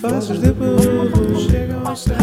Faces 0.00 0.40
de 0.40 0.52
burro 0.52 1.40
chegam 1.40 1.86
ao 1.86 1.96
céu. 1.96 2.16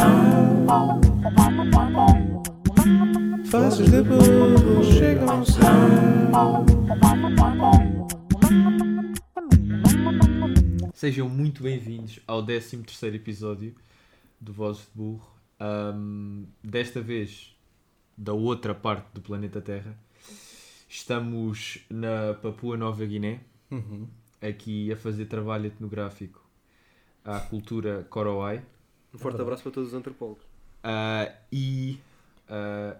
Faces 3.45 3.89
de 3.91 4.01
burro 4.01 4.83
chegam 4.83 5.29
ao 5.29 5.45
céu. 5.45 5.63
Sejam 10.93 11.29
muito 11.29 11.61
bem-vindos 11.61 12.19
ao 12.25 12.43
13 12.43 12.83
episódio 13.13 13.75
do 14.39 14.53
Vozes 14.53 14.83
de 14.83 14.91
Burro. 14.95 15.27
Ahm, 15.59 16.45
desta 16.63 17.01
vez, 17.01 17.55
da 18.17 18.33
outra 18.33 18.73
parte 18.73 19.07
do 19.13 19.21
planeta 19.21 19.61
Terra. 19.61 19.97
Estamos 20.87 21.79
na 21.89 22.33
Papua 22.35 22.77
Nova 22.77 23.05
Guiné, 23.05 23.41
aqui 24.47 24.91
a 24.91 24.97
fazer 24.97 25.25
trabalho 25.25 25.67
etnográfico 25.67 26.41
à 27.23 27.39
cultura 27.39 28.05
Korowai. 28.09 28.61
Um 29.13 29.17
forte 29.17 29.41
abraço 29.41 29.63
para 29.63 29.71
todos 29.71 29.89
os 29.89 29.95
antropólogos. 29.95 30.43
Ah, 30.83 31.31
e, 31.51 31.99
ah, 32.49 32.95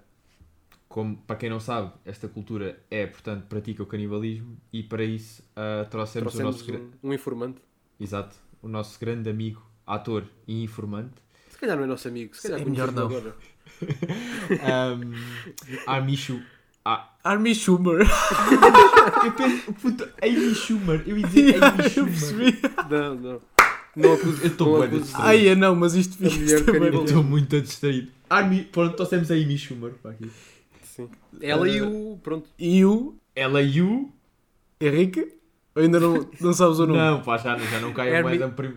como, 0.88 1.18
para 1.18 1.36
quem 1.36 1.50
não 1.50 1.60
sabe, 1.60 1.92
esta 2.06 2.28
cultura 2.28 2.80
é, 2.90 3.06
portanto, 3.08 3.46
pratica 3.48 3.84
o 3.84 3.86
canibalismo 3.86 4.58
e 4.72 4.84
para 4.84 5.04
isso 5.04 5.44
ah, 5.56 5.86
trouxemos, 5.90 6.34
o 6.34 6.38
Trouxemos 6.38 6.56
nosso, 6.68 6.72
gra- 6.72 6.80
um, 7.04 7.10
um 7.10 7.14
informante. 7.14 7.62
exato, 8.00 8.36
o 8.62 8.68
nosso 8.68 9.00
grande 9.00 9.30
amigo, 9.30 9.62
ator 9.86 10.26
e 10.48 10.64
informante, 10.64 11.16
Se 11.50 11.58
calhar 11.58 11.76
não 11.78 11.84
é 11.84 11.88
nosso 11.88 12.08
amigo, 12.08 12.36
se 12.36 12.44
calhar 12.44 12.62
É 12.62 12.66
melhor 12.66 12.92
não. 12.92 13.08
um. 13.10 13.34
Amishu. 15.88 16.42
Ah, 16.86 17.10
Army 17.24 17.56
Schumer. 17.56 18.06
eu 19.24 19.32
penso, 19.34 19.74
puta, 19.74 20.14
Amy 20.22 20.54
Schumer, 20.54 21.02
eu 21.08 21.18
ia 21.18 21.28
dizer 21.28 21.56
Amy 21.64 21.84
eu 21.84 21.90
Schumer. 21.90 22.12
percebi. 22.12 22.62
Não, 22.90 23.16
não. 23.16 23.42
Não 23.96 24.14
acuso. 24.14 24.42
Eu 24.42 24.48
estou 24.48 24.84
acuso- 24.84 25.02
distraído. 25.02 25.28
Ai, 25.30 25.48
é 25.50 25.56
não, 25.56 25.76
mas 25.76 25.94
isto 25.96 26.14
A 26.26 26.30
fica 26.30 26.42
mulher 26.42 26.66
também. 26.66 26.80
canibal. 26.82 27.00
Eu 27.02 27.06
estou 27.06 27.24
muito 27.24 27.62
distraído. 27.62 28.12
Army, 28.30 28.64
pronto, 28.64 28.96
trouxemos 28.96 29.32
a 29.32 29.36
Amy 29.36 29.58
Schumer 29.58 29.92
para 30.02 30.12
aqui. 30.12 30.30
Sim. 30.84 31.10
Ela 31.42 31.70
e 31.70 31.82
o. 31.82 32.20
Pronto. 32.22 32.50
E 32.60 32.84
o 32.84 33.16
Ela 33.36 33.62
e 33.62 33.82
o. 33.82 34.12
Henrique? 34.82 35.34
Ainda 35.76 36.00
não, 36.00 36.28
não 36.42 36.54
sabes 36.54 36.80
o 36.80 36.86
nome? 36.86 37.00
Não, 37.00 37.22
pá, 37.22 37.38
já, 37.38 37.58
já 37.58 37.80
não 37.80 37.94
cai 37.94 38.10
a 38.10 38.18
Hermie- 38.18 38.38
moeda 38.38 38.50
prim... 38.50 38.74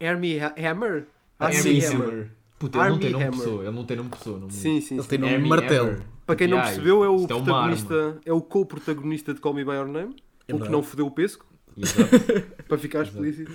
Hermie 0.00 0.40
Ha- 0.40 0.54
Hammer? 0.70 1.06
Ah, 1.38 1.52
Hermie 1.52 1.80
sim, 1.82 1.94
Hammer. 1.94 2.30
Puta, 2.60 2.78
ele 2.78 2.90
não 2.90 2.98
tem 2.98 3.10
nome 3.10 3.24
de 3.24 3.28
Hammer. 3.28 3.38
pessoa. 3.40 3.62
Ele 3.64 3.74
não 3.76 3.84
tem 3.86 3.96
nome 3.96 4.10
de 4.10 4.16
pessoa. 4.18 4.38
Não 4.38 4.50
Sim, 4.50 4.80
sim. 4.80 4.94
Ele 4.94 5.02
sim. 5.02 5.08
tem 5.08 5.18
nome 5.18 5.38
de 5.42 5.48
martelo. 5.48 5.88
Hammer. 5.88 6.02
Para 6.26 6.36
quem 6.36 6.46
não 6.46 6.58
Yeah, 6.58 6.70
percebeu, 6.76 7.02
é 7.04 7.08
o 7.08 7.16
isto 7.16 7.24
é 7.32 7.36
protagonista, 7.42 8.20
é 8.24 8.32
o 8.32 8.40
co-protagonista 8.40 9.34
de 9.34 9.40
Call 9.40 9.54
Me 9.54 9.64
By 9.64 9.72
Your 9.72 9.88
Name, 9.88 10.14
o 10.52 10.60
que 10.60 10.68
não 10.68 10.80
fodeu 10.82 11.06
o 11.06 11.10
pesco, 11.10 11.44
Exato. 11.76 12.08
para 12.68 12.78
ficar 12.78 13.02
explícito, 13.02 13.50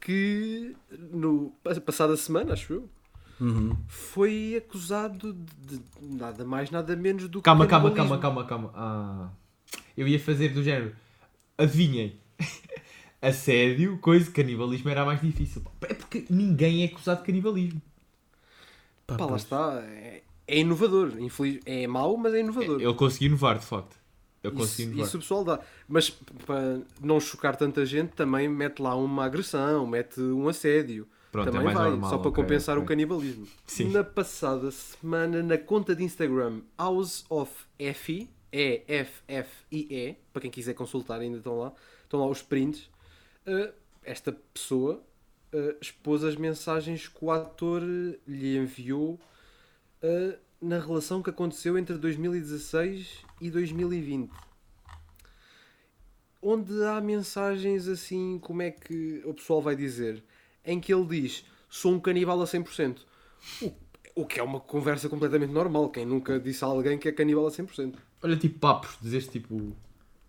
que 0.00 0.74
no 1.12 1.52
passada 1.86 2.14
semana, 2.16 2.52
acho 2.52 2.72
eu, 2.74 2.88
Uhum. 3.38 3.76
foi 3.86 4.54
acusado 4.56 5.32
de, 5.32 5.78
de 5.78 6.16
nada 6.16 6.42
mais, 6.44 6.70
nada 6.70 6.96
menos 6.96 7.28
do 7.28 7.38
que 7.40 7.44
Calma, 7.44 7.66
calma, 7.66 7.90
calma, 7.92 8.18
calma, 8.18 8.44
calma. 8.44 8.72
Ah, 8.74 9.28
eu 9.96 10.08
ia 10.08 10.18
fazer 10.18 10.48
do 10.50 10.62
género. 10.62 10.92
Adivinhem. 11.58 12.16
Assédio, 13.20 13.98
coisa, 13.98 14.30
canibalismo 14.30 14.88
era 14.90 15.04
mais 15.04 15.20
difícil. 15.20 15.62
É 15.82 15.94
porque 15.94 16.24
ninguém 16.30 16.82
é 16.82 16.86
acusado 16.86 17.20
de 17.20 17.26
canibalismo. 17.26 17.80
Pá, 19.06 19.16
Pá, 19.16 19.26
lá 19.26 19.36
está, 19.36 19.82
é, 19.86 20.22
é 20.46 20.58
inovador, 20.58 21.18
infeliz, 21.20 21.60
é 21.64 21.86
mau, 21.86 22.16
mas 22.16 22.34
é 22.34 22.40
inovador. 22.40 22.80
Ele 22.80 22.94
conseguiu 22.94 23.28
inovar, 23.28 23.58
de 23.58 23.66
facto. 23.66 23.96
Ele 24.42 24.54
conseguiu 24.54 24.86
inovar. 24.86 25.06
isso 25.06 25.16
o 25.16 25.20
pessoal 25.20 25.44
dá. 25.44 25.60
Mas 25.88 26.10
para 26.10 26.80
não 27.00 27.20
chocar 27.20 27.56
tanta 27.56 27.86
gente, 27.86 28.10
também 28.10 28.48
mete 28.48 28.80
lá 28.80 28.96
uma 28.96 29.24
agressão, 29.24 29.86
mete 29.86 30.20
um 30.20 30.48
assédio. 30.48 31.06
Pronto, 31.30 31.52
também 31.52 31.70
é 31.70 31.74
vai, 31.74 31.90
normal. 31.90 32.10
só 32.10 32.18
para 32.18 32.28
ok, 32.28 32.42
compensar 32.42 32.76
ok. 32.76 32.84
o 32.84 32.88
canibalismo. 32.88 33.46
Sim. 33.66 33.90
Na 33.90 34.02
passada 34.02 34.70
semana, 34.70 35.42
na 35.42 35.58
conta 35.58 35.94
de 35.94 36.02
Instagram 36.02 36.60
House 36.78 37.24
of 37.28 37.52
Effie, 37.78 38.28
é 38.50 38.82
F-F-I-E, 38.88 40.16
para 40.32 40.42
quem 40.42 40.50
quiser 40.50 40.74
consultar, 40.74 41.20
ainda 41.20 41.38
estão 41.38 41.58
lá, 41.58 41.72
estão 42.02 42.20
lá 42.20 42.26
os 42.26 42.42
prints. 42.42 42.88
Uh, 43.46 43.72
esta 44.02 44.32
pessoa 44.54 45.02
uh, 45.56 45.76
expôs 45.80 46.22
as 46.22 46.36
mensagens 46.36 47.08
que 47.08 47.24
o 47.24 47.30
ator 47.30 47.82
uh, 47.82 48.18
lhe 48.26 48.56
enviou 48.56 49.18
uh, 50.02 50.38
na 50.60 50.78
relação 50.78 51.22
que 51.22 51.30
aconteceu 51.30 51.78
entre 51.78 51.96
2016 51.96 53.24
e 53.40 53.50
2020. 53.50 54.30
Onde 56.42 56.84
há 56.84 57.00
mensagens 57.00 57.88
assim, 57.88 58.38
como 58.38 58.62
é 58.62 58.70
que 58.70 59.22
o 59.24 59.34
pessoal 59.34 59.62
vai 59.62 59.74
dizer? 59.74 60.22
Em 60.64 60.78
que 60.78 60.92
ele 60.92 61.06
diz: 61.06 61.44
Sou 61.68 61.92
um 61.92 62.00
canibal 62.00 62.40
a 62.40 62.44
100%. 62.44 62.98
O, 63.62 63.72
o 64.14 64.26
que 64.26 64.38
é 64.38 64.42
uma 64.42 64.60
conversa 64.60 65.08
completamente 65.08 65.52
normal. 65.52 65.90
Quem 65.90 66.04
nunca 66.04 66.38
disse 66.38 66.64
a 66.64 66.68
alguém 66.68 66.98
que 66.98 67.08
é 67.08 67.12
canibal 67.12 67.46
a 67.46 67.50
100%? 67.50 67.94
Olha, 68.22 68.36
tipo 68.36 68.58
papos, 68.58 68.96
dizes 69.00 69.26
tipo. 69.26 69.76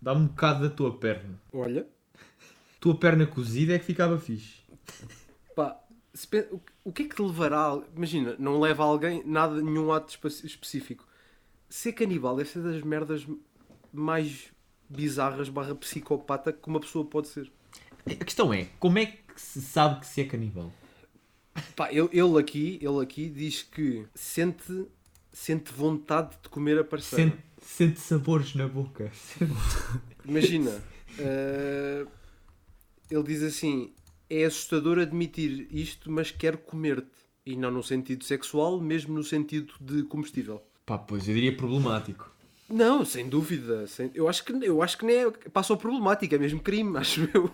Dá-me 0.00 0.22
um 0.22 0.26
bocado 0.26 0.68
da 0.68 0.74
tua 0.74 0.96
perna. 0.96 1.40
Olha, 1.52 1.86
Tua 2.80 2.96
perna 2.96 3.26
cozida 3.26 3.74
é 3.74 3.78
que 3.78 3.84
ficava 3.84 4.18
fixe. 4.18 4.62
Pá, 5.54 5.78
o, 6.84 6.92
que 6.92 7.02
é 7.02 7.08
que 7.08 7.14
te 7.16 7.22
levará? 7.22 7.80
Imagina, 7.94 8.34
não 8.38 8.58
leva 8.60 8.82
alguém 8.84 9.22
nada, 9.24 9.60
nenhum 9.62 9.92
ato 9.92 10.10
espe- 10.10 10.46
específico. 10.46 11.06
Ser 11.68 11.92
canibal 11.92 12.36
deve 12.36 12.48
ser 12.48 12.62
das 12.62 12.82
merdas 12.82 13.26
mais 13.92 14.50
bizarras 14.88 15.48
barra 15.48 15.74
psicopata 15.74 16.52
que 16.52 16.66
uma 16.68 16.80
pessoa 16.80 17.04
pode 17.04 17.28
ser. 17.28 17.50
A 18.06 18.24
questão 18.24 18.52
é, 18.52 18.68
como 18.80 18.98
é 18.98 19.06
que 19.06 19.40
se 19.40 19.60
sabe 19.60 20.00
que 20.00 20.06
se 20.06 20.22
é 20.22 20.24
canibal? 20.24 20.72
Pá, 21.76 21.92
ele, 21.92 22.08
ele 22.12 22.38
aqui, 22.38 22.78
ele 22.80 23.02
aqui 23.02 23.28
diz 23.28 23.62
que 23.62 24.06
sente, 24.14 24.86
sente 25.32 25.72
vontade 25.72 26.36
de 26.42 26.48
comer 26.48 26.78
a 26.78 26.84
parceira. 26.84 27.30
Sente, 27.30 27.42
sente 27.60 28.00
sabores 28.00 28.54
na 28.54 28.66
boca. 28.66 29.10
Imagina, 30.24 30.82
eh, 31.18 32.06
ele 33.10 33.22
diz 33.24 33.42
assim: 33.42 33.92
é 34.30 34.44
assustador 34.44 34.98
admitir 34.98 35.66
isto, 35.70 36.10
mas 36.10 36.30
quero 36.30 36.58
comer-te. 36.58 37.08
E 37.46 37.56
não 37.56 37.70
no 37.70 37.82
sentido 37.82 38.24
sexual, 38.24 38.78
mesmo 38.78 39.14
no 39.14 39.24
sentido 39.24 39.72
de 39.80 40.02
comestível. 40.02 40.62
Pá, 40.84 40.98
pois 40.98 41.26
eu 41.26 41.34
diria 41.34 41.56
problemático. 41.56 42.30
Não, 42.68 43.02
sem 43.06 43.26
dúvida. 43.26 43.86
sem- 43.86 44.10
Eu, 44.14 44.28
acho 44.28 44.44
que, 44.44 44.52
eu 44.52 44.82
acho 44.82 44.98
que 44.98 45.06
nem 45.06 45.16
é, 45.16 45.30
passa 45.30 45.72
ao 45.72 45.78
problemático, 45.78 46.34
é 46.34 46.38
mesmo 46.38 46.60
crime, 46.60 46.96
acho 46.98 47.22
eu. 47.32 47.50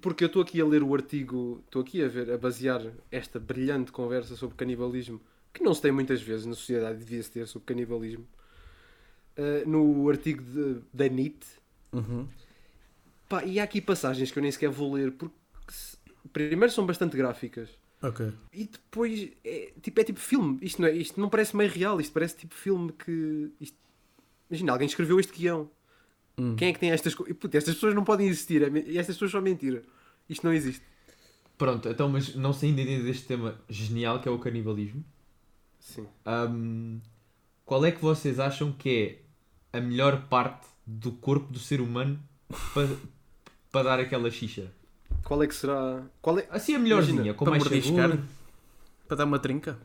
Porque 0.00 0.22
eu 0.22 0.26
estou 0.26 0.42
aqui 0.42 0.60
a 0.60 0.64
ler 0.64 0.84
o 0.84 0.94
artigo, 0.94 1.60
estou 1.64 1.82
aqui 1.82 2.04
a 2.04 2.06
ver, 2.08 2.30
a 2.30 2.38
basear 2.38 2.82
esta 3.10 3.40
brilhante 3.40 3.90
conversa 3.90 4.36
sobre 4.36 4.54
canibalismo, 4.56 5.20
que 5.52 5.64
não 5.64 5.74
se 5.74 5.82
tem 5.82 5.90
muitas 5.90 6.22
vezes 6.22 6.46
na 6.46 6.54
sociedade, 6.54 6.98
devia-se 7.00 7.32
ter 7.32 7.48
sobre 7.48 7.66
canibalismo, 7.66 8.24
eh, 9.36 9.64
no 9.66 10.08
artigo 10.08 10.42
de- 10.42 10.80
da 10.92 11.08
NIT. 11.08 11.44
Uhum. 11.92 12.28
Pá, 13.28 13.44
e 13.44 13.58
há 13.58 13.64
aqui 13.64 13.80
passagens 13.80 14.30
que 14.30 14.38
eu 14.38 14.42
nem 14.42 14.52
sequer 14.52 14.70
vou 14.70 14.92
ler, 14.94 15.10
porque 15.12 15.34
primeiro 16.32 16.72
são 16.72 16.86
bastante 16.86 17.16
gráficas. 17.16 17.70
Ok. 18.02 18.32
E 18.52 18.64
depois 18.66 19.30
é 19.44 19.72
tipo, 19.80 20.00
é 20.00 20.04
tipo 20.04 20.20
filme. 20.20 20.58
Isto 20.62 20.82
não, 20.82 20.88
é, 20.88 20.92
isto 20.92 21.20
não 21.20 21.28
parece 21.28 21.56
meio 21.56 21.70
real, 21.70 22.00
isto 22.00 22.12
parece 22.12 22.36
tipo 22.36 22.54
filme 22.54 22.92
que. 22.92 23.50
isto- 23.60 23.78
Imagina, 24.50 24.72
alguém 24.72 24.86
escreveu 24.86 25.18
este 25.18 25.32
guião. 25.32 25.70
Hum. 26.38 26.54
Quem 26.56 26.68
é 26.68 26.72
que 26.72 26.78
tem 26.78 26.90
estas 26.90 27.14
coisas? 27.14 27.34
Estas 27.52 27.74
pessoas 27.74 27.94
não 27.94 28.04
podem 28.04 28.26
existir. 28.28 28.62
é 28.62 28.66
Estas 28.96 29.16
pessoas 29.16 29.30
são 29.30 29.40
mentira. 29.40 29.82
Isto 30.28 30.44
não 30.46 30.52
existe. 30.52 30.82
Pronto, 31.56 31.88
então, 31.88 32.08
mas 32.08 32.34
não 32.34 32.52
sei 32.52 32.70
ainda 32.70 32.84
deste 33.04 33.26
tema 33.26 33.58
genial 33.68 34.20
que 34.20 34.28
é 34.28 34.30
o 34.30 34.38
canibalismo. 34.38 35.04
Sim. 35.78 36.06
Ahm, 36.26 36.98
qual 37.64 37.84
é 37.86 37.92
que 37.92 38.00
vocês 38.02 38.38
acham 38.40 38.72
que 38.72 39.22
é 39.72 39.78
a 39.78 39.80
melhor 39.80 40.26
parte 40.28 40.66
do 40.86 41.12
corpo 41.12 41.52
do 41.52 41.58
ser 41.58 41.80
humano 41.80 42.20
para 42.74 42.88
para 43.70 43.82
dar 43.84 44.00
aquela 44.00 44.30
xixa? 44.30 44.70
Qual 45.24 45.42
é 45.42 45.46
que 45.46 45.54
será. 45.54 46.02
Qual 46.20 46.38
é... 46.38 46.46
Assim 46.50 46.74
a 46.74 46.78
melhorzinha, 46.78 47.14
Imagina, 47.16 47.34
com 47.34 47.44
para 47.44 47.50
mais 47.52 47.64
mordiscar? 47.64 48.18
Para 49.08 49.16
dar 49.16 49.24
uma 49.24 49.38
trinca? 49.38 49.78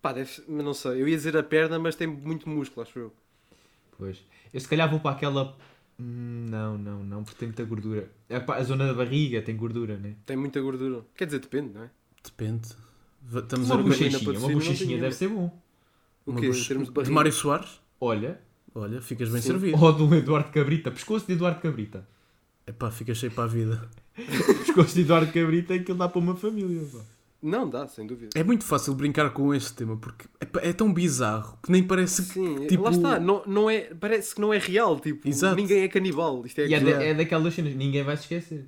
Pá, 0.00 0.12
deve 0.12 0.30
não 0.48 0.72
sei. 0.74 1.02
Eu 1.02 1.08
ia 1.08 1.16
dizer 1.16 1.36
a 1.36 1.42
perna, 1.42 1.78
mas 1.78 1.94
tem 1.96 2.06
muito 2.06 2.48
músculo, 2.48 2.82
acho 2.86 2.98
eu. 2.98 3.12
Pois. 3.98 4.22
Eu 4.52 4.60
se 4.60 4.68
calhar 4.68 4.88
vou 4.88 5.00
para 5.00 5.12
aquela. 5.12 5.56
Hum, 5.98 6.46
Não, 6.48 6.76
não, 6.78 7.02
não, 7.04 7.24
porque 7.24 7.38
tem 7.38 7.48
muita 7.48 7.64
gordura. 7.64 8.10
É 8.28 8.38
pá, 8.38 8.56
A 8.56 8.62
zona 8.62 8.86
da 8.86 8.94
barriga 8.94 9.42
tem 9.42 9.56
gordura, 9.56 9.96
né? 9.96 10.14
Tem 10.24 10.36
muita 10.36 10.60
gordura. 10.60 11.04
Quer 11.16 11.26
dizer, 11.26 11.40
depende, 11.40 11.72
não 11.74 11.84
é? 11.84 11.90
Depende. 12.22 12.68
Estamos 13.34 13.70
Uma 13.70 13.80
a 13.80 13.82
bochechinha, 13.82 14.38
uma 14.38 14.48
bochechinha 14.52 15.00
deve 15.00 15.14
ser 15.14 15.28
bom. 15.28 15.46
O 16.24 16.30
uma 16.30 16.40
quê? 16.40 16.46
boche- 16.48 16.74
Em 16.74 16.82
de 16.84 16.90
de? 17.02 17.10
Mário 17.10 17.32
Soares? 17.32 17.80
Olha, 18.00 18.40
Olha, 18.74 19.00
ficas 19.00 19.30
bem 19.30 19.40
Sim. 19.40 19.48
servido. 19.48 19.82
ou 19.82 19.92
do 19.92 20.14
Eduardo 20.14 20.50
Cabrita, 20.52 20.90
pescoço 20.90 21.26
de 21.26 21.32
Eduardo 21.32 21.60
Cabrita. 21.60 22.06
Epá, 22.66 22.90
ficas 22.90 23.16
cheio 23.18 23.32
para 23.32 23.44
a 23.44 23.46
vida. 23.46 23.88
Pescoço 24.16 24.94
de 24.94 25.02
Eduardo 25.02 25.32
Cabrita 25.32 25.74
é 25.74 25.78
que 25.78 25.90
ele 25.90 25.98
dá 25.98 26.08
para 26.08 26.18
uma 26.18 26.34
família. 26.36 26.82
pá. 26.92 26.98
Não, 27.42 27.68
dá, 27.68 27.86
sem 27.86 28.06
dúvida. 28.06 28.30
É 28.34 28.42
muito 28.42 28.64
fácil 28.64 28.94
brincar 28.94 29.30
com 29.30 29.54
este 29.54 29.72
tema 29.74 29.96
porque 29.96 30.26
é, 30.40 30.70
é 30.70 30.72
tão 30.72 30.92
bizarro 30.92 31.58
que 31.62 31.70
nem 31.70 31.82
parece 31.82 32.22
que. 32.24 32.32
Sim, 32.32 32.66
tipo- 32.66 32.82
lá 32.82 32.90
está, 32.90 33.20
não, 33.20 33.42
não 33.46 33.70
é, 33.70 33.82
parece 33.94 34.34
que 34.34 34.40
não 34.40 34.52
é 34.52 34.58
real, 34.58 34.98
tipo, 34.98 35.28
Exato. 35.28 35.54
ninguém 35.54 35.82
é 35.82 35.88
canibal. 35.88 36.44
Isto 36.44 36.62
é 36.62 36.66
E 36.66 36.74
é, 36.74 36.80
da- 36.80 37.02
é 37.04 37.14
daquelas 37.14 37.54
cenas, 37.54 37.74
ninguém 37.76 38.02
vai 38.02 38.16
se 38.16 38.22
esquecer. 38.22 38.66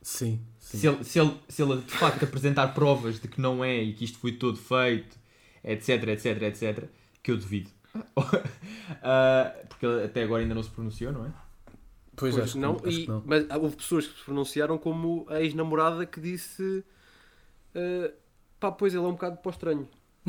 Sim, 0.00 0.40
sim. 0.60 0.78
Se 0.78 0.86
ele, 0.86 1.04
se, 1.04 1.18
ele, 1.18 1.34
se 1.48 1.62
ele 1.62 1.76
de 1.78 1.90
facto 1.92 2.22
apresentar 2.24 2.68
provas 2.68 3.18
de 3.18 3.26
que 3.26 3.40
não 3.40 3.64
é 3.64 3.82
e 3.82 3.92
que 3.94 4.04
isto 4.04 4.18
foi 4.18 4.32
todo 4.32 4.58
feito, 4.58 5.16
etc, 5.64 6.06
etc, 6.08 6.42
etc, 6.42 6.84
que 7.22 7.30
eu 7.32 7.36
devido. 7.36 7.70
Ah, 9.02 9.52
porque 9.68 9.86
ele 9.86 10.04
até 10.04 10.22
agora 10.22 10.42
ainda 10.42 10.54
não 10.54 10.62
se 10.62 10.70
pronunciou, 10.70 11.12
não 11.12 11.26
é? 11.26 11.32
Pois, 12.18 12.34
Pois 12.34 12.44
acho, 12.44 12.52
que 12.54 12.58
não, 12.58 12.76
acho 12.76 12.88
e- 12.88 13.02
que 13.02 13.08
não. 13.08 13.22
mas 13.24 13.46
houve 13.50 13.76
pessoas 13.76 14.06
que 14.06 14.18
se 14.18 14.24
pronunciaram 14.24 14.76
como 14.78 15.24
a 15.28 15.40
ex-namorada 15.40 16.04
que 16.04 16.20
disse 16.20 16.84
eh, 17.74 18.12
pá, 18.58 18.72
pois 18.72 18.92
ele 18.94 19.04
é 19.04 19.06
um 19.06 19.12
bocado 19.12 19.36
para 19.38 19.48
o 19.48 19.52
estranho. 19.52 19.88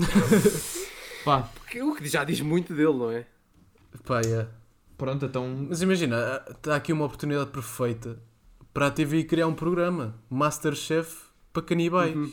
Pá, 1.25 1.41
Porque 1.41 1.81
o 1.81 1.93
que 1.95 2.07
já 2.07 2.23
diz 2.23 2.39
muito 2.39 2.73
dele, 2.73 2.93
não 2.93 3.11
é? 3.11 3.25
Pá, 4.05 4.21
yeah. 4.21 4.49
pronto, 4.97 5.25
então. 5.25 5.67
Mas 5.67 5.81
imagina, 5.81 6.41
está 6.49 6.75
aqui 6.75 6.93
uma 6.93 7.05
oportunidade 7.05 7.49
perfeita 7.49 8.17
para 8.73 8.87
a 8.87 8.91
TV 8.91 9.23
criar 9.25 9.47
um 9.47 9.53
programa 9.53 10.15
Masterchef 10.29 11.25
para 11.51 11.63
canibais. 11.63 12.15
Uhum. 12.15 12.31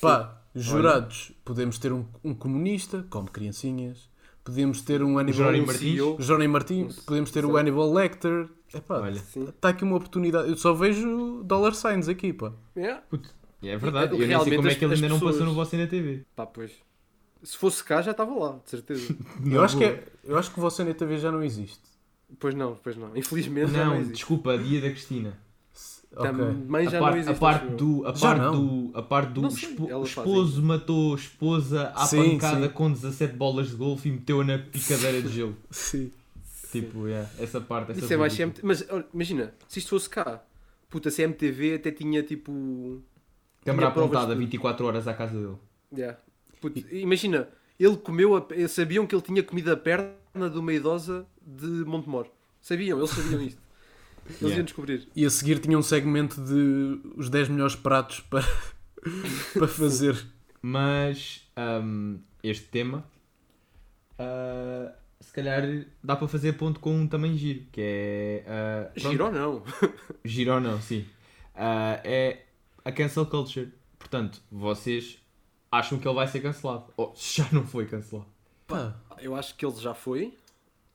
Pá, 0.00 0.40
jurados, 0.54 1.32
podemos 1.44 1.78
ter 1.78 1.92
um, 1.92 2.06
um 2.24 2.34
comunista, 2.34 3.04
como 3.10 3.30
criancinhas, 3.30 4.08
podemos 4.42 4.80
ter 4.80 5.02
um 5.02 5.10
um 5.10 5.12
Martins. 5.14 5.66
Martins, 6.48 6.96
podemos 7.00 7.30
ter 7.30 7.44
o 7.44 7.48
Certo. 7.48 7.58
Hannibal 7.58 7.92
Lecter. 7.92 8.48
Epá, 8.74 9.00
Olha, 9.00 9.14
Sim. 9.20 9.44
está 9.48 9.68
aqui 9.70 9.84
uma 9.84 9.96
oportunidade. 9.96 10.48
Eu 10.48 10.56
só 10.56 10.72
vejo 10.72 11.42
dollar 11.44 11.74
signs 11.74 12.08
aqui, 12.08 12.32
pá. 12.32 12.52
Yeah. 12.76 13.02
é 13.62 13.76
verdade. 13.76 14.12
E, 14.12 14.16
Eu 14.16 14.18
nem 14.18 14.20
sei 14.20 14.28
realmente, 14.28 14.56
como 14.56 14.68
é 14.68 14.74
que 14.74 14.84
ele 14.84 14.94
ainda 14.94 15.08
não 15.08 15.16
pessoas- 15.16 15.34
passou 15.36 15.46
no 15.46 15.54
Você 15.54 15.76
na 15.76 15.86
TV. 15.86 16.24
Pá, 16.34 16.46
pois. 16.46 16.72
Se 17.42 17.56
fosse 17.56 17.82
cá 17.82 18.00
já 18.00 18.12
estava 18.12 18.32
lá, 18.38 18.58
de 18.64 18.70
certeza. 18.70 19.16
Eu 19.44 19.62
acho, 19.62 19.76
que 19.76 19.84
é, 19.84 20.04
eu 20.24 20.38
acho 20.38 20.52
que 20.52 20.60
você 20.60 20.84
na 20.84 20.94
TV 20.94 21.18
já 21.18 21.30
não 21.32 21.42
existe. 21.42 21.80
pois 22.38 22.54
não, 22.54 22.76
pois 22.82 22.96
não. 22.96 23.16
Infelizmente 23.16 23.72
já 23.72 23.84
não 23.84 23.92
Não, 23.94 24.00
existe. 24.00 24.14
desculpa, 24.14 24.52
a 24.52 24.56
dia 24.56 24.80
da 24.80 24.90
Cristina. 24.90 25.36
Ok. 26.14 26.30
Também 26.30 26.88
já 26.90 26.98
a 26.98 27.00
não 27.00 27.06
parte, 27.06 27.18
existe. 27.20 27.36
a 27.36 27.40
parte 27.40 27.66
do, 27.72 28.06
a 28.06 28.12
parte 28.12 28.40
não. 28.40 28.52
do, 28.90 28.98
a 28.98 29.02
parte 29.02 29.32
do 29.32 29.40
Não 29.42 29.48
espo- 29.48 30.04
esposo 30.04 30.62
matou 30.62 31.14
esposa 31.14 31.88
à 31.96 32.04
Sim, 32.06 32.32
pancada 32.32 32.66
sim. 32.66 32.72
com 32.74 32.92
17 32.92 33.34
bolas 33.34 33.70
de 33.70 33.76
golfe 33.76 34.08
e 34.08 34.12
meteu-a 34.12 34.44
na 34.44 34.58
picadeira 34.58 35.22
de 35.22 35.28
gelo. 35.28 35.56
Sim. 35.70 36.12
Tipo, 36.72 37.06
yeah, 37.06 37.28
essa 37.38 37.60
parte. 37.60 37.92
Essa 37.92 38.00
Isso 38.00 38.12
é 38.12 38.16
mais. 38.16 38.34
CMTV. 38.34 38.66
Mas 38.66 38.84
olha, 38.90 39.04
imagina, 39.14 39.54
se 39.68 39.78
isto 39.78 39.90
fosse 39.90 40.08
cá, 40.08 40.42
puta, 40.88 41.10
CMTV 41.10 41.74
até 41.74 41.90
tinha 41.90 42.22
tipo. 42.22 43.00
Câmara 43.64 43.88
apontada 43.88 44.32
de- 44.34 44.40
24 44.40 44.84
horas 44.86 45.06
à 45.06 45.14
casa 45.14 45.38
dele. 45.38 45.56
Yeah. 45.96 46.18
Puto, 46.60 46.78
imagina, 46.90 47.48
ele 47.78 47.96
comeu, 47.96 48.34
a, 48.36 48.68
sabiam 48.68 49.06
que 49.06 49.14
ele 49.14 49.22
tinha 49.22 49.42
comido 49.42 49.70
a 49.70 49.76
perna 49.76 50.50
de 50.50 50.58
uma 50.58 50.72
idosa 50.72 51.26
de 51.40 51.66
Montemor. 51.84 52.26
Sabiam, 52.60 52.98
eles 52.98 53.10
sabiam 53.10 53.40
isto. 53.46 53.60
Eles 54.26 54.40
Yeah. 54.40 54.56
iam 54.56 54.64
descobrir. 54.64 55.08
E 55.14 55.24
a 55.26 55.30
seguir 55.30 55.58
tinha 55.58 55.76
um 55.78 55.82
segmento 55.82 56.40
de 56.40 57.00
os 57.16 57.28
10 57.28 57.48
melhores 57.48 57.74
pratos 57.76 58.20
para, 58.20 58.44
para 59.54 59.68
fazer. 59.68 60.24
Mas 60.60 61.48
hum, 61.82 62.18
este 62.42 62.66
tema, 62.68 63.04
ah, 64.18 64.92
se 65.32 65.36
calhar 65.36 65.62
dá 66.04 66.14
para 66.14 66.28
fazer 66.28 66.52
ponto 66.58 66.78
com 66.78 66.94
um 66.94 67.08
também 67.08 67.34
giro, 67.38 67.64
que 67.72 67.80
é. 67.80 68.44
ah, 68.46 68.90
pronto, 69.00 69.10
Giro 69.10 69.24
ou 69.24 69.32
não? 69.32 69.62
Giro 70.22 70.52
ou 70.52 70.60
não, 70.60 70.78
sim. 70.78 71.06
Ah, 71.54 71.98
é 72.04 72.44
a 72.84 72.92
cancel 72.92 73.24
culture. 73.24 73.72
Portanto, 73.98 74.42
vocês 74.50 75.18
acham 75.70 75.98
que 75.98 76.06
ele 76.06 76.14
vai 76.14 76.28
ser 76.28 76.40
cancelado? 76.42 76.92
Ou 76.98 77.14
já 77.16 77.48
não 77.50 77.66
foi 77.66 77.86
cancelado? 77.86 78.28
Pá, 78.66 78.94
Eu 79.22 79.34
acho 79.34 79.54
que 79.56 79.64
ele 79.64 79.74
já 79.76 79.94
foi. 79.94 80.36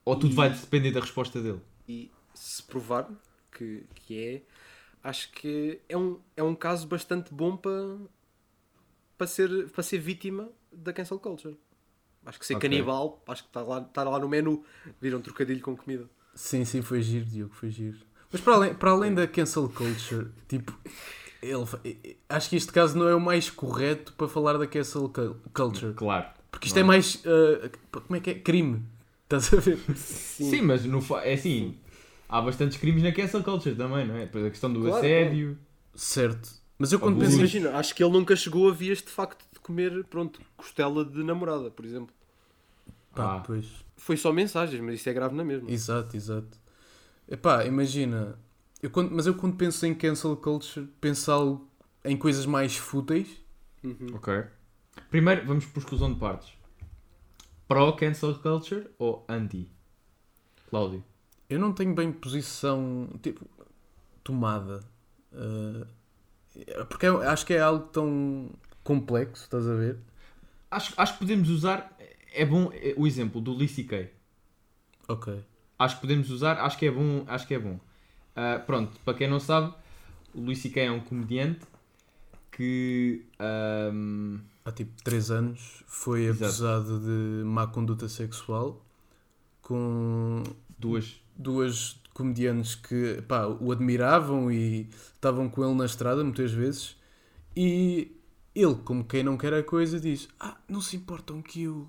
Ou 0.04 0.14
tudo 0.14 0.32
E- 0.32 0.36
vai 0.36 0.50
depender 0.50 0.92
da 0.92 1.00
resposta 1.00 1.42
dele? 1.42 1.60
E 1.88 2.08
se 2.32 2.62
provar 2.62 3.10
que, 3.50 3.86
que 3.96 4.24
é, 4.24 4.42
acho 5.02 5.32
que 5.32 5.80
é 5.88 5.96
um, 5.96 6.20
é 6.36 6.44
um 6.44 6.54
caso 6.54 6.86
bastante 6.86 7.34
bom 7.34 7.56
para, 7.56 7.96
para, 9.16 9.26
ser, 9.26 9.68
para 9.70 9.82
ser 9.82 9.98
vítima 9.98 10.48
da 10.72 10.92
cancel 10.92 11.18
culture. 11.18 11.56
Acho 12.28 12.38
que 12.38 12.46
ser 12.46 12.56
Ok. 12.56 12.68
canibal, 12.68 13.22
acho 13.26 13.42
que 13.42 13.48
está 13.48 13.62
lá, 13.62 13.78
está 13.80 14.04
lá 14.04 14.18
no 14.18 14.28
menu. 14.28 14.62
Viram 15.00 15.20
trocadilho 15.20 15.60
com 15.62 15.74
comida. 15.76 16.04
sim, 16.34 16.64
sim, 16.64 16.82
foi 16.82 17.00
giro, 17.02 17.24
Diogo, 17.24 17.54
foi 17.54 17.70
giro. 17.70 17.96
Mas 18.30 18.40
para 18.42 18.54
além, 18.54 18.74
para 18.74 18.90
além 18.90 19.14
da 19.14 19.26
cancel 19.26 19.68
culture, 19.70 20.28
tipo, 20.46 20.78
ele, 21.42 21.64
acho 22.28 22.50
que 22.50 22.56
este 22.56 22.70
caso 22.72 22.98
não 22.98 23.08
é 23.08 23.14
o 23.14 23.20
mais 23.20 23.48
correto 23.48 24.12
para 24.12 24.28
falar 24.28 24.58
da 24.58 24.66
cancel 24.66 25.08
cul- 25.08 25.36
culture. 25.54 25.94
Claro. 25.94 26.26
Porque 26.50 26.66
isto 26.66 26.76
é 26.76 26.80
é? 26.80 26.84
mais. 26.84 27.22
ah, 27.24 27.70
como 27.90 28.16
é 28.16 28.20
que 28.20 28.30
é? 28.30 28.34
Crime. 28.34 28.82
Estás 29.24 29.52
a 29.54 29.56
ver? 29.56 29.78
Sim, 29.96 30.62
mas 30.62 30.84
no, 30.84 31.00
é 31.22 31.32
assim. 31.34 31.76
Há 32.28 32.42
bastantes 32.42 32.76
crimes 32.78 33.02
na 33.02 33.12
cancel 33.12 33.42
culture 33.42 33.74
também, 33.74 34.06
não 34.06 34.14
é? 34.16 34.26
Depois 34.26 34.44
a 34.44 34.50
questão 34.50 34.70
do 34.72 34.80
Claro, 34.80 34.96
assédio. 34.98 35.58
Certo. 35.94 36.50
Mas 36.78 36.92
eu 36.92 37.00
quando 37.00 37.18
penso 37.18 37.36
imagina, 37.38 37.76
acho 37.76 37.94
que 37.94 38.04
ele 38.04 38.12
nunca 38.12 38.36
chegou 38.36 38.68
a 38.68 38.72
vias 38.72 38.98
de 38.98 39.08
facto 39.10 39.44
de 39.52 39.58
comer, 39.60 40.04
pronto, 40.04 40.40
costela 40.56 41.04
de 41.04 41.22
namorada, 41.24 41.70
por 41.70 41.84
exemplo. 41.84 42.14
Pá, 43.22 43.36
Ah. 43.36 43.40
pois. 43.40 43.66
Foi 43.96 44.16
só 44.16 44.32
mensagens, 44.32 44.80
mas 44.80 44.94
isso 45.00 45.08
é 45.08 45.12
grave 45.12 45.34
na 45.34 45.44
mesma. 45.44 45.70
Exato, 45.70 46.16
exato. 46.16 46.56
Epá, 47.28 47.64
imagina. 47.64 48.38
Eu 48.82 48.90
quando, 48.90 49.10
mas 49.10 49.26
eu 49.26 49.34
quando 49.34 49.56
penso 49.56 49.84
em 49.84 49.94
cancel 49.94 50.36
culture, 50.36 50.86
penso 51.00 51.30
algo 51.32 51.68
em 52.04 52.16
coisas 52.16 52.46
mais 52.46 52.76
fúteis. 52.76 53.28
Uhum. 53.82 54.14
Ok. 54.14 54.44
Primeiro, 55.10 55.44
vamos 55.46 55.66
por 55.66 55.80
exclusão 55.80 56.12
de 56.12 56.18
partes. 56.18 56.52
Pro 57.66 57.92
cancel 57.96 58.34
culture 58.36 58.88
ou 58.98 59.24
anti? 59.28 59.68
Cláudio. 60.70 61.04
Eu 61.50 61.58
não 61.58 61.72
tenho 61.72 61.94
bem 61.94 62.12
posição, 62.12 63.08
tipo, 63.22 63.44
tomada. 64.22 64.80
Ah, 65.34 65.86
porque 66.88 67.06
eu 67.06 67.20
acho 67.22 67.44
que 67.44 67.54
é 67.54 67.60
algo 67.60 67.86
tão 67.88 68.50
complexo, 68.84 69.42
estás 69.44 69.66
a 69.66 69.74
ver? 69.74 69.98
Acho, 70.70 70.94
acho 70.96 71.14
que 71.14 71.18
podemos 71.20 71.48
usar. 71.50 71.96
É 72.32 72.44
bom 72.44 72.70
é, 72.72 72.94
o 72.96 73.06
exemplo 73.06 73.40
do 73.40 73.54
Lee 73.54 73.68
C.K. 73.68 74.10
Ok. 75.08 75.42
Acho 75.78 75.94
que 75.96 76.00
podemos 76.02 76.30
usar, 76.30 76.58
acho 76.60 76.76
que 76.78 76.86
é 76.86 76.90
bom. 76.90 77.24
Acho 77.26 77.46
que 77.46 77.54
é 77.54 77.58
bom. 77.58 77.78
Ah, 78.36 78.62
pronto, 78.64 78.98
para 79.04 79.14
quem 79.14 79.28
não 79.28 79.40
sabe, 79.40 79.72
o 80.34 80.40
Luís 80.40 80.58
C.K. 80.58 80.82
é 80.82 80.90
um 80.90 81.00
comediante 81.00 81.60
que. 82.52 83.24
ahm, 83.38 84.38
Há 84.64 84.72
tipo 84.72 85.02
3 85.02 85.30
anos 85.30 85.82
foi 85.86 86.26
Exato. 86.26 86.44
acusado 86.44 87.00
de 87.00 87.44
má 87.44 87.66
conduta 87.66 88.08
sexual 88.08 88.84
com 89.62 90.42
duas. 90.78 91.20
duas 91.36 91.98
comediantes 92.12 92.74
que 92.74 93.22
pá, 93.28 93.46
o 93.46 93.70
admiravam 93.72 94.50
e 94.50 94.88
estavam 95.14 95.48
com 95.48 95.64
ele 95.64 95.74
na 95.74 95.86
estrada 95.86 96.22
muitas 96.24 96.50
vezes 96.52 96.96
e 97.56 98.17
ele, 98.60 98.74
como 98.84 99.04
quem 99.04 99.22
não 99.22 99.36
quer 99.36 99.54
a 99.54 99.62
coisa, 99.62 99.98
diz 100.00 100.28
ah, 100.40 100.56
não 100.68 100.80
se 100.80 100.96
importam 100.96 101.40
que 101.42 101.62
eu 101.64 101.86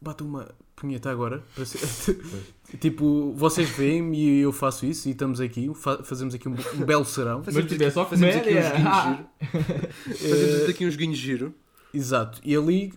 bata 0.00 0.24
uma 0.24 0.48
punheta 0.76 1.10
agora 1.10 1.44
para 1.54 1.64
ser- 1.66 2.18
tipo, 2.80 3.32
vocês 3.36 3.68
veem-me 3.68 4.18
e 4.18 4.38
eu 4.40 4.50
faço 4.52 4.86
isso 4.86 5.08
e 5.08 5.12
estamos 5.12 5.40
aqui, 5.40 5.70
fa- 5.74 6.02
fazemos 6.02 6.34
aqui 6.34 6.48
um, 6.48 6.54
um 6.74 6.84
belo 6.86 7.04
serão 7.04 7.42
Mas 7.44 7.54
tipo, 7.66 7.82
é 7.82 7.90
só 7.90 8.06
fazemos 8.06 8.34
aqui 8.36 8.48
uns 8.56 8.72
guinhos 8.72 8.86
Ah. 8.86 9.12
giro. 9.12 10.18
Fazemos 10.18 10.68
aqui 10.70 10.86
uns 10.86 10.96
guinhos 10.96 11.18
giro. 11.18 11.54
Exato. 11.92 12.40
E 12.44 12.56
ali, 12.56 12.94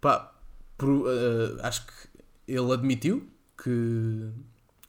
pá, 0.00 0.32
por- 0.78 1.06
eh, 1.08 1.56
acho 1.62 1.86
que 1.86 1.92
ele 2.48 2.72
admitiu 2.72 3.28
que, 3.62 4.30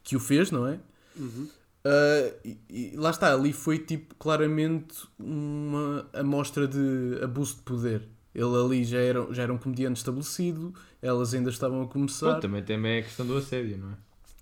que 0.03 0.15
o 0.15 0.19
fez, 0.19 0.51
não 0.51 0.67
é? 0.67 0.79
Uhum. 1.17 1.47
Ah, 1.87 2.33
e, 2.43 2.57
e 2.69 2.93
lá 2.97 3.11
está, 3.11 3.33
ali 3.33 3.53
foi 3.53 3.79
tipo 3.79 4.13
claramente 4.15 5.07
uma 5.17 6.05
amostra 6.13 6.67
de 6.67 7.19
abuso 7.23 7.55
de 7.55 7.61
poder. 7.61 8.07
Ele 8.35 8.55
ali 8.55 8.83
já 8.83 8.99
era, 8.99 9.33
já 9.33 9.43
era 9.43 9.53
um 9.53 9.57
comediante 9.57 9.97
estabelecido, 9.97 10.73
elas 11.01 11.33
ainda 11.33 11.49
estavam 11.49 11.81
a 11.81 11.87
começar. 11.87 12.39
Também, 12.39 12.61
também 12.63 12.97
é 12.97 12.99
a 12.99 13.03
questão 13.03 13.25
do 13.25 13.37
assédio, 13.37 13.77
não 13.77 13.91
é? 13.91 13.95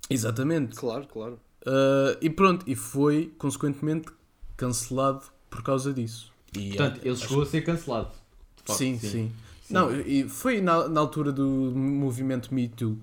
Exatamente. 0.10 0.76
Claro, 0.76 1.08
claro. 1.08 1.40
Ah, 1.66 2.18
e 2.20 2.30
pronto, 2.30 2.64
e 2.68 2.76
foi 2.76 3.34
consequentemente 3.38 4.10
cancelado 4.58 5.24
por 5.50 5.62
causa 5.64 5.94
disso. 5.94 6.34
E, 6.58 6.70
Portanto, 6.70 7.00
ah, 7.04 7.08
ele 7.08 7.16
chegou 7.16 7.44
a 7.44 7.46
ser 7.46 7.62
cancelado. 7.62 8.10
de 8.10 8.64
facto, 8.64 8.78
sim, 8.80 8.98
sim, 9.00 9.32
Não, 9.70 9.94
e 10.02 10.28
foi 10.28 10.62
na, 10.62 10.88
na 10.88 11.00
altura 11.00 11.32
do 11.32 11.46
movimento 11.46 12.54
Me 12.54 12.68
Too. 12.68 12.98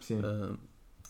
Sim. 0.00 0.20
Ah, 0.22 0.54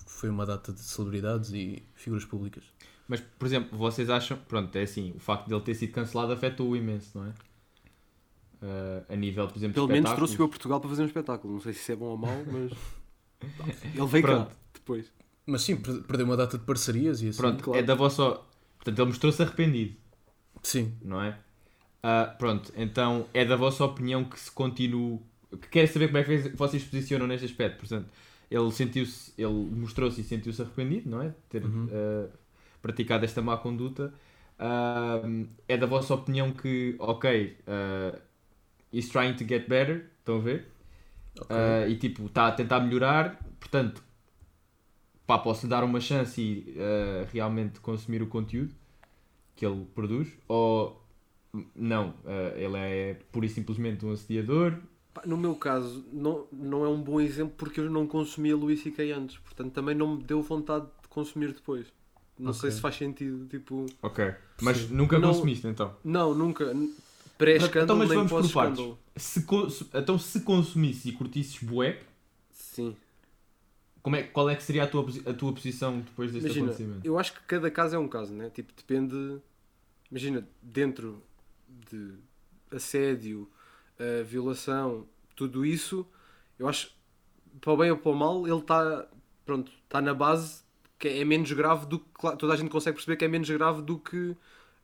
foi 0.06 0.30
uma 0.30 0.46
data 0.46 0.72
de 0.72 0.80
celebridades 0.80 1.50
e 1.52 1.82
figuras 1.94 2.24
públicas. 2.24 2.64
Mas, 3.08 3.20
por 3.20 3.46
exemplo, 3.46 3.76
vocês 3.78 4.10
acham. 4.10 4.36
Pronto, 4.48 4.74
é 4.76 4.82
assim, 4.82 5.12
o 5.16 5.20
facto 5.20 5.46
de 5.46 5.54
ele 5.54 5.62
ter 5.62 5.74
sido 5.74 5.92
cancelado 5.92 6.32
afetou-o 6.32 6.76
imenso, 6.76 7.18
não 7.18 7.26
é? 7.26 7.32
Ah, 8.62 9.04
a 9.12 9.16
nível, 9.16 9.46
por 9.48 9.56
exemplo, 9.58 9.74
Pelo 9.74 9.86
de 9.86 9.92
menos 9.92 10.12
trouxe-o 10.12 10.44
a 10.44 10.48
Portugal 10.48 10.80
para 10.80 10.90
fazer 10.90 11.02
um 11.02 11.06
espetáculo. 11.06 11.54
Não 11.54 11.60
sei 11.60 11.72
se 11.72 11.80
isso 11.80 11.92
é 11.92 11.96
bom 11.96 12.06
ou 12.06 12.16
mau, 12.18 12.42
mas. 12.46 12.72
Ele 13.94 14.06
veio 14.06 14.24
cá 14.24 14.32
Pronto. 14.34 14.56
depois. 14.74 15.12
Mas 15.46 15.62
sim, 15.62 15.76
per- 15.76 16.02
perdeu 16.02 16.26
uma 16.26 16.36
data 16.36 16.58
de 16.58 16.64
parcerias 16.64 17.22
e 17.22 17.28
assim. 17.28 17.38
Pronto, 17.38 17.62
claro. 17.62 17.78
é 17.78 17.82
da 17.82 17.94
vossa. 17.94 18.40
Portanto, 18.76 18.98
ele 19.00 19.08
mostrou-se 19.08 19.42
arrependido, 19.42 19.96
Sim. 20.62 20.94
não 21.02 21.20
é? 21.20 21.38
Ah, 22.02 22.34
pronto, 22.38 22.72
então 22.76 23.26
é 23.34 23.44
da 23.44 23.56
vossa 23.56 23.84
opinião 23.84 24.24
que 24.24 24.38
se 24.38 24.50
continue. 24.50 25.20
Que 25.50 25.68
quero 25.68 25.92
saber 25.92 26.06
como 26.08 26.18
é 26.18 26.24
que 26.24 26.48
vocês 26.50 26.82
se 26.82 26.88
posicionam 26.88 27.26
neste 27.26 27.46
aspecto. 27.46 27.78
Portanto, 27.80 28.08
ele 28.50 28.70
sentiu-se, 28.70 29.32
ele 29.36 29.52
mostrou-se 29.52 30.20
e 30.20 30.24
sentiu-se 30.24 30.62
arrependido, 30.62 31.10
não 31.10 31.20
é? 31.22 31.28
De 31.28 31.34
ter 31.48 31.64
Uhum. 31.64 31.88
ah, 31.92 32.28
praticado 32.86 33.24
esta 33.24 33.42
má 33.42 33.56
conduta. 33.56 34.14
Ah, 34.58 35.20
é 35.68 35.76
da 35.76 35.86
vossa 35.86 36.14
opinião 36.14 36.52
que, 36.52 36.94
ok, 36.98 37.56
ah, 37.66 38.18
he's 38.92 39.08
trying 39.08 39.34
to 39.34 39.44
get 39.46 39.68
better, 39.68 40.06
estão 40.20 40.36
a 40.36 40.40
ver? 40.40 40.68
Ok. 41.40 41.56
Ah, 41.56 41.88
e 41.88 41.96
tipo, 41.96 42.26
está 42.26 42.46
a 42.46 42.52
tentar 42.52 42.80
melhorar, 42.80 43.40
portanto, 43.58 44.02
pá, 45.26 45.38
posso 45.38 45.66
lhe 45.66 45.70
dar 45.70 45.82
uma 45.82 46.00
chance 46.00 46.40
e 46.40 46.76
ah, 46.78 47.26
realmente 47.32 47.80
consumir 47.80 48.22
o 48.22 48.28
conteúdo 48.28 48.72
que 49.56 49.66
ele 49.66 49.84
produz, 49.94 50.28
ou 50.46 51.02
não, 51.74 52.14
ah, 52.24 52.54
ele 52.56 52.76
é 52.76 53.14
pura 53.32 53.46
e 53.46 53.48
simplesmente 53.48 54.06
um 54.06 54.12
assediador. 54.12 54.78
No 55.24 55.36
meu 55.36 55.54
caso, 55.54 56.06
não, 56.12 56.46
não 56.52 56.84
é 56.84 56.88
um 56.88 57.02
bom 57.02 57.18
exemplo 57.20 57.54
porque 57.56 57.80
eu 57.80 57.90
não 57.90 58.06
consumia 58.06 58.54
Luís 58.54 58.82
C.K. 58.82 59.12
antes, 59.12 59.38
portanto 59.38 59.72
também 59.72 59.94
não 59.94 60.16
me 60.16 60.22
deu 60.22 60.42
vontade 60.42 60.86
de 61.02 61.08
consumir 61.08 61.52
depois. 61.52 61.90
Não 62.38 62.52
sei 62.52 62.68
Ok. 62.68 62.76
se 62.76 62.80
faz 62.80 62.96
sentido, 62.96 63.46
tipo... 63.46 63.86
Ok. 64.02 64.34
Mas 64.60 64.76
Sim. 64.78 64.88
nunca 64.94 65.18
Não- 65.18 65.28
consumiste 65.32 65.66
então. 65.66 65.96
Não, 66.04 66.34
nunca. 66.34 66.64
Então, 66.64 66.90
Pré-escândalo 67.38 67.98
mas 67.98 68.08
nem 68.08 68.18
vamos 68.18 68.30
por 68.30 68.40
partes. 68.52 68.52
pós-escândalo. 68.78 68.98
Se 69.16 69.44
então, 69.98 70.18
se 70.18 70.40
consumisse 70.40 71.08
e 71.08 71.12
curtisses 71.12 71.62
bué, 71.62 72.00
Sim. 72.50 72.96
como 74.02 74.16
é, 74.16 74.22
qual 74.22 74.48
é 74.50 74.54
que 74.56 74.62
seria 74.62 74.84
a 74.84 74.86
tua, 74.86 75.06
a 75.26 75.32
tua 75.34 75.52
posição 75.52 76.00
depois 76.00 76.30
deste 76.32 76.46
Imagina, 76.46 76.66
acontecimento? 76.66 77.06
eu 77.06 77.18
acho 77.18 77.32
que 77.34 77.40
cada 77.46 77.70
caso 77.70 77.94
é 77.96 77.98
um 77.98 78.08
caso, 78.08 78.32
né? 78.32 78.50
Tipo, 78.50 78.72
depende. 78.76 79.38
Imagina, 80.10 80.46
dentro 80.62 81.22
de 81.90 82.14
assédio, 82.70 83.48
eh, 83.98 84.22
violação, 84.22 85.06
tudo 85.34 85.64
isso, 85.64 86.06
eu 86.58 86.68
acho, 86.68 86.90
para 87.60 87.72
o 87.72 87.76
bem 87.76 87.90
ou 87.90 87.96
para 87.96 88.12
o 88.12 88.14
mal, 88.14 88.46
ele 88.46 88.58
está, 88.58 89.06
pronto, 89.44 89.70
está 89.84 90.00
na 90.00 90.14
base 90.14 90.62
que 90.98 91.08
é 91.08 91.24
menos 91.24 91.50
grave 91.52 91.86
do 91.86 91.98
que. 91.98 92.06
claro, 92.14 92.36
Toda 92.36 92.52
a 92.54 92.56
gente 92.56 92.70
consegue 92.70 92.96
perceber 92.96 93.16
que 93.16 93.24
é 93.24 93.28
menos 93.28 93.48
grave 93.50 93.82
do 93.82 93.98
que 93.98 94.36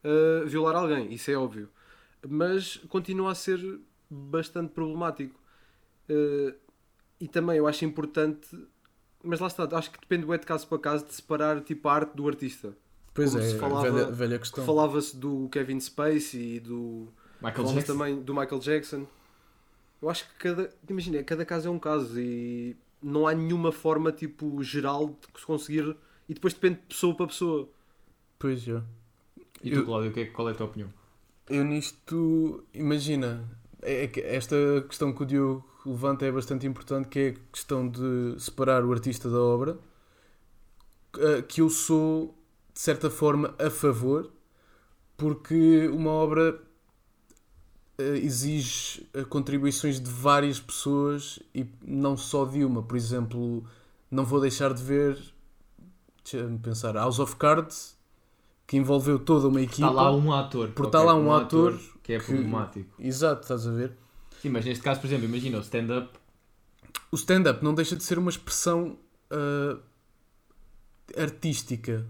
eh, 0.04 0.45
violar 0.47 0.76
alguém, 0.76 1.12
isso 1.12 1.31
é 1.31 1.35
óbvio. 1.35 1.69
Mas 2.28 2.76
continua 2.88 3.33
a 3.33 3.35
ser 3.35 3.61
bastante 4.11 4.71
problemático. 4.73 5.38
Eh, 6.09 6.54
e 7.21 7.28
também 7.28 7.57
eu 7.57 7.66
acho 7.66 7.85
importante 7.85 8.49
mas 9.25 9.38
lá 9.38 9.47
está, 9.47 9.69
acho 9.78 9.90
que 9.90 10.00
depende 10.00 10.26
do 10.26 10.37
de 10.37 10.45
caso 10.45 10.66
para 10.66 10.78
caso 10.78 11.07
de 11.07 11.14
separar 11.14 11.61
tipo, 11.61 11.88
a 11.88 11.95
arte 11.95 12.16
do 12.16 12.26
artista. 12.26 12.76
Pois 13.14 13.31
como 13.31 13.42
é, 13.45 13.49
se 13.49 13.59
falava- 13.59 13.90
velha, 13.90 14.11
velha 14.11 14.38
questão. 14.38 14.64
Falava-se 14.64 15.16
do 15.16 15.49
Kevin 15.50 15.78
Spacey 15.78 16.57
e 16.57 16.61
do. 16.61 17.09
Michael 17.40 17.54
Falava-se 17.54 17.75
Jackson? 17.76 17.92
também 17.92 18.21
do 18.23 18.35
Michael 18.35 18.59
Jackson. 18.59 19.07
Eu 20.00 20.11
acho 20.11 20.28
que 20.28 20.35
cada. 20.38 20.71
Imagina, 20.88 21.23
cada 21.23 21.45
caso 21.45 21.69
é 21.69 21.71
um 21.71 21.78
caso 21.78 22.19
e 22.19 22.76
não 23.02 23.26
há 23.26 23.35
nenhuma 23.35 23.73
forma 23.73 24.12
tipo 24.12 24.62
geral 24.62 25.09
de 25.35 25.40
se 25.40 25.47
conseguir. 25.47 25.97
E 26.28 26.35
depois 26.35 26.54
depende 26.54 26.76
de 26.80 26.87
pessoa 26.87 27.14
para 27.14 27.26
pessoa. 27.26 27.68
Pois 28.38 28.61
já. 28.62 28.82
E 29.62 29.71
tu, 29.71 29.76
Eu- 29.76 29.85
Cláudio, 29.85 30.11
o 30.11 30.12
que 30.14 30.21
é- 30.21 30.26
qual 30.26 30.49
é 30.49 30.52
a 30.52 30.54
tua 30.54 30.66
opinião? 30.66 30.92
Eu 31.49 31.64
nisto, 31.64 32.64
imagina, 32.73 33.44
é 33.82 34.06
que 34.06 34.21
esta 34.21 34.56
questão 34.88 35.12
que 35.12 35.23
o 35.23 35.26
Diogo 35.26 35.64
levanta 35.85 36.25
é 36.25 36.30
bastante 36.32 36.66
importante, 36.66 37.09
que 37.09 37.18
é 37.18 37.28
a 37.30 37.35
questão 37.52 37.88
de 37.88 38.35
separar 38.38 38.85
o 38.85 38.92
artista 38.92 39.28
da 39.28 39.38
obra, 39.40 39.76
eh, 41.18 41.42
que 41.42 41.61
eu 41.61 41.68
sou, 41.68 42.35
de 42.73 42.80
certa 42.80 43.11
forma, 43.11 43.54
a 43.59 43.68
favor, 43.71 44.30
porque 45.16 45.88
uma 45.88 46.11
obra 46.11 46.49
eh, 46.50 46.59
exige 47.99 49.06
eh, 49.14 49.25
contribuições 49.25 50.00
de 50.00 50.11
várias 50.11 50.58
pessoas 50.61 51.38
e 51.54 51.66
não 51.84 52.16
só 52.16 52.44
de 52.44 52.64
uma. 52.64 52.82
Por 52.82 52.96
exemplo, 52.96 53.64
não 54.11 54.25
vou 54.25 54.40
deixar 54.40 54.72
de 54.72 54.82
ver, 54.82 55.18
deixa-me 56.25 56.58
pensar, 56.58 56.94
House 56.94 57.18
of 57.18 57.37
Cards, 57.37 57.96
que 58.66 58.76
envolveu 58.76 59.18
toda 59.18 59.49
uma 59.49 59.61
equipa. 59.61 59.88
Está 59.88 60.02
lá 60.02 60.12
um 60.14 60.32
ator. 60.32 60.70
Por 60.70 60.87
estar 60.87 61.02
lá 61.02 61.14
um 61.14 61.32
ator 61.32 61.78
que 62.02 62.14
é 62.14 62.18
que- 62.18 62.26
problemático. 62.26 62.90
Exato, 62.99 63.42
estás 63.42 63.66
a 63.66 63.70
ver? 63.70 63.92
Sim, 64.40 64.49
mas 64.49 64.64
neste 64.64 64.82
caso, 64.82 65.00
por 65.00 65.06
exemplo, 65.06 65.25
imagina 65.26 65.58
o 65.58 65.61
stand-up. 65.61 66.11
O 67.11 67.16
stand-up 67.16 67.62
não 67.62 67.75
deixa 67.75 67.94
de 67.94 68.02
ser 68.02 68.18
uma 68.18 68.30
expressão 68.30 68.96
ah, 69.30 69.78
artística. 71.16 72.06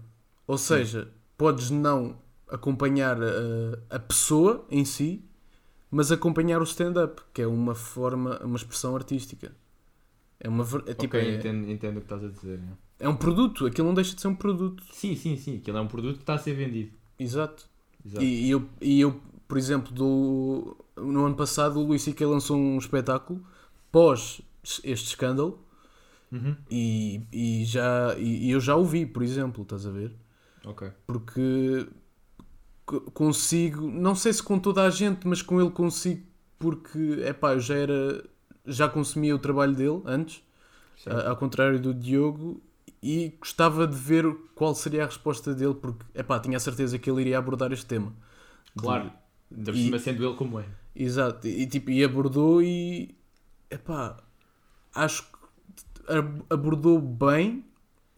Ou 0.47 0.57
seja, 0.57 1.11
podes 1.37 1.69
não 1.69 2.17
acompanhar 2.49 3.17
a, 3.21 3.95
a 3.95 3.99
pessoa 3.99 4.65
em 4.69 4.83
si, 4.85 5.23
mas 5.93 6.11
acompanhar 6.11 6.59
o 6.59 6.63
stand-up, 6.63 7.21
que 7.33 7.41
é 7.41 7.47
uma 7.47 7.75
forma, 7.75 8.39
uma 8.43 8.55
expressão 8.55 8.95
artística. 8.95 9.55
É, 10.39 10.49
uma, 10.49 10.63
é, 10.87 10.93
tipo, 10.93 11.15
ok, 11.15 11.19
é, 11.21 11.35
entendo, 11.35 11.69
entendo 11.71 11.97
o 11.97 11.99
que 12.01 12.05
estás 12.05 12.23
a 12.23 12.27
dizer. 12.27 12.57
né? 12.59 12.73
é 12.99 13.07
um 13.07 13.15
produto, 13.15 13.65
aquilo 13.65 13.87
não 13.87 13.93
deixa 13.93 14.15
de 14.15 14.21
ser 14.21 14.27
um 14.27 14.35
produto. 14.35 14.83
Sim, 14.91 15.15
sim, 15.15 15.37
sim. 15.37 15.57
Aquilo 15.57 15.77
é 15.77 15.81
um 15.81 15.87
produto 15.87 16.15
que 16.15 16.23
está 16.23 16.33
a 16.33 16.37
ser 16.37 16.53
vendido. 16.55 16.91
Exato. 17.19 17.69
Exato. 18.03 18.23
E, 18.23 18.47
e 18.47 18.49
eu, 18.49 18.69
e 18.81 18.99
eu, 19.01 19.21
por 19.47 19.57
exemplo, 19.57 19.93
do, 19.93 20.75
no 20.97 21.25
ano 21.25 21.35
passado 21.35 21.79
o 21.79 21.85
Luís 21.85 22.01
C.K. 22.01 22.25
lançou 22.25 22.57
um 22.57 22.77
espetáculo 22.77 23.45
pós 23.91 24.41
este 24.83 25.09
escândalo 25.09 25.59
Uhum. 26.31 26.55
e, 26.71 27.21
e 27.31 27.63
já, 27.65 28.15
e, 28.17 28.49
eu 28.49 28.59
já 28.59 28.75
o 28.75 28.83
vi, 28.83 29.05
por 29.05 29.21
exemplo, 29.21 29.61
estás 29.61 29.85
a 29.85 29.91
ver? 29.91 30.11
Ok. 30.65 30.91
Porque 31.05 31.87
consigo, 32.85 33.87
não 33.89 34.15
sei 34.15 34.33
se 34.33 34.43
com 34.43 34.59
toda 34.59 34.83
a 34.83 34.89
gente, 34.89 35.27
mas 35.27 35.41
com 35.41 35.59
ele 35.61 35.71
consigo, 35.71 36.23
porque 36.59 37.19
é 37.23 37.33
pá, 37.33 37.53
eu 37.53 37.59
já 37.59 37.75
era, 37.75 38.23
já 38.65 38.87
consumia 38.89 39.35
o 39.35 39.39
trabalho 39.39 39.73
dele 39.75 40.01
antes, 40.05 40.43
a- 41.07 41.29
ao 41.29 41.37
contrário 41.37 41.79
do 41.79 41.93
Diogo, 41.93 42.61
e 43.01 43.33
gostava 43.39 43.85
de 43.85 43.95
ver 43.95 44.25
qual 44.55 44.73
seria 44.73 45.03
a 45.03 45.05
resposta 45.05 45.53
dele, 45.53 45.73
porque 45.75 46.05
é 46.13 46.23
pá, 46.23 46.39
tinha 46.39 46.57
a 46.57 46.59
certeza 46.59 46.97
que 46.97 47.09
ele 47.09 47.21
iria 47.21 47.37
abordar 47.37 47.71
este 47.71 47.85
tema. 47.85 48.13
Claro. 48.75 49.11
Ainda 49.55 49.71
por 49.71 49.77
E- 49.77 49.83
cima 49.85 49.99
sendo 49.99 50.25
ele 50.25 50.35
como 50.35 50.59
é. 50.59 50.65
Exato, 50.95 51.47
e, 51.47 51.65
tipo, 51.67 51.89
e 51.89 52.03
abordou 52.03 52.61
e 52.61 53.15
epá, 53.69 54.17
acho 54.93 55.23
que 55.23 56.13
ab- 56.13 56.43
abordou 56.49 56.99
bem, 57.01 57.65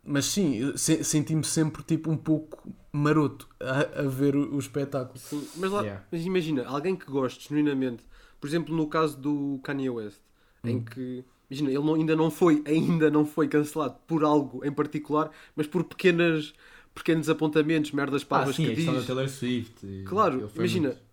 mas 0.04 0.26
sim, 0.26 0.76
senti-me 0.78 1.44
sempre 1.44 1.84
tipo 1.84 2.12
um 2.12 2.18
pouco 2.18 2.70
maroto 2.96 3.48
a, 3.60 4.02
a 4.02 4.04
ver 4.04 4.36
o, 4.36 4.56
o 4.56 4.60
espetáculo. 4.60 5.20
Sim, 5.20 5.48
mas, 5.58 5.72
lá, 5.72 5.82
Yeah. 5.84 6.04
mas 6.12 6.26
imagina, 6.26 6.66
alguém 6.68 6.96
que 6.96 7.06
goste 7.10 7.48
genuinamente, 7.50 8.04
por 8.40 8.48
exemplo, 8.48 8.76
no 8.76 8.88
caso 8.88 9.18
do 9.18 9.60
Kanye 9.64 9.90
West, 9.90 10.20
em 10.64 10.78
Hum. 10.78 10.84
que 10.86 11.24
imagina, 11.50 11.70
ele 11.70 11.84
não- 11.84 11.94
ainda 11.96 12.16
não 12.16 12.32
foi, 12.32 12.64
ainda 12.66 13.10
não 13.12 13.26
foi 13.26 13.48
cancelado 13.48 13.96
por 14.08 14.24
algo 14.24 14.64
em 14.66 14.72
particular, 14.72 15.32
mas 15.56 15.68
por 15.68 15.84
pequenas, 15.84 16.54
pequenos 16.94 17.30
apontamentos, 17.30 17.92
merdas 17.92 18.24
Ah, 18.24 18.26
parvas 18.26 18.56
sim, 18.56 18.66
a 18.66 18.76
que 18.76 18.86
da 18.86 18.94
diz. 18.94 19.06
Taylor 19.06 19.30
Swift. 19.30 19.86
e 19.86 20.04
Claro, 20.04 20.40
ele 20.40 20.48
foi 20.48 20.58
imagina, 20.60 20.90
muito- 20.90 21.04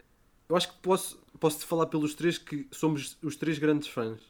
eu 0.49 0.57
acho 0.57 0.69
que 0.73 0.79
posso, 0.81 1.19
posso 1.41 1.59
te 1.61 1.67
falar 1.67 1.87
pelos 1.87 2.15
três 2.15 2.39
que 2.39 2.67
somos 2.71 3.19
os 3.23 3.37
três 3.37 3.59
grandes 3.59 3.89
fãs. 3.89 4.21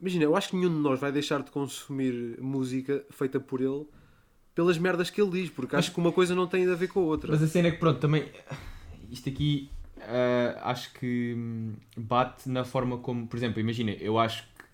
Imagina, 0.00 0.24
eu 0.24 0.36
acho 0.36 0.50
que 0.50 0.56
nenhum 0.56 0.70
de 0.74 0.80
nós 0.80 1.00
vai 1.00 1.10
deixar 1.10 1.42
de 1.42 1.50
consumir 1.50 2.38
música 2.40 3.04
feita 3.10 3.40
por 3.40 3.60
ele 3.60 3.86
pelas 4.56 4.76
merdas 4.78 5.10
que 5.10 5.20
ele 5.22 5.30
diz, 5.30 5.50
porque 5.50 5.76
acho 5.76 5.92
que 5.92 5.98
uma 5.98 6.10
coisa 6.10 6.34
não 6.34 6.48
tem 6.48 6.66
a 6.68 6.74
ver 6.74 6.88
com 6.88 6.98
a 7.00 7.02
outra. 7.04 7.30
Mas 7.30 7.42
a 7.42 7.46
cena 7.46 7.68
é 7.68 7.70
que, 7.70 7.76
pronto, 7.78 8.00
também. 8.00 8.24
Isto 9.10 9.28
aqui. 9.28 9.70
ah, 10.00 10.70
acho 10.70 10.92
que 10.94 11.34
hum, 11.36 11.74
bate 11.96 12.48
na 12.48 12.64
forma 12.64 12.98
como. 12.98 13.26
Por 13.28 13.36
exemplo, 13.36 13.60
imagina, 13.60 13.92
eu 13.92 14.18
acho 14.18 14.42
que 14.44 14.64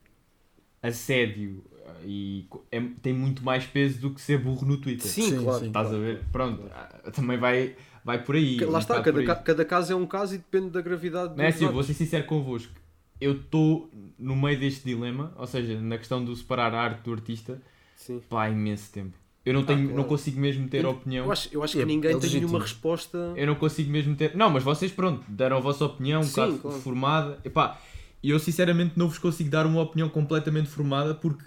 assédio 0.83 1.65
ah, 1.87 1.97
e 2.05 2.47
é- 2.71 2.81
tem 3.03 3.13
muito 3.13 3.45
mais 3.45 3.67
peso 3.67 4.01
do 4.01 4.11
que 4.11 4.21
ser 4.21 4.39
burro 4.39 4.67
no 4.67 4.77
Twitter. 4.77 5.11
Sim, 5.11 5.31
Sim, 5.31 5.43
claro. 5.43 5.59
sim. 5.61 5.67
Estás 5.67 5.93
a 5.93 5.99
ver? 5.99 6.23
Pronto, 6.33 6.63
ah, 6.73 7.11
também 7.13 7.39
vai, 7.39 7.77
vai 8.05 8.23
por 8.23 8.37
aí. 8.37 8.59
Lá 8.61 8.79
um 8.79 8.81
está, 8.81 9.03
cada, 9.03 9.25
ca- 9.25 9.37
cada 9.37 9.65
caso 9.65 9.93
é 9.93 9.97
um 9.97 10.07
caso 10.07 10.35
e 10.35 10.39
depende 10.39 10.71
da 10.71 10.81
gravidade 10.81 11.37
Não 11.37 11.45
é 11.45 11.49
assim, 11.49 11.65
eu 11.65 11.73
vou 11.73 11.83
ser 11.83 11.95
sincero 11.95 12.25
convosco. 12.25 12.73
Eu 13.21 13.33
estou 13.33 13.89
no 14.19 14.35
meio 14.35 14.59
deste 14.59 14.85
dilema, 14.85 15.33
ou 15.37 15.47
seja, 15.47 15.81
na 15.81 15.97
questão 15.99 16.25
do 16.25 16.35
separar 16.35 16.75
a 16.75 16.81
arte 16.81 17.03
do 17.03 17.13
artista, 17.13 17.61
Sim. 17.95 18.21
pá, 18.29 18.45
há 18.45 18.51
imenso 18.51 18.91
tempo. 18.93 19.17
Eu 19.45 19.53
não, 19.55 19.65
tenho, 19.65 19.81
Ah, 19.81 19.83
claro. 19.83 19.97
não 19.97 20.05
consigo 20.05 20.39
mesmo 20.41 20.69
ter 20.69 20.85
Eu- 20.85 20.91
opinião. 20.91 21.25
Eu 21.27 21.33
acho, 21.33 21.49
eu 21.53 21.63
acho 21.65 21.77
É- 21.77 21.81
que 21.81 21.87
ninguém 21.87 22.13
é 22.15 22.19
tem 22.19 22.31
nenhuma 22.31 22.61
resposta. 22.61 23.33
Eu 23.37 23.47
não 23.47 23.57
consigo 23.57 23.91
mesmo 23.91 24.15
ter. 24.15 24.37
Não, 24.37 24.49
mas 24.49 24.63
vocês, 24.63 24.93
pronto, 24.93 25.25
deram 25.29 25.57
a 25.57 25.61
vossa 25.61 25.85
opinião 25.85 26.21
um 26.21 26.25
Sim, 26.25 26.31
bocado 26.31 26.59
claro. 26.59 26.81
formada. 26.81 27.39
Epá, 27.45 27.81
e 28.23 28.31
eu 28.31 28.39
sinceramente 28.39 28.93
não 28.97 29.09
vos 29.09 29.19
consigo 29.19 29.51
dar 29.51 29.67
uma 29.67 29.81
opinião 29.83 30.09
completamente 30.09 30.69
formada 30.69 31.13
porque 31.15 31.45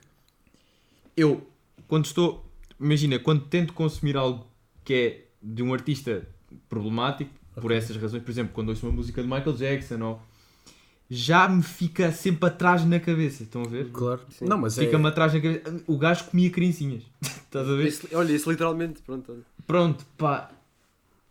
eu, 1.15 1.47
quando 1.87 2.05
estou. 2.05 2.45
Imagina, 2.79 3.17
quando 3.17 3.45
tento 3.45 3.71
consumir 3.71 4.17
algo 4.17 4.45
que 4.83 4.93
é 4.93 5.25
de 5.41 5.63
um 5.63 5.73
artista 5.73 6.27
problemático, 6.67 7.31
por 7.55 7.65
Ok. 7.65 7.77
essas 7.77 7.95
razões, 7.95 8.21
por 8.23 8.29
exemplo, 8.31 8.51
quando 8.53 8.69
ouço 8.69 8.85
uma 8.85 8.91
música 8.93 9.21
de 9.21 9.27
Michael 9.29 9.53
Jackson 9.53 10.01
ou. 10.03 10.21
Já 11.09 11.47
me 11.47 11.61
fica 11.61 12.11
sempre 12.11 12.47
atrás 12.49 12.83
na 12.83 12.99
cabeça, 12.99 13.43
estão 13.43 13.61
a 13.63 13.67
ver? 13.67 13.89
Claro. 13.91 14.21
Sim. 14.29 14.45
Não, 14.45 14.57
mas 14.57 14.77
é, 14.77 14.85
Fica-me 14.85 15.07
atrás 15.07 15.33
na 15.33 15.39
cabeça. 15.41 15.83
O 15.87 15.97
gajo 15.97 16.25
comia 16.25 16.49
criancinhas. 16.49 17.03
Estás 17.21 17.69
a 17.69 17.73
ver? 17.75 17.87
Esse- 17.87 18.15
olha, 18.15 18.31
esse 18.33 18.49
literalmente, 18.49 19.01
pronto. 19.03 19.45
Pronto, 19.67 20.05
pá. 20.17 20.51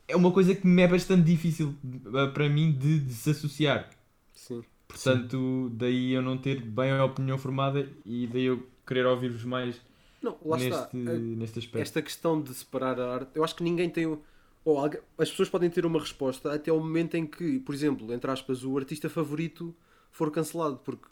é 0.06 0.14
uma 0.16 0.30
coisa 0.30 0.54
que 0.54 0.66
me 0.66 0.82
é 0.82 0.88
bastante 0.88 1.22
difícil 1.24 1.74
uh, 2.06 2.32
para 2.32 2.48
mim 2.48 2.70
de 2.72 3.00
desassociar. 3.00 3.90
Sim. 4.32 4.62
Portanto, 4.86 5.70
daí 5.74 6.12
eu 6.12 6.22
não 6.22 6.38
ter 6.38 6.60
bem 6.60 6.92
a 6.92 7.04
opinião 7.04 7.36
formada 7.36 7.88
e 8.06 8.26
daí 8.28 8.44
eu 8.44 8.64
querer 8.86 9.06
ouvir-vos 9.06 9.44
mais 9.44 9.80
Não, 10.22 10.36
lá 10.44 10.56
está. 10.56 10.88
neste, 10.92 11.08
A- 11.10 11.12
neste 11.18 11.58
aspecto. 11.58 11.82
Esta 11.82 12.00
questão 12.02 12.40
de 12.40 12.54
separar 12.54 13.00
a 13.00 13.12
arte, 13.12 13.30
eu 13.34 13.42
acho 13.42 13.56
que 13.56 13.64
ninguém 13.64 13.90
tem. 13.90 14.06
o- 14.06 14.22
Ou 14.64 14.82
as 15.18 15.30
pessoas 15.30 15.48
podem 15.48 15.68
ter 15.68 15.84
uma 15.84 16.00
resposta 16.00 16.52
até 16.54 16.70
ao 16.70 16.78
momento 16.80 17.16
em 17.16 17.26
que, 17.26 17.60
por 17.60 17.74
exemplo, 17.74 18.12
entre 18.12 18.30
aspas, 18.30 18.64
o 18.64 18.76
artista 18.78 19.10
favorito 19.10 19.74
for 20.10 20.30
cancelado. 20.30 20.78
Porque 20.78 21.06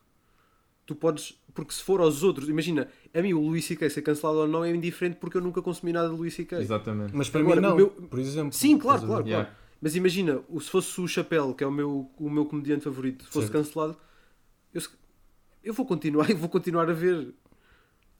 tu 0.87 0.95
podes. 0.95 1.39
Porque 1.55 1.75
se 1.75 1.83
for 1.83 2.01
aos 2.01 2.23
outros, 2.23 2.49
imagina, 2.49 2.89
a 3.13 3.21
mim 3.21 3.35
o 3.35 3.41
Luís 3.41 3.67
C.K. 3.67 3.91
ser 3.91 4.01
cancelado 4.01 4.39
ou 4.39 4.49
não 4.49 4.65
é 4.65 4.75
indiferente 4.75 5.19
porque 5.21 5.37
eu 5.37 5.43
nunca 5.43 5.61
consumi 5.61 5.93
nada 5.93 6.09
de 6.09 6.15
Luís 6.15 6.33
C.K. 6.35 6.61
Exatamente. 6.63 7.15
Mas 7.15 7.29
para 7.29 7.43
Agora, 7.43 7.61
mim 7.61 7.67
o 7.67 7.71
não, 7.71 7.77
meu- 7.77 7.91
por 7.91 8.19
exemplo. 8.19 8.53
Sim, 8.53 8.79
claro, 8.79 9.07
claro? 9.07 9.27
Yeah. 9.27 9.45
claro. 9.51 9.63
Mas 9.83 9.97
imagina, 9.97 10.41
se 10.61 10.71
fosse 10.71 10.99
o 11.01 11.07
Chapéu, 11.09 11.53
que 11.55 11.63
é 11.63 11.67
o 11.67 11.71
meu, 11.73 12.11
o 12.17 12.31
meu 12.31 12.47
comediante 12.47 12.85
favorito, 12.85 13.25
fosse 13.27 13.49
Certo. 13.49 13.53
cancelado, 13.53 13.97
eu, 14.73 14.81
eu 15.63 15.75
vou 15.75 15.85
continuar, 15.85 16.29
eu 16.31 16.37
vou 16.39 16.49
continuar 16.49 16.89
a 16.89 16.93
ver. 16.95 17.35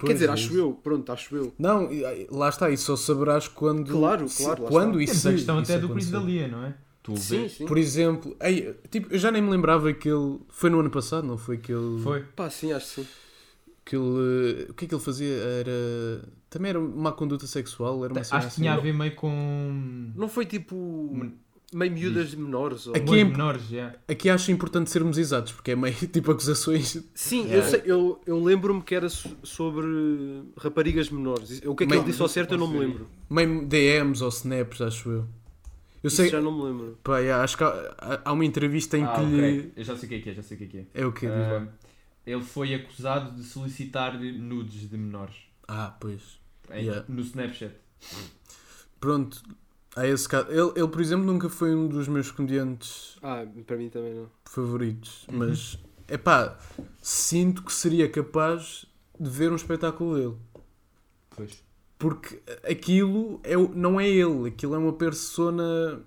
Pois, 0.03 0.09
Quer 0.11 0.15
dizer, 0.15 0.29
é 0.29 0.33
acho 0.33 0.55
eu, 0.55 0.73
pronto, 0.75 1.13
acho 1.13 1.37
eu. 1.37 1.55
Não, 1.59 1.89
lá 2.31 2.49
está, 2.49 2.69
e 2.71 2.77
só 2.77 2.97
saberás 2.97 3.47
quando. 3.47 3.91
Claro, 3.93 4.27
claro, 4.37 4.65
lá 4.65 4.69
quando 4.69 5.01
está. 5.01 5.13
isso 5.13 5.23
Temos 5.23 5.27
a 5.27 5.33
questão 5.39 5.63
isso 5.63 5.73
até 5.73 5.81
do 5.81 5.89
Chris 5.91 6.09
acontecer. 6.13 6.27
Dalia, 6.27 6.49
não 6.49 6.65
é? 6.67 6.75
Tu 7.05 7.17
Sim, 7.17 7.49
sim. 7.49 7.67
Por 7.67 7.79
exemplo, 7.79 8.37
ei, 8.41 8.75
tipo, 8.91 9.13
eu 9.13 9.19
já 9.19 9.31
nem 9.31 9.41
me 9.41 9.51
lembrava 9.51 9.93
que 9.93 10.09
ele. 10.09 10.39
Foi 10.51 10.71
no 10.71 10.81
ano 10.81 10.91
passado, 10.91 11.27
não 11.27 11.39
foi? 11.39 11.57
Que 11.59 11.73
ele. 11.73 12.01
Foi. 12.03 12.23
Pá, 12.23 12.51
sim, 12.51 12.73
acho 12.73 12.87
que 12.97 13.01
sim. 13.03 13.09
Que 13.85 13.97
ele. 13.97 14.67
O 14.71 14.75
que 14.75 14.85
é 14.85 14.89
que 14.89 14.95
ele 14.95 15.03
fazia? 15.03 15.35
Era. 15.35 16.29
Também 16.51 16.71
era 16.71 16.79
uma 16.81 17.11
conduta 17.13 17.47
sexual? 17.47 18.05
Era 18.05 18.13
uma 18.15 18.21
Acho 18.21 18.31
que 18.31 18.37
assim. 18.37 18.61
tinha 18.63 18.75
a 18.75 18.77
ver 18.79 18.93
meio 18.93 19.15
com. 19.17 20.13
Não 20.15 20.29
foi 20.29 20.47
tipo 20.47 20.77
Men- 21.13 21.35
meio 21.73 21.93
miúdas 21.93 22.35
menores? 22.35 22.87
Ou... 22.87 22.95
Aqui 22.97 23.19
é- 23.21 23.25
menores, 23.25 23.69
já. 23.69 23.95
Aqui 24.09 24.29
acho 24.31 24.51
importante 24.53 24.91
sermos 24.91 25.17
exatos, 25.19 25.53
porque 25.53 25.71
é 25.73 25.77
meio 25.77 25.95
tipo 26.09 26.31
acusações. 26.31 26.99
Sim, 27.15 27.45
Yeah. 27.47 27.55
eu, 27.57 27.71
sei, 27.71 27.83
eu, 27.85 28.21
eu 28.27 28.43
lembro-me 28.45 28.83
que 28.83 28.95
era 28.95 29.09
so- 29.09 29.37
sobre 29.43 29.87
raparigas 30.59 31.09
menores. 31.11 31.61
O 31.65 31.75
que 31.75 31.85
é 31.85 31.87
que 31.87 31.91
Meio- 31.93 32.03
ele 32.03 32.11
disse 32.11 32.23
ao 32.23 32.29
certo 32.29 32.53
eu 32.55 32.59
não 32.59 32.69
me 32.69 32.79
lembro. 32.79 33.09
meio 33.31 33.67
DMs 33.67 34.23
ou 34.23 34.29
snaps, 34.29 34.81
acho 34.81 35.11
eu. 35.11 35.29
Eu 36.03 36.09
Isso 36.09 36.17
sei. 36.17 36.29
já 36.31 36.41
não 36.41 36.51
me 36.57 36.65
lembro. 36.65 36.99
Pá, 37.05 37.19
yeah, 37.21 37.45
acho 37.45 37.57
que 37.57 37.63
há, 37.63 38.21
há 38.25 38.33
uma 38.33 38.45
entrevista 38.45 38.99
em 38.99 39.05
Ah, 39.05 39.13
que 39.15 39.21
ok. 39.21 39.31
lhe. 39.41 39.73
Eu 39.77 39.85
já 39.85 39.97
sei 39.97 40.07
o 40.07 40.09
que 40.11 40.15
é 40.17 40.21
que 40.21 40.31
é, 40.31 40.35
já 40.35 40.43
sei 40.43 40.57
o 40.57 40.59
que 40.59 40.65
é 40.65 40.67
que 40.69 40.79
é. 40.79 40.87
É 40.95 41.07
o 41.07 41.13
quê? 41.13 41.27
Diz 41.27 41.37
Ah, 41.37 41.69
ele 42.27 42.43
foi 42.43 42.75
acusado 42.75 43.37
de 43.37 43.45
solicitar 43.45 44.19
nudes 44.21 44.91
de 44.91 44.97
menores 44.99 45.35
Ah, 45.69 45.97
pois. 46.01 46.21
em- 46.73 46.87
Yeah. 46.87 47.05
no 47.09 47.21
Snapchat. 47.21 47.75
Pronto. 49.01 49.43
Há 49.95 50.07
esse 50.07 50.29
caso. 50.29 50.49
Ele, 50.51 50.73
ele, 50.77 50.89
por 50.89 51.01
exemplo, 51.01 51.25
nunca 51.27 51.49
foi 51.49 51.75
um 51.75 51.87
dos 51.87 52.09
meus 52.09 52.31
comediantes 52.31 53.17
Ah, 53.23 53.45
para 53.67 53.77
mim 53.77 53.89
também 53.91 54.15
não. 54.15 54.31
favoritos, 54.45 55.27
Uhum. 55.29 55.39
mas 55.39 55.79
é 56.09 56.17
pá, 56.17 56.59
sinto 57.01 57.63
que 57.63 57.73
seria 57.73 58.09
capaz 58.09 58.87
de 59.21 59.29
ver 59.31 59.53
um 59.53 59.57
espetáculo 59.57 60.15
dele. 60.17 60.37
Pois. 61.37 61.63
Porque 61.99 62.41
aquilo 62.69 63.39
é, 63.45 63.55
não 63.57 64.01
é 64.01 64.09
ele, 64.09 64.49
aquilo 64.49 64.75
é 64.75 64.79
uma 64.79 64.93
persona. 64.95 66.03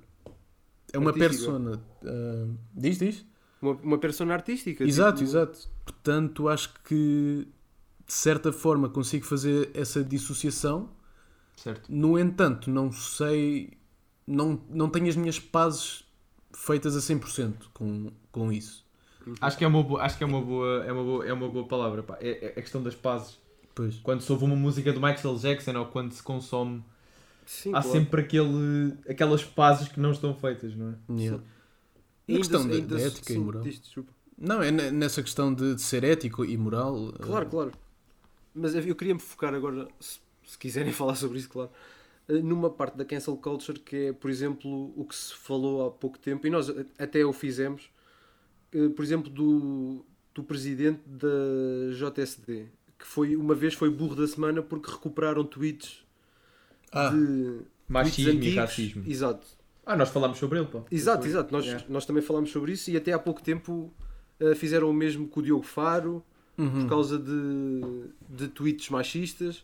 É 0.92 0.98
uma 0.98 1.12
Artística. 1.12 1.52
persona. 1.52 1.82
ah, 2.06 2.48
diz, 2.74 2.98
diz? 2.98 3.26
Uma, 3.62 3.72
uma 3.74 3.98
persona 3.98 4.34
artística. 4.34 4.84
Exato, 4.84 5.20
tipo- 5.20 5.30
exato. 5.30 5.70
Portanto, 5.86 6.48
acho 6.50 6.74
que 6.84 7.48
de 8.06 8.14
certa 8.14 8.52
forma 8.52 8.90
consigo 8.90 9.26
fazer 9.26 9.70
essa 9.74 10.04
dissociação. 10.04 10.90
Certo. 11.56 11.92
No 11.92 12.18
entanto, 12.20 12.70
não 12.70 12.92
sei. 12.92 13.72
Não, 14.28 14.60
não 14.70 14.90
tenho 14.90 15.08
as 15.08 15.16
minhas 15.16 15.40
pazes 15.40 16.04
feitas 16.54 16.96
a 16.96 17.00
100% 17.00 17.54
com, 17.74 18.12
com 18.32 18.52
isso. 18.52 18.84
Acho 19.42 19.58
que 19.58 19.64
é 19.64 19.68
uma 19.68 19.82
boa, 19.82 20.02
acho 20.04 20.18
que 20.18 20.24
é 20.24 20.28
uma 20.28 20.42
boa, 20.42 20.84
é 20.86 20.92
uma 20.92 21.04
boa, 21.04 21.26
é 21.28 21.34
uma 21.34 21.50
boa 21.50 21.68
palavra. 21.68 22.04
Pá. 22.04 22.18
É, 22.20 22.46
é 22.46 22.48
a 22.50 22.62
questão 22.62 22.82
das 22.84 22.96
pazes. 22.96 23.40
Pois. 23.74 23.96
Quando 23.98 24.22
se 24.22 24.32
ouve 24.32 24.46
uma 24.46 24.56
música 24.56 24.94
do 24.94 25.02
Michael 25.02 25.36
Jackson 25.38 25.78
ou 25.78 25.86
quando 25.88 26.12
se 26.14 26.22
consome, 26.24 26.84
Sim, 27.46 27.70
há 27.70 27.82
claro. 27.82 27.90
sempre 27.92 28.22
aquele, 28.22 28.94
aquelas 29.10 29.44
pazes 29.44 29.88
que 29.88 30.00
não 30.00 30.12
estão 30.12 30.34
feitas, 30.34 30.76
não 30.76 30.90
é? 31.10 31.14
Yeah. 31.22 31.44
Na 32.28 32.38
questão 32.38 32.68
da- 32.68 33.00
ética 33.00 33.32
e 33.32 33.36
sim, 33.36 33.40
moral. 33.40 33.62
diz, 33.62 33.80
desculpa. 33.80 34.12
Não, 34.38 34.62
é 34.62 34.72
ne- 34.72 34.92
nessa 34.92 35.22
questão 35.22 35.54
de, 35.54 35.76
de 35.76 35.82
ser 35.82 36.04
ético 36.04 36.44
e 36.46 36.58
moral. 36.58 37.14
Claro, 37.20 37.46
ah, 37.48 37.50
claro. 37.50 37.72
Mas 38.54 38.74
eu 38.76 38.96
queria 38.96 39.14
me 39.14 39.20
focar 39.20 39.54
agora, 39.54 39.88
se, 40.00 40.20
se 40.46 40.58
quiserem 40.58 40.92
falar 40.94 41.16
sobre 41.16 41.38
isso, 41.40 41.50
claro, 41.50 41.70
eh, 42.30 42.34
numa 42.40 42.70
parte 42.70 42.98
da 42.98 43.06
cancel 43.06 43.36
culture 43.38 43.80
que 43.80 43.96
é, 43.96 44.14
por 44.14 44.30
exemplo, 44.30 44.94
o 44.96 45.06
que 45.06 45.16
se 45.16 45.34
falou 45.34 45.86
há 45.88 45.92
pouco 45.92 46.18
tempo, 46.20 46.46
e 46.48 46.50
nós 46.50 46.70
a- 46.70 46.86
até 47.00 47.26
o 47.26 47.34
fizemos, 47.34 47.90
eh, 48.74 48.90
por 48.90 49.04
exemplo, 49.04 49.30
do, 49.30 50.06
do 50.34 50.44
presidente 50.44 51.02
da 51.08 51.28
JSD, 51.98 52.66
que 52.98 53.06
foi 53.06 53.36
uma 53.36 53.54
vez 53.56 53.74
foi 53.74 53.90
burro 53.90 54.16
da 54.16 54.28
semana 54.28 54.62
porque 54.62 54.90
recuperaram 54.90 55.44
tweets 55.44 56.04
Ah, 56.92 57.10
de 57.10 57.18
tweets 57.18 57.66
Machismo 57.88 58.32
e 58.32 58.36
antigos. 58.38 58.56
racismo. 58.56 59.04
Exato. 59.06 59.46
Ah, 59.86 59.96
nós 59.96 60.10
falámos 60.10 60.38
sobre 60.40 60.58
ele, 60.60 60.68
pá. 60.68 60.82
Exato, 60.90 61.22
Foi. 61.22 61.30
exato. 61.30 61.52
Nós, 61.54 61.66
Yeah. 61.66 61.86
nós 61.90 62.06
também 62.06 62.24
falámos 62.24 62.50
sobre 62.52 62.72
isso 62.72 62.90
e 62.90 62.98
até 62.98 63.12
há 63.14 63.20
pouco 63.20 63.44
tempo 63.44 63.94
eh, 64.40 64.56
fizeram 64.56 64.90
o 64.90 64.94
mesmo 64.94 65.28
com 65.28 65.40
o 65.40 65.44
Diogo 65.44 65.64
Faro 65.64 66.24
uhum. 66.58 66.82
por 66.82 66.90
causa 66.90 67.20
de, 67.20 67.82
de 68.30 68.48
tweets 68.48 68.90
machistas. 68.90 69.64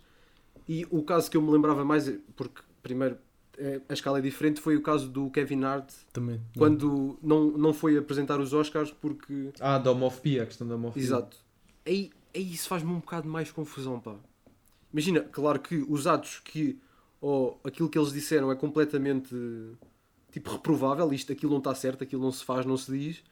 E 0.67 0.85
o 0.89 1.03
caso 1.03 1.29
que 1.29 1.37
eu 1.37 1.41
me 1.41 1.51
lembrava 1.51 1.83
mais, 1.83 2.07
é- 2.07 2.17
porque 2.35 2.61
primeiro 2.83 3.17
eh, 3.57 3.81
a 3.89 3.93
escala 3.93 4.17
é 4.19 4.21
diferente, 4.21 4.59
foi 4.61 4.75
o 4.75 4.81
caso 4.81 5.07
do 5.09 5.29
Kevin 5.29 5.63
Hart 5.63 5.91
Também. 6.13 6.41
quando 6.57 7.19
não, 7.21 7.51
não 7.51 7.73
foi 7.73 7.97
apresentar 7.97 8.39
os 8.39 8.53
Oscars 8.53 8.91
porque. 8.91 9.49
Ah, 9.59 9.77
da 9.77 9.91
homofobia, 9.91 10.43
a 10.43 10.45
questão 10.45 10.67
da 10.67 10.75
homofobia. 10.75 11.03
Exato. 11.03 11.37
Aí, 11.85 12.11
aí 12.33 12.53
isso 12.53 12.67
faz-me 12.67 12.91
um 12.91 12.99
bocado 12.99 13.27
mais 13.27 13.51
confusão, 13.51 13.99
pá. 13.99 14.15
Imagina, 14.91 15.19
claro 15.21 15.59
que 15.59 15.85
os 15.87 16.07
atos 16.07 16.39
que. 16.43 16.79
ou 17.19 17.59
aquilo 17.63 17.89
que 17.89 17.97
eles 17.99 18.11
disseram 18.13 18.51
é 18.51 18.55
completamente. 18.55 19.35
tipo 20.31 20.49
reprovável, 20.51 21.11
isto, 21.13 21.31
aquilo 21.31 21.51
não 21.51 21.59
está 21.59 21.75
certo, 21.75 22.03
aquilo 22.03 22.21
não 22.21 22.31
se 22.31 22.43
faz, 22.43 22.65
não 22.65 22.77
se 22.77 22.91
diz. 22.91 23.23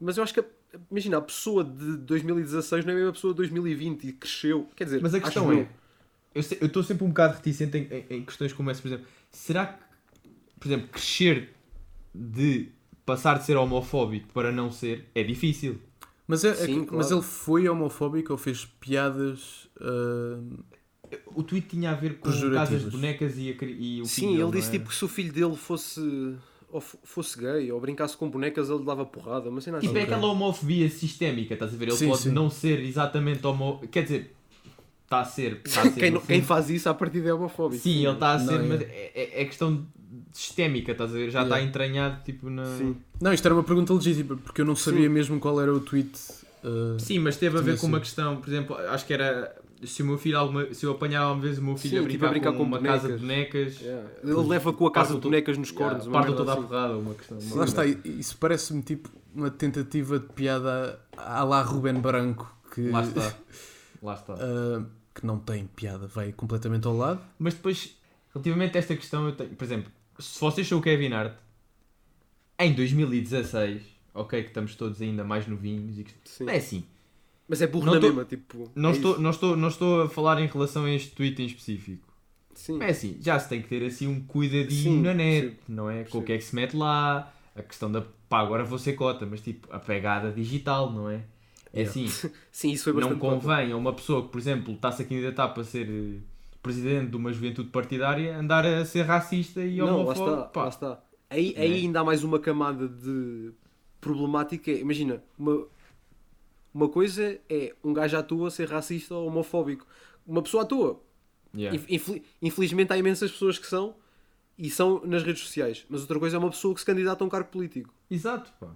Mas 0.00 0.16
eu 0.18 0.22
acho 0.22 0.34
que. 0.34 0.40
a- 0.40 0.44
Imagina, 0.90 1.16
a 1.16 1.22
pessoa 1.22 1.64
de 1.64 1.96
2016 1.96 2.84
não 2.84 2.92
é 2.92 2.94
a 2.94 2.98
mesma 2.98 3.12
pessoa 3.14 3.32
de 3.32 3.38
2020 3.38 4.04
e 4.06 4.12
cresceu. 4.12 4.68
Quer 4.76 4.84
dizer, 4.84 5.00
Mas 5.02 5.14
a 5.14 5.20
questão 5.20 5.50
é, 5.50 5.62
eu 5.62 5.68
eu 6.34 6.66
estou 6.66 6.82
sempre 6.82 7.04
um 7.04 7.08
bocado 7.08 7.34
reticente 7.34 7.76
em, 7.78 7.82
em- 7.92 8.06
em 8.18 8.24
questões 8.24 8.52
como 8.52 8.70
essa, 8.70 8.80
por 8.82 8.88
exemplo, 8.88 9.06
será 9.30 9.66
que, 9.66 9.78
por 10.60 10.68
exemplo, 10.68 10.88
crescer 10.88 11.54
de 12.14 12.68
passar 13.06 13.38
de 13.38 13.44
ser 13.46 13.56
homofóbico 13.56 14.28
para 14.32 14.52
não 14.52 14.70
ser 14.70 15.06
é 15.14 15.22
difícil? 15.22 15.80
Mas, 16.26 16.44
é, 16.44 16.50
é 16.50 16.54
Sim, 16.54 16.80
mas 16.80 17.06
claro. 17.08 17.14
ele 17.16 17.22
foi 17.22 17.68
homofóbico 17.68 18.32
ou 18.32 18.38
fez 18.38 18.64
piadas. 18.64 19.66
ah, 19.80 20.38
O 21.34 21.42
tweet 21.42 21.68
tinha 21.68 21.90
a 21.90 21.94
ver 21.94 22.18
com 22.18 22.30
casas 22.52 22.82
de 22.84 22.90
bonecas 22.90 23.38
e, 23.38 23.50
a 23.58 23.64
e 23.64 24.02
o 24.02 24.04
Sim, 24.04 24.38
ele 24.38 24.50
disse 24.52 24.68
é? 24.68 24.72
tipo 24.72 24.90
que 24.90 24.94
se 24.94 25.04
o 25.04 25.08
filho 25.08 25.32
dele 25.32 25.56
fosse. 25.56 26.00
ou 26.70 26.82
fo- 26.82 26.98
fosse 27.02 27.38
gay 27.38 27.72
ou 27.72 27.80
brincasse 27.80 28.14
com 28.14 28.28
bonecas, 28.28 28.68
ele 28.68 28.84
dava 28.84 29.06
porrada. 29.06 29.50
Mas 29.50 29.66
assim, 29.66 29.78
Tipo, 29.86 29.96
é 29.96 30.02
Ok. 30.02 30.14
aquela 30.14 30.26
homofobia 30.32 30.90
sistémica, 30.90 31.54
estás 31.54 31.72
a 31.72 31.76
ver? 31.78 31.88
Ele 31.88 31.96
Sim, 31.96 32.08
pode 32.08 32.22
sim. 32.24 32.30
não 32.30 32.50
ser 32.50 32.80
exatamente 32.80 33.46
homo... 33.46 33.80
Quer 33.90 34.02
dizer, 34.02 34.36
está 35.08 35.20
a 35.20 35.24
ser. 35.24 35.60
Está 35.64 35.80
a 35.80 35.84
ser 35.84 35.92
quem, 36.00 36.10
não- 36.10 36.20
quem 36.20 36.42
faz 36.42 36.68
isso 36.68 36.88
à 36.88 36.94
partida 36.94 37.30
é 37.30 37.34
homofóbico. 37.34 37.82
Sim, 37.82 38.04
ele 38.04 38.12
está 38.12 38.32
a 38.34 38.38
Não, 38.38 38.46
ser, 38.46 38.60
é. 38.60 38.62
mas 38.62 38.80
é, 38.82 39.12
é- 39.14 39.42
é 39.42 39.44
questão 39.46 39.86
sistémica, 40.32 40.92
estás 40.92 41.10
a 41.10 41.14
ver? 41.14 41.30
Já 41.30 41.42
está 41.42 41.56
Yeah. 41.56 41.68
entranhado 41.68 42.22
tipo 42.24 42.50
na. 42.50 42.64
Sim. 42.76 42.96
Não, 43.20 43.32
isto 43.32 43.44
era 43.46 43.54
uma 43.54 43.64
pergunta 43.64 43.92
legítima, 43.94 44.36
porque 44.36 44.60
eu 44.60 44.64
não 44.66 44.76
sabia 44.76 45.08
mesmo 45.08 45.40
qual 45.40 45.60
era 45.60 45.72
o 45.72 45.80
tweet. 45.80 46.10
ah, 46.64 46.96
Sim, 46.98 47.18
mas 47.20 47.36
teve 47.36 47.58
a 47.58 47.60
ver 47.62 47.78
com 47.78 47.86
uma 47.86 48.00
questão, 48.00 48.36
por 48.36 48.48
exemplo, 48.48 48.76
acho 48.76 49.06
que 49.06 49.12
era 49.12 49.54
se 49.84 50.02
o 50.02 50.06
meu 50.06 50.18
filho 50.18 50.36
alguma, 50.38 50.74
se 50.74 50.84
eu 50.84 50.90
apanhar 50.92 51.22
alguma 51.22 51.40
vez 51.42 51.56
o 51.58 51.62
meu 51.62 51.76
filho 51.76 51.98
Sim, 52.02 52.04
a, 52.04 52.08
tipo, 52.08 52.18
brincar 52.18 52.26
a 52.26 52.30
brincar 52.30 52.50
com, 52.52 52.58
com 52.58 52.62
uma 52.64 52.78
bonecas. 52.78 53.02
casa 53.02 53.14
de 53.14 53.20
bonecas, 53.20 53.80
Yeah. 53.80 54.08
Ele 54.24 54.34
leva 54.48 54.72
com 54.72 54.86
a 54.86 54.92
casa 54.92 55.14
de 55.14 55.20
bonecas 55.20 55.56
nos 55.56 55.70
yeah, 55.70 55.88
cornos. 55.96 56.12
partam 56.12 56.32
merda 56.32 56.36
toda 56.36 56.50
a 56.52 56.54
assim. 56.54 56.62
porrada, 56.68 56.96
uma 56.98 57.14
questão. 57.14 57.38
uma 57.38 57.56
Lá 57.56 57.64
está, 57.64 57.86
isso 57.86 58.36
parece-me 58.38 58.82
tipo 58.82 59.08
uma 59.34 59.50
tentativa 59.50 60.18
de 60.18 60.26
piada 60.26 60.98
à 61.16 61.44
lá 61.44 61.62
Ruben 61.62 61.94
Branco, 61.94 62.52
que, 62.74 62.88
Lá 62.90 63.02
está. 63.02 63.34
Lá 64.02 64.14
está. 64.14 64.34
ah, 64.34 64.84
que 65.14 65.26
não 65.26 65.38
tem 65.38 65.66
piada, 65.66 66.06
vai 66.06 66.32
completamente 66.32 66.86
ao 66.86 66.96
lado. 66.96 67.20
Mas 67.38 67.54
depois, 67.54 67.96
relativamente 68.32 68.76
a 68.76 68.78
esta 68.78 68.94
questão, 68.96 69.26
eu 69.26 69.32
tenho, 69.32 69.50
por 69.50 69.64
exemplo, 69.64 69.90
se 70.18 70.38
vocês 70.40 70.66
são 70.66 70.78
o 70.78 70.82
Kevin 70.82 71.12
Hart, 71.12 71.34
em 72.58 72.72
2016, 72.74 73.82
ok, 74.14 74.42
que 74.42 74.48
estamos 74.48 74.74
todos 74.74 75.00
ainda 75.00 75.24
mais 75.24 75.46
novinhos, 75.46 75.98
e 75.98 76.04
que, 76.04 76.14
Sim. 76.24 76.44
não 76.44 76.52
é 76.52 76.56
assim. 76.56 76.84
Mas 77.48 77.62
é 77.62 77.66
burro 77.66 77.86
Não 77.86 77.94
na 77.94 78.00
tô- 78.00 78.06
mesma, 78.08 78.24
tipo. 78.24 78.70
Não 78.74 78.90
é 78.90 78.92
estou, 78.92 79.12
isso. 79.12 79.20
não, 79.22 79.30
estou, 79.30 79.56
não 79.56 79.68
estou 79.68 80.02
a 80.02 80.08
falar 80.08 80.40
em 80.40 80.46
relação 80.46 80.84
a 80.84 80.90
este 80.90 81.10
tweet 81.12 81.40
em 81.42 81.46
específico. 81.46 82.06
Sim. 82.54 82.82
É 82.82 82.86
assim, 82.90 83.16
já 83.20 83.38
se 83.38 83.48
tem 83.48 83.62
que 83.62 83.68
ter 83.68 83.84
assim 83.86 84.06
um 84.08 84.20
cuidadinho 84.20 84.96
Sim, 84.96 85.00
na 85.02 85.14
net, 85.14 85.40
percebo. 85.46 85.62
não 85.68 85.88
é? 85.88 86.04
Com 86.04 86.18
o 86.18 86.22
que 86.22 86.32
é 86.32 86.38
que 86.38 86.44
se 86.44 86.54
mete 86.54 86.76
lá, 86.76 87.32
a 87.56 87.62
questão 87.62 87.90
da 87.90 88.02
pá, 88.28 88.40
agora 88.40 88.64
vou 88.64 88.78
ser 88.78 88.94
cota, 88.94 89.24
mas 89.24 89.40
tipo, 89.40 89.68
a 89.72 89.78
pegada 89.78 90.30
digital, 90.32 90.92
não 90.92 91.08
é? 91.08 91.22
É 91.72 91.82
assim, 91.82 92.06
Sim, 92.50 92.70
isso 92.72 92.84
foi 92.84 92.92
não 92.94 93.00
bastante. 93.00 93.20
cota. 93.20 93.34
convém 93.40 93.72
a 93.72 93.76
uma 93.76 93.92
pessoa 93.92 94.22
que, 94.22 94.28
por 94.28 94.38
exemplo, 94.38 94.74
está-se 94.74 95.02
a 95.02 95.04
candidatar 95.04 95.48
para 95.48 95.64
ser 95.64 95.88
eh, 95.88 96.18
presidente 96.62 97.10
de 97.10 97.16
uma 97.16 97.32
juventude 97.32 97.68
partidária 97.70 98.36
andar 98.38 98.64
a 98.66 98.84
ser 98.84 99.02
racista 99.02 99.62
e 99.62 99.76
Não, 99.78 99.86
lá 99.86 99.92
homofóbico. 99.96 100.46
está, 100.48 100.60
lá 100.62 100.68
está. 100.68 101.02
Aí, 101.30 101.54
Não 101.54 101.62
aí 101.62 101.72
é? 101.72 101.74
ainda 101.76 102.00
há 102.00 102.04
mais 102.04 102.24
uma 102.24 102.38
camada 102.38 102.88
de 102.88 103.50
problemática. 104.00 104.70
é, 104.70 104.78
Imagina, 104.80 105.22
uma, 105.38 105.66
uma 106.72 106.88
coisa 106.88 107.38
é 107.48 107.74
um 107.84 107.92
gajo 107.92 108.16
à 108.16 108.22
toa 108.22 108.50
ser 108.50 108.68
racista 108.68 109.14
ou 109.14 109.26
homofóbico. 109.28 109.86
Uma 110.26 110.42
pessoa 110.42 110.62
à 110.62 110.66
toa. 110.66 111.00
Yeah. 111.54 111.76
Inf- 111.76 111.90
infel- 111.90 112.22
Infelizmente 112.42 112.92
há 112.92 112.96
imensas 112.98 113.30
pessoas 113.30 113.58
que 113.58 113.66
são 113.66 113.94
e 114.58 114.68
são 114.70 115.02
nas 115.04 115.22
redes 115.22 115.42
sociais. 115.42 115.84
Mas 115.88 116.00
outra 116.02 116.18
coisa 116.18 116.36
é 116.36 116.38
uma 116.38 116.50
pessoa 116.50 116.72
que 116.74 116.80
se 116.80 116.86
candidata 116.86 117.22
a 117.22 117.26
um 117.26 117.30
cargo 117.30 117.50
político. 117.50 117.92
Exato, 118.10 118.52
pá. 118.58 118.68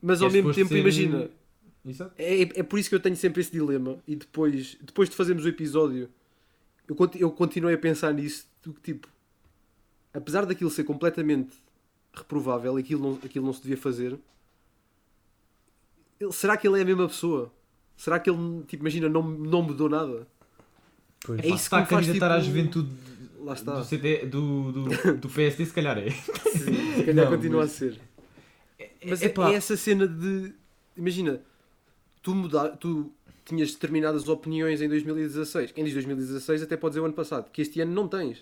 Mas 0.00 0.22
ao 0.22 0.28
é 0.28 0.32
mesmo 0.32 0.52
tempo, 0.54 0.68
ser- 0.68 0.78
imagina, 0.78 1.30
Exato. 1.88 2.12
é, 2.18 2.42
é 2.42 2.62
por 2.62 2.78
isso 2.78 2.88
que 2.88 2.94
eu 2.94 3.00
tenho 3.00 3.16
sempre 3.16 3.40
esse 3.40 3.50
dilema. 3.50 3.98
E 4.06 4.14
depois, 4.16 4.76
depois 4.80 5.08
de 5.08 5.16
fazermos 5.16 5.44
o 5.44 5.48
episódio, 5.48 6.08
eu, 6.88 6.96
eu 7.16 7.30
continuei 7.30 7.74
a 7.74 7.78
pensar 7.78 8.12
nisso. 8.12 8.46
Do 8.62 8.72
que, 8.74 8.80
tipo, 8.92 9.08
apesar 10.12 10.44
daquilo 10.46 10.70
ser 10.70 10.84
completamente 10.84 11.56
reprovável, 12.12 12.76
aquilo 12.76 13.02
não, 13.12 13.18
aquilo 13.24 13.46
não 13.46 13.52
se 13.52 13.62
devia 13.62 13.76
fazer, 13.76 14.18
ele- 16.20 16.32
será 16.32 16.56
que 16.56 16.66
ele 16.66 16.78
é 16.78 16.82
a 16.82 16.84
mesma 16.84 17.08
pessoa? 17.08 17.52
Será 17.96 18.18
que 18.18 18.28
ele, 18.30 18.62
tipo, 18.66 18.82
imagina, 18.82 19.08
não, 19.08 19.22
não 19.22 19.62
mudou 19.62 19.88
nada? 19.88 20.26
Pois. 21.24 21.38
É 21.40 21.42
Pá, 21.42 21.48
isso 21.48 21.56
que 21.56 21.62
está 21.64 21.76
me 21.78 21.82
a 21.82 21.86
faz, 21.86 22.06
candidatar 22.06 22.34
à 22.34 22.40
tipo, 22.40 22.46
juventude 22.46 22.90
Lá 23.40 23.52
está. 23.54 23.78
do, 23.78 23.84
CD, 23.84 24.26
do, 24.26 24.72
do, 24.72 25.14
do 25.18 25.28
PSD, 25.28 25.66
se 25.66 25.72
calhar 25.72 25.96
é. 25.98 26.10
Se 26.10 27.04
calhar 27.04 27.24
Não, 27.30 27.36
continua 27.36 27.60
mas- 27.62 27.70
a 27.72 27.74
ser. 27.74 28.00
Mas 29.04 29.22
é, 29.22 29.26
é, 29.26 29.28
pá, 29.28 29.50
é 29.50 29.54
essa 29.54 29.76
cena 29.76 30.06
de. 30.06 30.52
Imagina, 30.96 31.40
tu, 32.28 32.34
mudar, 32.34 32.68
tu 32.76 33.10
tinhas 33.44 33.72
determinadas 33.72 34.28
opiniões 34.28 34.82
em 34.82 34.88
2016. 34.88 35.72
Quem 35.72 35.84
diz 35.84 35.94
2016 35.94 36.62
até 36.62 36.76
pode 36.76 36.92
dizer 36.92 37.00
o 37.00 37.04
ano 37.06 37.14
passado, 37.14 37.50
que 37.50 37.62
este 37.62 37.80
ano 37.80 37.92
não 37.92 38.06
tens. 38.06 38.38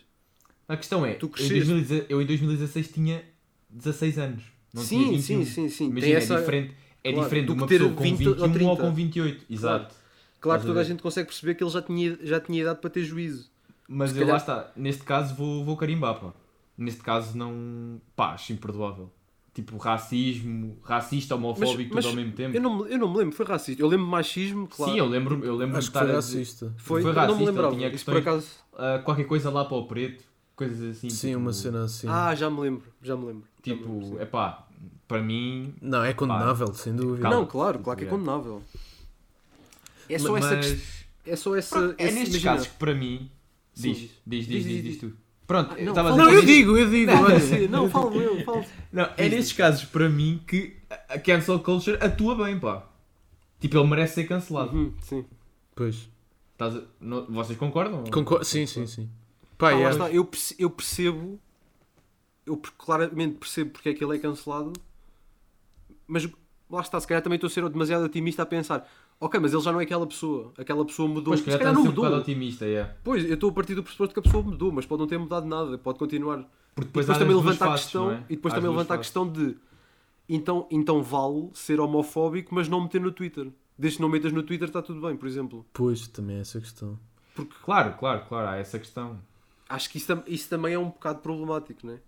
A 0.68 0.76
questão 0.76 1.06
é, 1.06 1.14
Tu 1.14 1.26
eu 1.26 1.28
em, 1.28 1.32
cresceste. 1.32 1.54
2016, 1.66 2.06
eu 2.10 2.20
em 2.22 2.26
2016 2.26 2.88
tinha 2.92 3.24
16 3.70 4.18
anos. 4.18 4.42
Não 4.74 4.82
Sim, 4.82 4.98
tinha 4.98 5.10
21. 5.12 5.22
sim, 5.22 5.44
sim, 5.44 5.68
sim. 5.68 5.86
Imagina, 5.90 6.12
é 6.12 6.16
essa- 6.16 6.38
diferente, 6.40 6.74
é 7.04 7.12
claro, 7.12 7.24
diferente 7.28 7.46
de 7.46 7.52
uma 7.52 7.66
pessoa 7.68 7.92
com 7.92 8.02
20 8.02 8.16
21 8.18 8.30
ou 8.42 8.42
ou 8.48 8.52
30. 8.52 8.76
com 8.82 8.92
28. 8.94 9.44
Exato. 9.48 9.94
Claro 10.40 10.58
Estás 10.58 10.60
que 10.62 10.66
toda 10.66 10.80
a 10.80 10.84
gente 10.84 11.02
consegue 11.02 11.28
perceber 11.28 11.54
que 11.54 11.62
ele 11.64 11.70
já 11.70 11.82
tinha, 11.82 12.18
já 12.22 12.40
tinha 12.40 12.60
idade 12.62 12.80
para 12.80 12.90
ter 12.90 13.04
juízo. 13.04 13.48
Mas 13.88 14.10
eu, 14.10 14.16
calhar- 14.26 14.30
lá 14.32 14.36
está, 14.38 14.72
neste 14.76 15.02
caso 15.04 15.34
vou, 15.36 15.64
vou 15.64 15.76
carimbar, 15.76 16.18
pá. 16.20 16.32
Neste 16.76 17.00
caso 17.00 17.38
não. 17.38 18.00
pá, 18.16 18.32
acho 18.34 18.52
imperdoável. 18.52 19.10
Tipo, 19.56 19.78
racismo, 19.78 20.76
racista, 20.82 21.34
homofóbico, 21.34 21.94
mas 21.94 22.04
tudo 22.04 22.10
ao 22.12 22.16
mesmo 22.22 22.32
tempo. 22.36 22.54
Eu 22.54 22.60
não, 22.60 22.76
me- 22.84 22.92
eu 22.92 22.98
não 22.98 23.10
me 23.10 23.16
lembro, 23.20 23.34
foi 23.34 23.46
racista. 23.46 23.80
Eu 23.82 23.88
lembro 23.88 24.06
machismo, 24.06 24.68
claro. 24.68 24.92
Sim, 24.92 24.98
eu 24.98 25.06
lembro, 25.06 25.42
eu 25.42 25.56
lembro 25.56 25.78
Acho 25.78 25.86
de 25.86 25.92
que 25.92 25.96
estar 25.98 26.06
foi 26.06 26.14
a 26.14 26.20
dizer, 26.20 26.38
racista. 26.40 26.74
foi, 26.76 27.00
foi 27.00 27.10
eu 27.10 27.14
não 27.14 27.22
me 27.22 27.28
racista, 27.30 27.50
lembrava. 27.50 27.74
tinha 27.74 27.90
questões- 27.90 28.18
acaso. 28.18 28.48
ah, 28.76 29.00
qualquer 29.02 29.24
coisa 29.24 29.48
lá 29.48 29.64
para 29.64 29.78
o 29.78 29.86
preto, 29.86 30.22
coisas 30.54 30.98
assim. 30.98 31.08
Sim, 31.08 31.28
tipo, 31.28 31.40
uma 31.40 31.54
cena 31.54 31.84
assim. 31.84 32.06
Ah, 32.06 32.34
já 32.34 32.50
me 32.50 32.60
lembro, 32.60 32.82
já 33.02 33.16
me 33.16 33.24
lembro. 33.24 33.44
Tipo, 33.62 34.16
é 34.20 34.26
pá, 34.26 34.66
para 35.08 35.22
mim. 35.22 35.74
Não, 35.80 36.04
é 36.04 36.12
condenável, 36.12 36.74
sem 36.74 36.94
dúvida. 36.94 37.22
Calma. 37.22 37.36
Não, 37.38 37.46
claro, 37.46 37.78
claro 37.78 37.96
que 37.98 38.04
é 38.04 38.08
Yeah. 38.08 38.24
condenável. 38.26 38.62
É 40.08 40.18
só 40.18 40.32
mas, 40.32 40.44
essa 40.44 40.56
questão. 40.56 40.86
É 41.24 41.34
só 41.36 41.56
essa. 41.56 41.78
Pronto, 41.80 41.94
é 41.98 42.10
nestes 42.10 42.42
casos 42.42 42.66
que 42.68 42.74
para 42.74 42.94
mim. 42.94 43.30
Diz, 43.74 43.82
diz. 43.96 43.98
diz, 44.00 44.10
diz, 44.26 44.46
Diz, 44.46 44.46
diz, 44.46 44.64
diz, 44.64 44.82
diz, 44.84 44.84
diz. 44.84 45.00
tu. 45.00 45.16
Pronto, 45.46 45.74
Ah, 45.74 45.78
eu 45.78 45.84
não, 45.84 45.92
estava 45.92 46.08
a 46.08 46.12
fala 46.12 46.24
Não, 46.24 46.30
dizer 46.30 46.42
eu 46.42 46.46
digo, 46.46 46.76
eu 46.76 46.90
digo. 46.90 47.12
Não, 47.12 47.22
olha. 47.22 47.68
não, 47.68 47.90
falo 47.90 48.20
eu, 48.20 48.44
falo. 48.44 48.64
Não, 48.92 49.08
é 49.16 49.28
nestes 49.28 49.52
casos 49.56 49.84
para 49.84 50.08
mim 50.08 50.42
que 50.46 50.76
a- 51.08 51.18
cancel 51.18 51.60
culture 51.60 51.96
atua 52.04 52.34
bem, 52.34 52.58
pá. 52.58 52.84
Tipo, 53.60 53.78
ele 53.78 53.88
merece 53.88 54.14
ser 54.14 54.24
cancelado. 54.24 54.76
Uhum, 54.76 54.92
sim. 55.00 55.24
Pois. 55.74 56.08
Estás 56.52 56.74
a- 56.76 56.82
no- 57.00 57.26
vocês 57.26 57.56
concordam? 57.58 58.02
Concordo. 58.04 58.44
Sim, 58.44 58.66
sim, 58.66 58.86
sim. 58.86 59.08
Pá, 59.56 59.70
Ah, 59.70 59.74
lá 59.76 59.86
é. 59.86 59.90
está, 59.90 60.10
eu, 60.10 60.28
eu 60.58 60.68
percebo, 60.70 61.38
eu 62.44 62.56
claramente 62.76 63.36
percebo 63.36 63.70
porque 63.70 63.90
é 63.90 63.94
que 63.94 64.04
ele 64.04 64.16
é 64.16 64.18
cancelado, 64.18 64.72
mas 66.06 66.28
lá 66.70 66.80
está, 66.80 66.98
se 67.00 67.06
calhar 67.06 67.22
também 67.22 67.36
estou 67.36 67.48
a 67.48 67.50
ser 67.50 67.68
demasiado 67.68 68.04
otimista 68.04 68.42
a 68.42 68.46
pensar, 68.46 68.88
ok, 69.20 69.40
mas 69.40 69.52
ele 69.52 69.62
já 69.62 69.72
não 69.72 69.80
é 69.80 69.84
aquela 69.84 70.06
pessoa, 70.06 70.52
aquela 70.58 70.84
pessoa 70.84 71.08
mudou, 71.08 71.32
Pois, 71.32 71.40
se 71.40 71.46
calhar 71.46 71.72
não 71.74 71.82
ser 71.82 71.88
um 71.88 71.92
bocado 71.92 72.14
mudou. 72.16 72.20
otimista, 72.20 72.64
é. 72.66 72.94
Pois, 73.02 73.24
eu 73.24 73.34
estou 73.34 73.50
a 73.50 73.52
partir 73.52 73.74
do 73.74 73.82
pressuposto 73.82 74.12
que 74.14 74.20
a 74.20 74.22
pessoa 74.22 74.42
mudou, 74.42 74.70
mas 74.72 74.86
pode 74.86 75.00
não 75.00 75.06
ter 75.06 75.18
mudado 75.18 75.46
nada, 75.46 75.78
pode 75.78 75.98
continuar. 75.98 76.38
Porque 76.74 76.88
E 76.88 76.92
depois 76.92 77.08
há 77.10 77.18
também 77.18 77.34
levanta 77.36 77.64
a 77.64 77.72
questão, 77.72 78.10
é? 78.12 78.24
e 78.28 78.36
depois 78.36 78.52
também 78.54 78.70
levanta 78.70 78.94
a 78.94 78.98
questão 78.98 79.30
de 79.30 79.56
então, 80.28 80.66
então 80.70 81.02
vale 81.02 81.50
ser 81.54 81.80
homofóbico, 81.80 82.54
mas 82.54 82.68
não 82.68 82.80
meter 82.82 83.00
no 83.00 83.12
Twitter. 83.12 83.48
Desde 83.78 83.98
que 83.98 84.02
não 84.02 84.08
metas 84.08 84.32
no 84.32 84.42
Twitter 84.42 84.68
está 84.68 84.82
tudo 84.82 85.00
bem, 85.06 85.16
por 85.16 85.26
exemplo. 85.28 85.64
Pois, 85.72 86.06
também 86.08 86.36
é 86.36 86.40
essa 86.40 86.60
questão. 86.60 86.98
Claro, 87.62 87.94
claro, 87.98 88.24
claro, 88.26 88.48
há 88.48 88.56
essa 88.56 88.78
questão. 88.78 89.20
Acho 89.68 89.90
que 89.90 89.98
isso, 89.98 90.22
isso 90.26 90.48
também 90.48 90.72
é 90.74 90.78
um 90.78 90.86
bocado 90.86 91.18
problemático, 91.20 91.86
não 91.86 91.94
é? 91.94 91.98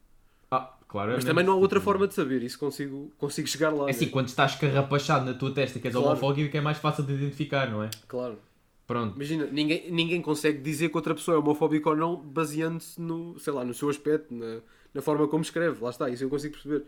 Ah, 0.50 0.74
claro. 0.88 1.12
Mas 1.14 1.24
também 1.24 1.44
não 1.44 1.52
há 1.52 1.56
outra 1.56 1.80
forma 1.80 2.06
de 2.08 2.14
saber, 2.14 2.42
isso 2.42 2.58
consigo, 2.58 3.12
consigo 3.18 3.46
chegar 3.48 3.70
lá. 3.70 3.86
É 3.86 3.90
assim, 3.90 4.06
né? 4.06 4.10
quando 4.10 4.28
estás 4.28 4.54
carrapachado 4.54 5.24
na 5.26 5.34
tua 5.34 5.52
testa 5.52 5.78
que 5.78 5.88
és 5.88 5.94
Claro. 5.94 6.08
homofóbico 6.10 6.56
é 6.56 6.60
mais 6.60 6.78
fácil 6.78 7.04
de 7.04 7.12
identificar, 7.14 7.70
não 7.70 7.82
é? 7.82 7.90
Claro. 8.06 8.38
Pronto. 8.86 9.16
Imagina, 9.16 9.46
ninguém, 9.46 9.90
ninguém 9.90 10.22
consegue 10.22 10.58
dizer 10.62 10.88
que 10.88 10.96
outra 10.96 11.14
pessoa 11.14 11.34
é 11.36 11.38
homofóbica 11.38 11.90
ou 11.90 11.96
não 11.96 12.16
baseando-se 12.16 12.98
no, 12.98 13.38
sei 13.38 13.52
lá, 13.52 13.62
no 13.62 13.74
seu 13.74 13.90
aspecto, 13.90 14.32
na, 14.34 14.60
na 14.94 15.02
forma 15.02 15.28
como 15.28 15.42
escreve. 15.42 15.82
Lá 15.84 15.90
está, 15.90 16.08
isso 16.08 16.24
eu 16.24 16.30
consigo 16.30 16.54
perceber. 16.54 16.84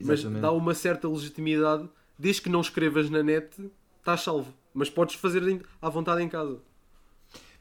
Mas 0.00 0.18
Exatamente. 0.18 0.42
dá 0.42 0.50
uma 0.50 0.74
certa 0.74 1.08
legitimidade, 1.08 1.88
desde 2.18 2.42
que 2.42 2.48
não 2.50 2.60
escrevas 2.60 3.08
na 3.08 3.22
net, 3.22 3.48
estás 4.00 4.22
salvo. 4.22 4.52
Mas 4.74 4.90
podes 4.90 5.14
fazer 5.14 5.62
à 5.80 5.88
vontade 5.88 6.20
em 6.20 6.28
casa. 6.28 6.58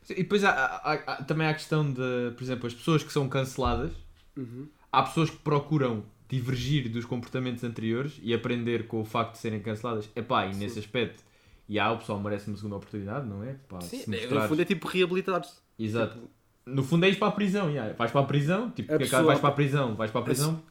E 0.10 0.15
depois 0.15 0.43
há, 0.43 0.49
há- 0.51 0.93
há- 0.93 1.23
também 1.23 1.45
há 1.47 1.51
a 1.51 1.53
questão 1.53 1.86
de, 1.89 2.31
por 2.36 2.43
exemplo, 2.43 2.67
as 2.67 2.73
pessoas 2.73 3.03
que 3.03 3.13
são 3.13 3.29
canceladas, 3.29 3.91
Uhum. 4.36 4.67
Há 4.99 5.03
pessoas 5.03 5.29
que 5.29 5.38
procuram 5.38 6.03
divergir 6.27 6.89
dos 6.89 7.05
comportamentos 7.05 7.63
anteriores 7.63 8.19
e 8.21 8.34
aprender 8.34 8.88
com 8.88 8.99
o 9.01 9.05
facto 9.05 9.34
de 9.34 9.38
serem 9.39 9.60
canceladas. 9.60 10.10
Epá, 10.15 10.47
e 10.47 10.55
nesse 10.55 10.79
aspecto, 10.79 11.23
e 11.69 11.79
há, 11.79 11.91
o 11.91 11.97
pessoal 11.97 12.19
merece 12.19 12.47
uma 12.47 12.58
segunda 12.58 12.75
oportunidade, 12.77 13.27
não 13.27 13.43
é? 13.43 13.55
Pá, 13.69 13.79
Sim, 13.81 13.99
se 13.99 14.10
no 14.10 14.17
mostrares- 14.17 14.49
fundo 14.49 14.62
é 14.62 14.65
tipo 14.65 14.88
reabilitar-se. 14.88 15.53
Exato. 15.77 16.17
No 16.65 16.84
fundo 16.84 17.05
é 17.05 17.10
ir 17.10 17.17
para 17.19 17.27
a 17.27 17.31
prisão, 17.31 17.69
yeah. 17.69 17.93
vais 17.93 18.12
para 18.12 18.21
a 18.21 18.23
prisão, 18.25 18.71
tipo, 18.71 18.91
A 18.91 18.95
é 18.95 18.97
pessoa- 18.97 19.21
vais 19.23 19.39
para 19.39 19.49
a 19.49 19.51
prisão, 19.51 19.95
vais 19.95 20.10
para 20.10 20.21
a 20.21 20.23
prisão. 20.23 20.63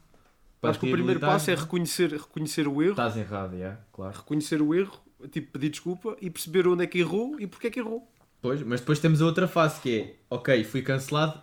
para 0.59 0.71
Acho 0.71 0.79
que 0.79 0.87
o 0.87 0.91
primeiro 0.91 1.19
passo 1.21 1.51
é 1.51 1.55
não 1.55 1.61
reconhecer, 1.63 2.11
reconhecer 2.11 2.67
o 2.67 2.81
erro, 2.81 2.91
Estás 2.91 3.15
errado, 3.15 3.53
yeah, 3.55 3.79
claro. 3.93 4.17
reconhecer 4.17 4.61
o 4.61 4.73
erro, 4.75 4.99
tipo 5.31 5.53
pedir 5.53 5.69
desculpa 5.69 6.17
e 6.19 6.29
perceber 6.29 6.67
onde 6.67 6.83
é 6.83 6.87
que 6.87 6.99
errou 6.99 7.39
e 7.39 7.47
porque 7.47 7.67
é 7.67 7.69
que 7.69 7.79
errou. 7.79 8.11
Pois, 8.41 8.61
mas 8.61 8.81
depois 8.81 8.99
temos 8.99 9.21
a 9.21 9.25
outra 9.25 9.47
face 9.47 9.79
que 9.81 9.97
é, 9.99 10.15
ok, 10.29 10.63
fui 10.65 10.81
cancelado, 10.81 11.41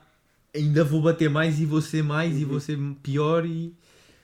ainda 0.54 0.84
vou 0.84 1.00
bater 1.02 1.28
mais 1.30 1.60
e 1.60 1.66
vou 1.66 1.80
ser 1.80 2.02
mais 2.02 2.32
Uhum. 2.34 2.40
e 2.40 2.44
vou 2.44 2.60
ser 2.60 2.78
pior 3.02 3.44
e 3.46 3.74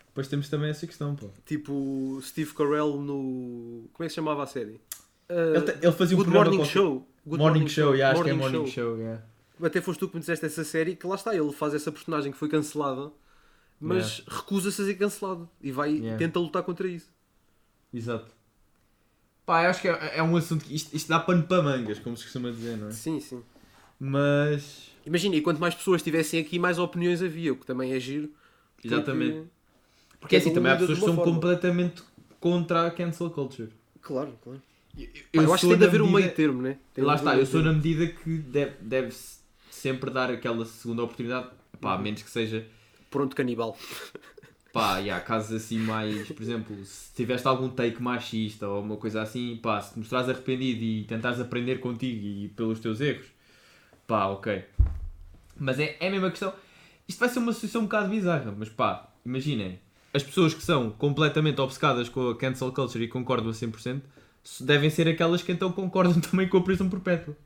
depois 0.08 0.28
temos 0.28 0.48
também 0.48 0.70
essa 0.70 0.86
questão, 0.86 1.14
pô. 1.14 1.30
Tipo 1.46 2.20
Steve 2.22 2.52
Carell 2.54 3.00
no. 3.00 3.88
Como 3.92 4.04
é 4.04 4.06
que 4.06 4.10
se 4.10 4.16
chamava 4.16 4.42
a 4.42 4.46
série? 4.46 4.80
Ele, 5.28 5.58
Uh, 5.58 5.62
te- 5.62 5.78
ele 5.86 5.92
fazia 5.92 6.16
um 6.16 6.20
Good 6.20 6.30
programa 6.32 6.50
Morning 6.56 6.64
Show. 6.70 7.08
Good 7.26 7.38
Morning, 7.42 7.68
Show, 7.68 7.94
yeah, 7.94 8.12
acho 8.14 8.24
que 8.24 8.30
é 8.30 8.32
Morning 8.32 8.66
Show, 8.66 8.96
yeah. 8.96 9.22
Até 9.62 9.80
foste 9.80 10.00
tu 10.00 10.08
que 10.08 10.14
me 10.14 10.20
disseste 10.20 10.46
essa 10.46 10.64
série 10.64 10.96
que 10.96 11.06
lá 11.06 11.14
está, 11.16 11.34
ele 11.36 11.52
faz 11.52 11.74
essa 11.74 11.92
personagem 11.92 12.32
que 12.32 12.38
foi 12.38 12.48
cancelada, 12.48 13.12
mas 13.80 14.22
recusa-se 14.26 14.80
a 14.80 14.84
ser 14.86 14.94
cancelado 14.94 15.48
e 15.60 15.70
vai 15.70 15.90
Yeah. 15.92 16.16
tenta 16.18 16.38
lutar 16.38 16.62
contra 16.62 16.88
isso. 16.88 17.10
Exato. 17.92 18.34
Pá, 19.44 19.64
eu 19.64 19.70
acho 19.70 19.80
que 19.82 19.88
é, 19.88 20.18
é 20.18 20.22
um 20.22 20.36
assunto 20.36 20.64
que 20.64 20.74
isto, 20.74 20.94
isto 20.96 21.08
dá 21.08 21.18
pano 21.20 21.42
para 21.42 21.62
mangas, 21.62 21.98
como 21.98 22.16
se 22.16 22.24
costuma 22.24 22.50
dizer, 22.50 22.76
não 22.76 22.88
é? 22.88 22.90
Sim, 22.90 23.18
sim. 23.20 23.42
Mas. 23.98 24.88
Imagina, 25.06 25.36
e 25.36 25.40
quanto 25.40 25.60
mais 25.60 25.74
pessoas 25.74 26.02
tivessem 26.02 26.40
aqui, 26.40 26.58
mais 26.58 26.78
opiniões 26.78 27.22
havia, 27.22 27.52
o 27.52 27.56
que 27.56 27.66
também 27.66 27.92
é 27.92 28.00
giro. 28.00 28.30
porque- 28.76 28.88
Exatamente. 28.94 29.48
Porque 30.20 30.36
assim, 30.36 30.50
cada 30.50 30.52
um 30.52 30.54
também 30.54 30.72
há 30.72 30.76
pessoas 30.76 30.98
que 30.98 31.04
são 31.04 31.14
forma. 31.16 31.32
completamente 31.32 32.02
contra 32.38 32.86
a 32.86 32.90
cancel 32.90 33.30
culture. 33.30 33.70
Claro, 34.00 34.32
claro. 34.42 34.62
Eu, 34.96 35.06
Pá, 35.06 35.42
eu 35.42 35.52
acho 35.54 35.62
que 35.62 35.68
tem 35.70 35.78
de 35.78 35.84
haver 35.84 36.00
um 36.02 36.06
medida- 36.06 36.20
meio 36.22 36.34
termo, 36.34 36.62
né? 36.62 36.78
Tem 36.94 37.04
Lá 37.04 37.14
está, 37.14 37.32
um 37.32 37.38
eu 37.38 37.46
sou 37.46 37.62
na 37.62 37.72
medida 37.72 38.06
que 38.06 38.38
deve- 38.38 38.76
deve-se 38.80 39.38
sempre 39.70 40.10
dar 40.10 40.30
aquela 40.30 40.64
segunda 40.64 41.02
oportunidade, 41.04 41.48
pá, 41.80 41.94
Uhum. 41.94 41.94
a 41.94 42.02
menos 42.02 42.22
que 42.22 42.30
seja, 42.30 42.66
Pronto, 43.10 43.34
canibal. 43.34 43.76
pá, 44.72 45.00
e 45.00 45.10
há 45.10 45.20
casos 45.20 45.52
assim 45.56 45.78
mais, 45.78 46.28
por 46.28 46.42
exemplo, 46.42 46.76
se 46.84 47.12
tiveste 47.14 47.46
algum 47.48 47.68
take 47.68 48.02
machista 48.02 48.68
ou 48.68 48.82
uma 48.82 48.96
coisa 48.96 49.22
assim, 49.22 49.56
pá, 49.62 49.80
se 49.80 49.92
te 49.94 49.98
mostrares 50.00 50.28
arrependido 50.28 50.82
e 50.84 51.04
tentares 51.04 51.40
aprender 51.40 51.78
contigo 51.80 52.24
e 52.26 52.48
pelos 52.48 52.78
teus 52.80 53.00
erros, 53.00 53.26
pá, 54.08 54.26
ok. 54.26 54.64
Mas 55.56 55.78
é, 55.78 55.96
é 56.00 56.08
a 56.08 56.10
mesma 56.10 56.30
questão, 56.30 56.52
isto 57.06 57.20
vai 57.20 57.28
ser 57.28 57.38
uma 57.38 57.52
situação 57.52 57.82
um 57.82 57.84
bocado 57.84 58.08
bizarra, 58.08 58.52
mas 58.56 58.68
pá, 58.68 59.08
imaginem, 59.24 59.78
as 60.12 60.22
pessoas 60.22 60.54
que 60.54 60.62
são 60.62 60.90
completamente 60.90 61.60
obcecadas 61.60 62.08
com 62.08 62.30
a 62.30 62.36
cancel 62.36 62.72
culture 62.72 63.04
e 63.04 63.08
concordam 63.08 63.50
a 63.50 63.52
100%, 63.52 64.00
devem 64.62 64.88
ser 64.88 65.06
aquelas 65.06 65.42
que 65.42 65.52
então 65.52 65.70
concordam 65.70 66.18
também 66.20 66.48
com 66.48 66.56
a 66.56 66.62
prisão 66.62 66.88
perpétua. 66.88 67.36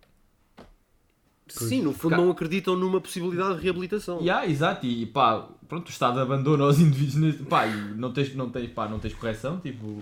Sim, 1.49 1.83
no 1.83 1.93
fundo 1.93 2.13
Cá- 2.13 2.17
não 2.17 2.31
acreditam 2.31 2.77
numa 2.77 2.99
possibilidade 3.01 3.57
de 3.57 3.63
reabilitação. 3.65 4.21
Yeah, 4.21 4.47
exato, 4.49 4.87
e 4.87 5.05
pá, 5.05 5.49
pronto, 5.69 5.89
o 5.89 5.91
Estado 5.91 6.19
abandona 6.21 6.65
os 6.65 6.79
indivíduos, 6.81 7.47
pá, 7.49 7.67
e 7.67 7.77
não 7.95 8.13
tens, 8.13 8.35
não 8.35 8.49
tens, 8.49 8.71
pá, 8.71 8.89
não 8.89 8.99
tens 8.99 9.13
correção, 9.15 9.59
tipo, 9.61 10.01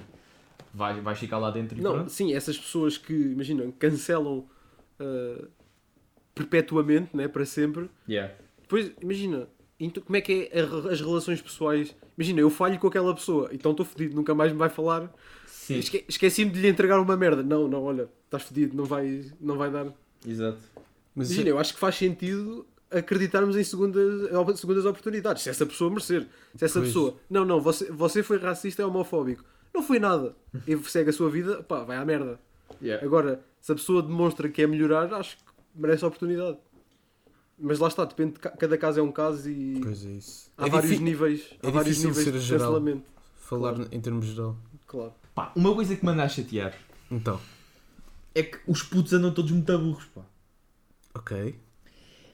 vais, 0.74 1.02
vais 1.02 1.18
ficar 1.18 1.38
lá 1.38 1.50
dentro 1.50 1.76
e 1.78 1.80
Não, 1.82 1.92
pronto. 1.92 2.10
sim, 2.10 2.34
essas 2.34 2.56
pessoas 2.58 2.98
que, 2.98 3.12
imagina, 3.12 3.64
cancelam 3.78 4.46
uh, 5.00 5.48
perpetuamente, 6.34 7.16
né? 7.16 7.28
para 7.28 7.44
sempre. 7.44 7.90
Yeah. 8.08 8.32
Depois, 8.62 8.92
imagina, 9.00 9.48
então, 9.78 10.02
como 10.02 10.16
é 10.16 10.20
que 10.20 10.48
é 10.52 10.60
a 10.60 10.92
as 10.92 11.00
relações 11.00 11.40
pessoais? 11.40 11.94
Imagina, 12.16 12.40
eu 12.40 12.50
falho 12.50 12.78
com 12.78 12.86
aquela 12.86 13.14
pessoa, 13.14 13.48
então 13.52 13.70
estou 13.72 13.84
fodido, 13.86 14.14
nunca 14.14 14.34
mais 14.34 14.52
me 14.52 14.58
vai 14.58 14.68
falar. 14.68 15.12
Sim, 15.46 15.78
Esque- 15.78 16.04
Esqueci-me 16.08 16.50
de 16.50 16.60
lhe 16.60 16.68
entregar 16.68 17.00
uma 17.00 17.16
merda. 17.16 17.42
Não, 17.42 17.66
não, 17.68 17.82
olha, 17.82 18.08
estás 18.24 18.42
fodido, 18.42 18.76
não 18.76 18.84
vai, 18.84 19.24
não 19.40 19.56
vai 19.56 19.70
dar. 19.70 19.86
exato. 20.26 20.58
Mas 21.14 21.30
Imagina, 21.30 21.50
eu 21.50 21.58
acho 21.58 21.74
que 21.74 21.80
faz 21.80 21.96
sentido 21.96 22.64
acreditarmos 22.90 23.56
em 23.56 23.64
segundas, 23.64 24.28
segundas 24.58 24.84
oportunidades. 24.84 25.42
Se 25.42 25.50
essa 25.50 25.66
pessoa 25.66 25.90
merecer. 25.90 26.26
Se 26.56 26.64
essa 26.64 26.78
Pois. 26.78 26.88
pessoa. 26.88 27.16
Não, 27.28 27.44
não, 27.44 27.60
você, 27.60 27.90
você 27.90 28.22
foi 28.22 28.38
racista 28.38 28.82
e 28.82 28.84
homofóbico. 28.84 29.44
Não 29.74 29.82
foi 29.82 29.98
nada. 29.98 30.34
E 30.66 30.76
segue 30.88 31.10
a 31.10 31.12
sua 31.12 31.30
vida, 31.30 31.62
pá, 31.62 31.82
vai 31.84 31.96
à 31.96 32.04
merda. 32.04 32.38
Yeah. 32.82 33.04
Agora, 33.04 33.40
se 33.60 33.70
a 33.72 33.74
pessoa 33.74 34.02
demonstra 34.02 34.48
que 34.48 34.62
é 34.62 34.66
melhorar, 34.66 35.12
acho 35.14 35.36
que 35.36 35.49
merece 35.74 36.04
a 36.04 36.08
oportunidade. 36.08 36.58
Mas 37.58 37.78
lá 37.78 37.88
está, 37.88 38.04
depende 38.06 38.32
de 38.34 38.38
ca- 38.38 38.50
cada 38.50 38.78
caso 38.78 39.00
é 39.00 39.02
um 39.02 39.12
caso 39.12 39.50
e 39.50 39.78
Pois 39.82 40.04
é 40.06 40.10
isso. 40.12 40.50
há 40.56 40.66
é 40.66 40.70
vários 40.70 40.98
níveis, 40.98 41.42
há 41.62 41.68
é 41.68 41.70
vários 41.70 41.96
difícil 41.96 42.08
níveis 42.10 42.24
ser 42.24 42.32
de 42.32 42.40
geral. 42.40 42.72
cancelamento. 42.72 43.04
falar 43.40 43.74
em 43.92 44.00
termos 44.00 44.26
geral. 44.26 44.56
Claro. 44.86 45.12
Pá, 45.34 45.52
uma 45.54 45.74
coisa 45.74 45.94
que 45.94 46.04
me 46.04 46.10
anda 46.12 46.24
a 46.24 46.28
chatear 46.28 46.74
Então, 47.10 47.38
é 48.34 48.42
que 48.42 48.58
os 48.66 48.82
putos 48.82 49.12
andam 49.12 49.32
todos 49.34 49.50
muito 49.50 49.78
burros, 49.78 50.04
pá. 50.06 50.22
ok. 51.14 51.54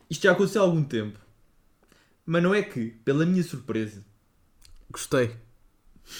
Isto 0.09 0.22
já 0.22 0.33
aconteceu 0.33 0.62
há 0.62 0.64
algum 0.64 0.85
tempo. 0.85 1.18
Mas 2.25 2.42
não 2.42 2.55
é 2.55 2.62
que, 2.62 2.90
pela 3.05 3.27
minha 3.27 3.42
surpresa. 3.42 4.05
Gostei. 4.90 5.35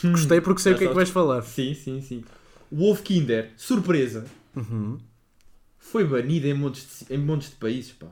Gostei 0.02 0.40
porque 0.40 0.61
sei 0.61 0.72
o 0.72 0.79
que 0.79 0.85
é 0.85 0.88
que 0.88 0.94
vais 0.94 1.11
falar. 1.11 1.42
Sim, 1.42 1.74
sim, 1.74 2.00
sim. 2.02 2.24
O 2.72 2.76
Wolf 2.79 3.02
Kinder, 3.02 3.52
surpresa, 3.57 4.26
Uhum. 4.57 4.98
Foi 5.90 6.05
banido 6.05 6.46
em 6.46 6.55
montes 6.55 7.05
de, 7.09 7.14
em 7.14 7.18
montes 7.18 7.51
de 7.51 7.57
países, 7.57 7.92
pá. 7.92 8.09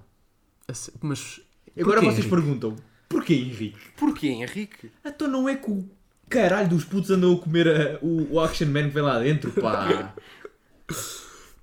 Mas. 1.03 1.41
Agora 1.79 2.01
porquê, 2.01 2.07
vocês 2.07 2.27
Henrique? 2.27 2.31
perguntam, 2.31 2.77
porquê 3.09 3.35
Henrique? 3.35 3.79
Porquê, 3.97 4.29
Henrique? 4.29 4.91
Então 5.05 5.27
não 5.29 5.49
é 5.49 5.57
que 5.57 5.71
o 5.71 5.89
caralho 6.29 6.69
dos 6.69 6.85
putos 6.85 7.11
andam 7.11 7.35
a 7.35 7.39
comer 7.39 7.69
a- 7.69 7.99
o, 8.01 8.35
o 8.35 8.41
Action 8.41 8.69
Man 8.69 8.85
que 8.85 8.95
vem 8.95 9.03
lá 9.03 9.19
dentro, 9.19 9.51
pá. 9.53 10.15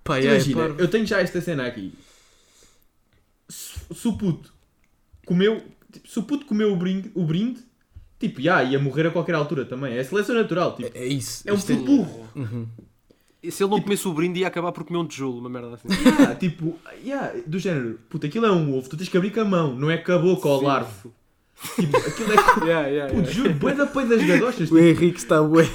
Pá, 0.03 0.17
é, 0.19 0.23
Imagina, 0.25 0.69
pá, 0.69 0.75
eu 0.77 0.87
tenho 0.87 1.05
já 1.05 1.19
esta 1.21 1.39
cena 1.41 1.65
aqui. 1.65 1.93
Se, 3.47 3.79
se 3.93 4.07
o 4.07 4.17
puto 4.17 4.53
comeu, 5.25 5.61
tipo, 5.91 6.07
se 6.09 6.19
o 6.19 6.23
puto 6.23 6.45
comeu 6.45 6.71
o 6.73 6.75
brinde, 6.75 7.11
o 7.13 7.23
brinde 7.25 7.61
tipo, 8.19 8.41
já, 8.41 8.63
ia 8.63 8.79
morrer 8.79 9.07
a 9.07 9.11
qualquer 9.11 9.35
altura 9.35 9.65
também. 9.65 9.95
É 9.97 10.03
seleção 10.03 10.35
natural, 10.35 10.75
tipo. 10.75 10.95
é 10.95 11.05
isso. 11.05 11.43
É 11.47 11.51
um 11.53 11.55
Isto 11.55 11.73
puto 11.75 11.85
burro. 11.85 12.29
Uhum. 12.35 12.67
E 13.43 13.51
se 13.51 13.63
ele 13.63 13.71
não 13.71 13.81
comesse 13.81 14.07
o 14.07 14.13
brinde, 14.13 14.39
ia 14.41 14.47
acabar 14.47 14.71
por 14.71 14.83
comer 14.83 14.99
um 14.99 15.07
tijolo, 15.07 15.39
uma 15.39 15.49
merda 15.49 15.73
assim. 15.73 15.87
Yeah, 15.89 16.35
tipo, 16.35 16.77
yeah, 17.03 17.33
do 17.47 17.57
género, 17.57 17.99
puta, 18.09 18.27
aquilo 18.27 18.45
é 18.45 18.51
um 18.51 18.77
ovo, 18.77 18.87
tu 18.87 18.95
tens 18.95 19.09
que 19.09 19.17
abrir 19.17 19.31
com 19.31 19.41
a 19.41 19.45
mão, 19.45 19.75
não 19.75 19.89
é 19.89 19.97
com 19.97 20.11
a 20.11 20.17
boca 20.19 20.47
ou 20.47 20.61
larvo. 20.61 21.11
Tipo, 21.75 21.97
aquilo 21.97 22.31
é. 22.33 22.35
Yeah, 22.65 22.87
yeah, 22.87 23.13
Puto, 23.13 23.29
yeah. 23.29 23.31
juro, 23.31 23.53
bué 23.55 23.73
da 23.73 23.87
pei 23.87 24.05
das 24.05 24.23
gadochas. 24.23 24.71
O 24.71 24.77
Henrique 24.77 25.17
está 25.17 25.41
bué. 25.41 25.67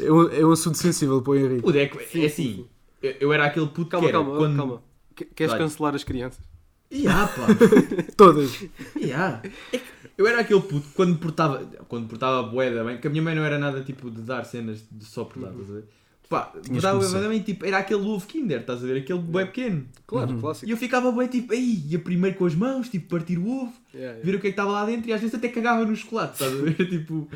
É 0.00 0.12
um, 0.12 0.28
é 0.30 0.46
um 0.46 0.52
assunto 0.52 0.76
sensível 0.78 1.20
para 1.22 1.30
o 1.32 1.36
Henrique. 1.36 1.62
Puto, 1.62 1.78
é, 1.78 1.86
que- 1.86 1.98
Sim, 2.06 2.24
é 2.24 2.28
sim, 2.28 2.42
assim, 2.54 2.66
sim. 3.02 3.14
eu, 3.20 3.32
era 3.32 3.46
aquele 3.46 3.66
puto 3.66 3.86
Calma, 3.90 4.06
que 4.06 4.14
era 4.14 4.22
calma, 4.24 4.38
quando... 4.38 4.56
calma. 4.56 4.82
Que- 5.14 5.24
Queres 5.24 5.52
Vai. 5.52 5.60
cancelar 5.60 5.94
as 5.94 6.04
crianças? 6.04 6.44
Yeah, 6.92 7.26
pá. 7.26 7.46
Todas. 8.16 8.64
Yeah. 8.96 9.42
É 9.72 9.80
eu 10.18 10.26
era 10.26 10.40
aquele 10.40 10.60
puto 10.62 10.88
que 10.88 10.94
quando 10.94 11.18
portava, 11.18 11.58
quando 11.88 12.08
portava 12.08 12.42
boeda 12.44 12.82
bem, 12.84 12.98
que 12.98 13.06
a 13.06 13.10
minha 13.10 13.22
mãe 13.22 13.34
não 13.34 13.44
era 13.44 13.58
nada 13.58 13.82
tipo 13.82 14.10
de 14.10 14.22
dar 14.22 14.44
cenas 14.44 14.82
de 14.90 15.04
só 15.04 15.24
por 15.24 15.42
dar, 15.42 15.50
estás 15.50 15.70
a 15.70 15.74
ver? 15.74 15.84
Pá, 16.28 16.52
bué 16.68 17.28
bem, 17.28 17.40
tipo, 17.42 17.64
era 17.64 17.78
aquele 17.78 18.00
ovo 18.04 18.26
Kinder, 18.26 18.60
estás 18.60 18.82
a 18.82 18.86
ver? 18.86 18.98
Aquele 18.98 19.20
bué 19.20 19.44
pequeno. 19.46 19.86
Claro, 20.06 20.32
Uhum. 20.32 20.38
E 20.38 20.40
clássico. 20.40 20.70
eu 20.72 20.76
ficava 20.76 21.12
bem 21.12 21.28
tipo, 21.28 21.54
ei, 21.54 21.82
ia 21.88 21.98
primeiro 22.00 22.36
com 22.36 22.46
as 22.46 22.54
mãos, 22.54 22.88
tipo, 22.88 23.08
partir 23.08 23.38
o 23.38 23.48
ovo, 23.48 23.72
Yeah, 23.94 24.12
yeah. 24.16 24.24
ver 24.24 24.34
o 24.36 24.40
que 24.40 24.48
é 24.48 24.50
que 24.50 24.54
estava 24.54 24.70
lá 24.72 24.84
dentro 24.84 25.08
e 25.08 25.12
às 25.12 25.20
vezes 25.20 25.34
até 25.36 25.48
cagava 25.48 25.84
no 25.84 25.94
chocolate, 25.94 26.32
estás 26.34 26.52
a 26.52 26.56
ver? 26.62 26.74
tipo, 26.90 27.28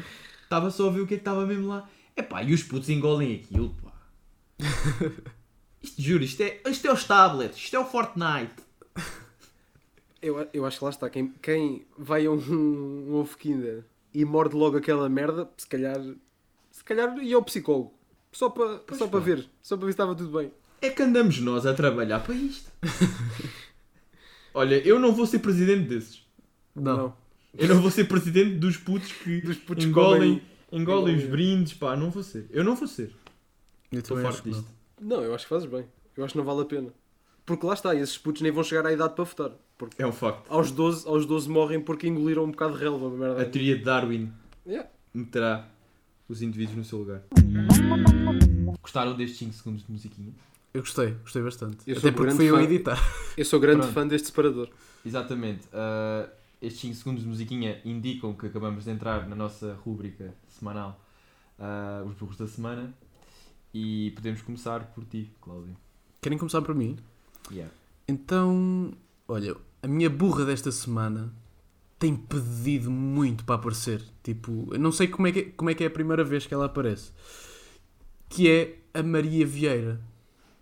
estava 0.43 0.71
só 0.71 0.89
a 0.89 0.91
ver 0.93 1.01
o 1.03 1.07
que 1.07 1.15
é 1.15 1.17
que 1.17 1.21
estava 1.23 1.47
mesmo 1.47 1.69
lá. 1.69 1.89
É 2.17 2.23
pá, 2.23 2.43
e 2.43 2.53
os 2.53 2.63
putos 2.65 2.89
engolem 2.89 3.35
aquilo, 3.37 3.75
pá. 3.83 3.93
Isto, 5.83 6.03
juro, 6.03 6.23
isto 6.23 6.43
é, 6.43 6.61
isto 6.69 6.87
é 6.87 6.93
os 6.93 7.05
tablets, 7.05 7.57
isto 7.57 7.75
é 7.75 7.79
o 7.79 7.87
Fortnite. 7.87 8.53
Eu, 10.21 10.47
eu 10.53 10.67
acho 10.67 10.79
que 10.79 10.85
lá 10.85 10.91
está. 10.91 11.09
Quem, 11.09 11.29
quem 11.41 11.87
vai 11.97 12.27
a 12.27 12.31
um, 12.31 12.37
um 13.09 13.15
ovo 13.15 13.35
Kinder 13.39 13.85
e 14.13 14.23
morde 14.27 14.55
logo 14.55 14.77
aquela 14.77 15.09
merda, 15.09 15.49
se 15.57 15.67
calhar, 15.67 15.99
se 16.71 16.85
calhar 16.85 17.17
ia 17.23 17.37
ao 17.37 17.43
psicólogo. 17.43 17.95
Só 18.33 18.49
para 18.51 18.77
Pois 18.79 18.99
só 18.99 19.09
para 19.09 19.21
ver. 19.21 19.47
Só 19.63 19.77
para 19.77 19.87
ver 19.87 19.93
se 19.93 19.95
estava 19.95 20.15
tudo 20.15 20.39
bem. 20.39 20.51
É 20.81 20.89
que 20.91 21.03
andamos 21.03 21.41
nós 21.41 21.67
a 21.67 21.75
trabalhar 21.75 22.21
para 22.21 22.35
isto. 22.35 22.71
Olha, 24.55 24.77
eu 24.87 24.99
não 24.99 25.13
vou 25.15 25.27
ser 25.27 25.39
presidente 25.41 25.89
desses. 25.89 26.23
Não. 26.75 27.15
Eu 27.57 27.69
não 27.69 27.81
vou 27.81 27.91
ser 27.91 28.05
presidente 28.05 28.55
dos 28.57 28.77
putos 28.77 29.13
que 29.13 29.41
Dos 29.41 29.57
putos 29.59 29.85
engolem, 29.85 30.41
comem- 30.71 30.83
engolem 30.83 31.17
os 31.17 31.25
brindes, 31.25 31.75
pá, 31.75 31.97
não 31.97 32.11
vou 32.11 32.23
ser. 32.23 32.47
Eu 32.51 32.63
não 32.65 32.75
vou 32.77 32.87
ser. 32.89 33.13
Eu 33.93 33.99
Estou 34.01 34.17
farto 34.17 34.29
acho 34.35 34.43
que 34.43 34.51
não. 34.51 34.59
disto. 34.59 34.71
Não, 35.01 35.23
eu 35.23 35.35
acho 35.35 35.45
que 35.45 35.51
fazes 35.51 35.69
bem. 35.69 35.85
Eu 36.17 36.25
acho 36.25 36.33
que 36.33 36.39
não 36.39 36.45
vale 36.45 36.63
a 36.63 36.65
pena. 36.65 36.89
Porque 37.45 37.67
lá 37.67 37.75
está, 37.75 37.95
esses 37.95 38.17
putos 38.17 38.43
nem 38.43 38.53
vão 38.53 38.63
chegar 38.63 38.87
à 38.87 38.93
idade 38.93 39.15
para 39.15 39.25
votar. 39.25 39.51
Porque 39.77 40.01
É 40.01 40.07
um 40.07 40.13
facto. 40.13 40.47
aos 40.49 40.71
12, 40.71 41.09
aos 41.09 41.27
12 41.27 41.49
morrem 41.49 41.81
porque 41.81 42.07
engoliram 42.07 42.45
um 42.45 42.51
bocado 42.51 42.75
de 42.77 42.81
relva, 42.85 43.11
merda. 43.11 43.43
A 43.43 43.45
teoria 43.45 43.77
de 43.77 43.83
Darwin 43.85 44.33
Yeah. 44.67 44.89
meterá 45.13 45.67
os 46.29 46.43
indivíduos 46.43 46.77
no 46.77 46.85
seu 46.85 46.99
lugar. 46.99 47.23
Gostaram 48.83 49.15
destes 49.15 49.39
5 49.39 49.53
segundos 49.55 49.85
de 49.85 49.93
musiquinha? 49.93 50.33
Eu 50.73 50.83
gostei, 50.83 51.11
gostei 51.23 51.43
bastante. 51.43 51.79
Eu 51.87 51.99
sou 51.99 52.09
Até 52.09 52.17
porque 52.17 52.23
grande 52.23 52.37
fui 52.37 52.51
eu 52.51 52.57
a 52.57 52.59
fã. 52.59 52.65
editar. 52.65 52.99
Eu 53.37 53.45
sou 53.45 53.61
grande 53.61 53.81
Pronto. 53.81 53.93
fã 53.93 54.07
deste 54.07 54.29
separador. 54.29 54.69
Exatamente. 55.05 55.67
ah, 55.73 56.29
estes 56.63 56.81
5 56.83 56.95
segundos 56.95 57.23
de 57.23 57.29
musiquinha 57.29 57.81
indicam 57.85 58.33
que 58.35 58.47
acabamos 58.47 58.85
de 58.85 58.91
entrar 58.91 59.27
na 59.29 59.35
nossa 59.35 59.75
rúbrica 59.85 60.35
semanal, 60.49 61.01
ah, 61.59 62.05
os 62.07 62.15
burros 62.15 62.37
da 62.37 62.47
semana. 62.47 62.93
E 63.73 64.11
podemos 64.17 64.43
começar 64.43 64.81
por 64.93 65.05
ti, 65.05 65.31
Cláudio. 65.41 65.77
Querem 66.21 66.37
começar 66.39 66.61
por 66.63 66.75
mim? 66.75 66.99
Yeah. 67.51 67.73
Então, 68.09 68.93
olha, 69.29 69.57
a 69.83 69.87
minha 69.87 70.11
burra 70.11 70.45
desta 70.45 70.71
semana 70.73 71.33
tem 71.99 72.17
pedido 72.17 72.91
muito 72.91 73.45
para 73.45 73.55
aparecer. 73.57 74.03
Tipo, 74.23 74.69
eu 74.73 74.79
não 74.79 74.91
sei 74.91 75.07
como 75.09 75.29
é, 75.29 75.33
que, 75.33 75.43
como 75.45 75.71
é 75.71 75.75
que 75.75 75.85
é 75.85 75.87
a 75.87 75.91
primeira 75.91 76.25
vez 76.25 76.47
que 76.47 76.53
ela 76.55 76.67
aparece. 76.67 77.13
Que 78.31 78.49
é 78.49 78.77
a 78.99 79.03
Maria 79.03 79.45
Vieira. 79.47 80.01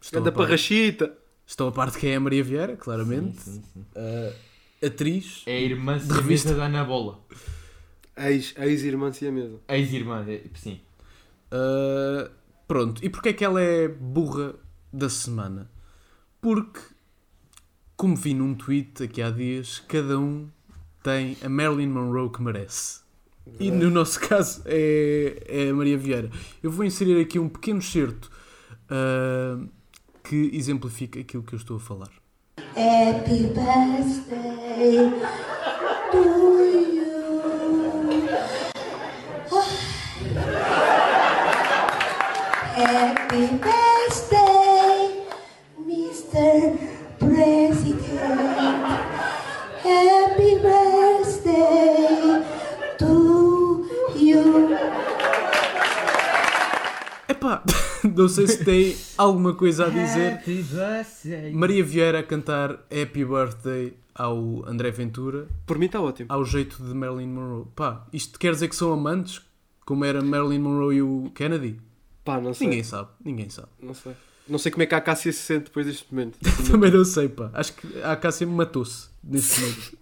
Estão 0.01 0.21
Anda 0.21 0.31
a, 0.31 0.33
par, 0.33 0.45
parrachita! 0.47 1.17
estão 1.47 1.69
a 1.69 1.73
parte 1.73 1.93
de 1.95 1.99
quem 2.01 2.11
é 2.11 2.17
a 2.17 2.21
Maria 2.21 2.43
Vieira, 2.43 2.77
claramente. 2.77 3.41
Sim, 3.41 3.53
sim, 3.53 3.63
sim. 3.75 3.85
Ah, 3.95 4.33
atriz. 4.87 5.43
É 5.47 5.57
a 5.57 5.61
irmã 5.61 5.97
De 5.99 6.13
revista. 6.13 6.49
siamesa 6.49 6.55
da 6.57 6.65
Ana 6.67 6.85
Bola. 6.85 7.21
Ex- 8.17 8.55
Ex-irmã 8.57 9.13
siamesa. 9.13 9.61
Ex-irmã, 9.69 10.25
é- 10.29 10.43
sim. 10.55 10.81
Ah, 11.51 12.31
pronto, 12.67 13.05
e 13.05 13.09
porquê 13.09 13.29
é 13.31 13.33
que 13.33 13.45
ela 13.45 13.61
é 13.63 13.87
burra 13.89 14.55
da 14.93 15.09
semana? 15.09 15.71
Porque, 16.41 16.81
como 17.97 18.15
vi 18.17 18.35
num 18.35 18.55
tweet 18.55 19.03
aqui 19.03 19.21
há 19.23 19.31
dias, 19.31 19.81
cada 19.89 20.19
um 20.19 20.49
tem 21.03 21.37
a 21.43 21.49
Marilyn 21.49 21.89
Monroe 21.89 22.31
que 22.31 22.43
merece. 22.43 23.01
E 23.59 23.71
no 23.71 23.91
nosso 23.91 24.21
caso 24.27 24.63
é, 24.65 25.43
é 25.47 25.71
a 25.71 25.75
Maria 25.75 25.99
Vieira. 25.99 26.31
Eu 26.63 26.71
vou 26.71 26.85
inserir 26.85 27.21
aqui 27.21 27.39
um 27.39 27.49
pequeno 27.49 27.79
excerto 27.79 28.31
ah, 28.89 29.59
que 30.25 30.51
exemplifica 30.53 31.21
aquilo 31.21 31.43
que 31.43 31.55
eu 31.55 31.59
estou 31.59 31.77
a 31.77 31.81
falar. 31.81 32.11
Happy 32.77 33.49
birthday 33.55 35.11
to 36.11 36.19
you. 36.19 37.09
Happy 42.77 43.47
birthday, 43.57 43.88
Epá, 57.49 57.63
não 58.17 58.29
sei 58.29 58.47
se 58.47 58.65
tem 58.65 58.97
alguma 59.17 59.55
coisa 59.55 59.87
a 59.87 59.89
dizer. 59.89 60.41
Maria 61.53 61.83
Vieira 61.85 62.19
a 62.21 62.23
cantar 62.23 62.73
Happy 62.91 63.25
Birthday 63.25 63.95
ao 64.15 64.65
André 64.67 64.91
Ventura 64.91 65.47
Por 65.65 65.79
mim 65.79 65.87
está 65.87 66.01
ótimo. 66.01 66.27
ao 66.31 66.45
jeito 66.45 66.83
de 66.83 66.93
Marilyn 66.95 67.29
Monroe. 67.29 67.67
Pá, 67.75 68.07
isto 68.13 68.39
quer 68.39 68.53
dizer 68.53 68.69
que 68.69 68.77
são 68.77 68.93
amantes? 68.93 69.41
Como 69.87 70.05
era 70.05 70.21
Marilyn 70.23 70.59
Monroe 70.59 70.97
e 70.97 71.03
o 71.03 71.31
Kennedy? 71.35 71.81
Pá, 72.25 72.41
não 72.41 72.53
sei. 72.53 72.67
Ninguém 72.67 72.83
sabe, 72.85 73.09
ninguém 73.25 73.49
sabe. 73.49 73.69
Não 73.81 73.95
sei. 73.95 74.13
Não 74.47 74.59
sei 74.59 74.73
como 74.73 74.83
é 74.83 74.87
que 74.87 74.95
a 74.95 75.01
Cássia 75.01 75.33
se 75.33 75.41
sente 75.41 75.65
depois 75.65 75.87
deste 75.87 76.07
momento. 76.13 76.39
Também 76.71 76.91
não 76.91 77.05
sei, 77.05 77.29
pá. 77.29 77.51
Acho 77.55 77.73
que 77.75 78.03
a 78.03 78.17
Cássia 78.17 78.47
matou-se 78.47 79.09
nesse 79.25 79.61
momento. 79.61 79.99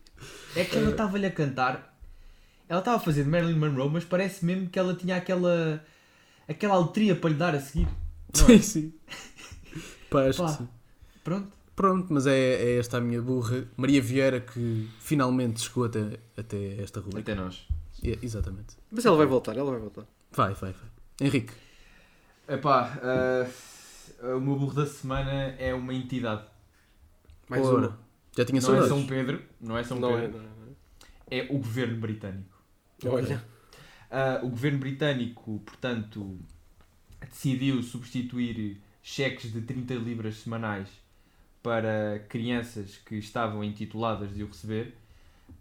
É 0.56 0.64
que 0.64 0.76
ela 0.76 0.90
estava-lhe 0.90 1.26
a 1.26 1.30
cantar. 1.30 1.94
Ela 2.68 2.80
estava 2.80 2.96
a 2.96 3.00
fazer 3.00 3.22
de 3.24 3.28
Marilyn 3.30 3.58
Monroe, 3.58 3.90
mas 3.92 4.04
parece 4.04 4.44
mesmo 4.44 4.68
que 4.68 4.78
ela 4.78 4.94
tinha 4.94 5.16
aquela. 5.16 5.84
Aquela 6.48 6.74
aletria 6.74 7.14
para 7.16 7.30
lhe 7.30 7.36
dar 7.36 7.54
a 7.54 7.60
seguir. 7.60 7.88
Não 8.36 8.44
é? 8.44 8.58
sim, 8.58 8.62
sim. 8.62 8.94
Pá, 10.10 10.22
acho 10.26 10.42
Pá. 10.42 10.52
que 10.52 10.58
sim. 10.58 10.68
Pronto. 11.24 11.56
Pronto, 11.74 12.06
mas 12.10 12.26
é, 12.26 12.38
é 12.38 12.78
esta 12.78 12.96
a 12.96 13.00
minha 13.00 13.20
burra. 13.20 13.68
Maria 13.76 14.00
Vieira 14.00 14.40
que 14.40 14.88
finalmente 14.98 15.60
chegou 15.60 15.84
até, 15.84 16.18
até 16.36 16.80
esta 16.80 17.00
rubrica. 17.00 17.32
Até 17.32 17.40
nós. 17.40 17.66
É, 18.02 18.18
exatamente. 18.22 18.76
Mas 18.90 19.04
ela 19.04 19.16
vai 19.16 19.26
voltar, 19.26 19.56
ela 19.56 19.70
vai 19.70 19.80
voltar. 19.80 20.06
Vai, 20.32 20.54
vai, 20.54 20.72
vai. 20.72 20.90
Henrique, 21.20 21.52
Epá, 22.48 22.98
ah, 23.02 23.46
o 24.36 24.40
meu 24.40 24.56
burro 24.56 24.74
da 24.74 24.86
semana 24.86 25.32
é 25.58 25.74
uma 25.74 25.92
entidade. 25.92 26.44
Mais 27.48 27.64
ora, 27.66 27.88
uma. 27.88 27.98
já 28.36 28.44
tinha 28.44 28.60
Não 28.60 28.68
é 28.68 28.72
saudades. 28.72 28.88
São 28.88 29.06
Pedro, 29.06 29.42
não 29.60 29.76
é 29.78 29.84
São 29.84 29.98
Não 29.98 30.16
é, 30.16 30.20
Pedro, 30.22 30.38
não 30.38 30.44
é, 30.44 30.48
não 30.48 30.76
é 31.28 31.52
o 31.52 31.58
governo 31.58 32.00
britânico. 32.00 32.56
é. 33.04 33.08
Olha. 33.08 33.55
Ah, 34.10 34.40
o 34.42 34.48
governo 34.48 34.78
britânico, 34.78 35.60
portanto, 35.64 36.38
decidiu 37.20 37.82
substituir 37.82 38.80
cheques 39.02 39.52
de 39.52 39.60
30 39.60 39.94
libras 39.94 40.36
semanais 40.36 40.88
para 41.62 42.24
crianças 42.28 42.96
que 42.96 43.16
estavam 43.16 43.62
intituladas 43.64 44.34
de 44.34 44.42
o 44.42 44.46
receber, 44.46 44.94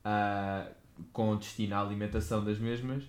ah, 0.04 0.68
com 1.12 1.36
destino 1.36 1.76
à 1.76 1.82
alimentação 1.82 2.44
das 2.44 2.60
mesmas, 2.60 3.04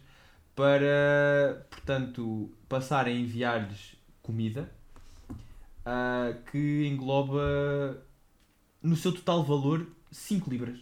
para, 0.55 1.67
portanto, 1.71 2.51
passar 2.69 3.07
a 3.07 3.11
enviar-lhes 3.11 3.97
comida 4.23 4.71
ah, 5.85 6.35
que 6.51 6.87
engloba, 6.87 8.03
no 8.83 8.97
seu 8.97 9.13
total 9.13 9.45
valor, 9.45 9.87
5 10.11 10.51
libras. 10.51 10.79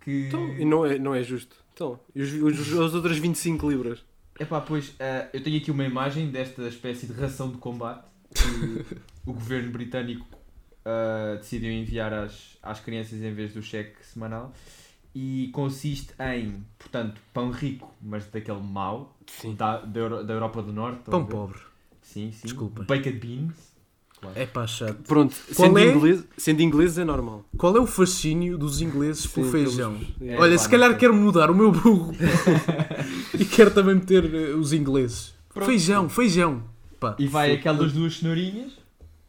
Que... 0.00 0.26
Então, 0.28 0.66
não 0.66 0.84
é, 0.86 0.98
não 0.98 1.14
é 1.14 1.22
justo. 1.22 1.56
Então, 1.74 1.98
e 2.14 2.22
os, 2.22 2.32
os, 2.32 2.78
as 2.78 2.94
outras 2.94 3.18
25 3.18 3.68
libras? 3.70 4.04
Epá, 4.38 4.60
pois, 4.60 4.94
ah, 5.00 5.28
eu 5.32 5.42
tenho 5.42 5.58
aqui 5.58 5.70
uma 5.70 5.84
imagem 5.84 6.30
desta 6.30 6.66
espécie 6.68 7.06
de 7.06 7.12
ração 7.12 7.50
de 7.50 7.58
combate 7.58 8.04
que 8.34 8.96
o 9.26 9.32
governo 9.32 9.70
britânico 9.70 10.26
ah, 10.84 11.36
decidiu 11.36 11.70
enviar 11.70 12.12
às, 12.12 12.56
às 12.62 12.80
crianças 12.80 13.20
em 13.20 13.32
vez 13.34 13.52
do 13.52 13.62
cheque 13.62 14.04
semanal 14.04 14.52
e 15.14 15.50
consiste 15.52 16.14
em, 16.20 16.64
portanto, 16.78 17.20
pão 17.34 17.50
rico, 17.50 17.92
mas 18.00 18.26
daquele 18.26 18.60
mau, 18.62 19.16
da, 19.56 19.78
da, 19.80 20.00
Euro- 20.00 20.24
da 20.24 20.34
Europa 20.34 20.62
do 20.62 20.72
Norte. 20.72 21.02
Pão 21.10 21.26
pobre. 21.26 21.58
Sim, 22.00 22.30
sim. 22.32 22.46
Desculpem. 22.46 22.84
Baked 22.84 23.18
beans. 23.18 23.69
Claro. 24.20 24.38
É 24.38 24.44
pá, 24.44 24.66
chato. 24.66 24.96
Pronto, 25.06 25.34
sendo, 25.50 25.78
é? 25.78 25.86
inglês, 25.94 26.24
sendo 26.36 26.60
inglês 26.60 26.98
é 26.98 27.04
normal. 27.04 27.44
Qual 27.56 27.74
é 27.76 27.80
o 27.80 27.86
fascínio 27.86 28.58
dos 28.58 28.82
ingleses 28.82 29.26
pelo 29.26 29.50
feijão? 29.50 29.98
é. 30.20 30.36
Olha, 30.38 30.52
pá, 30.52 30.58
se 30.58 30.68
calhar 30.68 30.98
quero 30.98 31.14
mudar 31.14 31.50
o 31.50 31.54
meu 31.54 31.72
burro 31.72 32.12
e 33.38 33.44
quero 33.44 33.70
também 33.70 33.94
meter 33.94 34.24
eh, 34.34 34.52
os 34.54 34.72
ingleses. 34.74 35.32
Pronto. 35.54 35.66
Feijão, 35.68 36.08
feijão. 36.08 36.62
Pá, 36.98 37.16
E 37.18 37.26
vai 37.26 37.52
aquelas 37.52 37.92
duas 37.92 38.18
cenourinhas, 38.18 38.72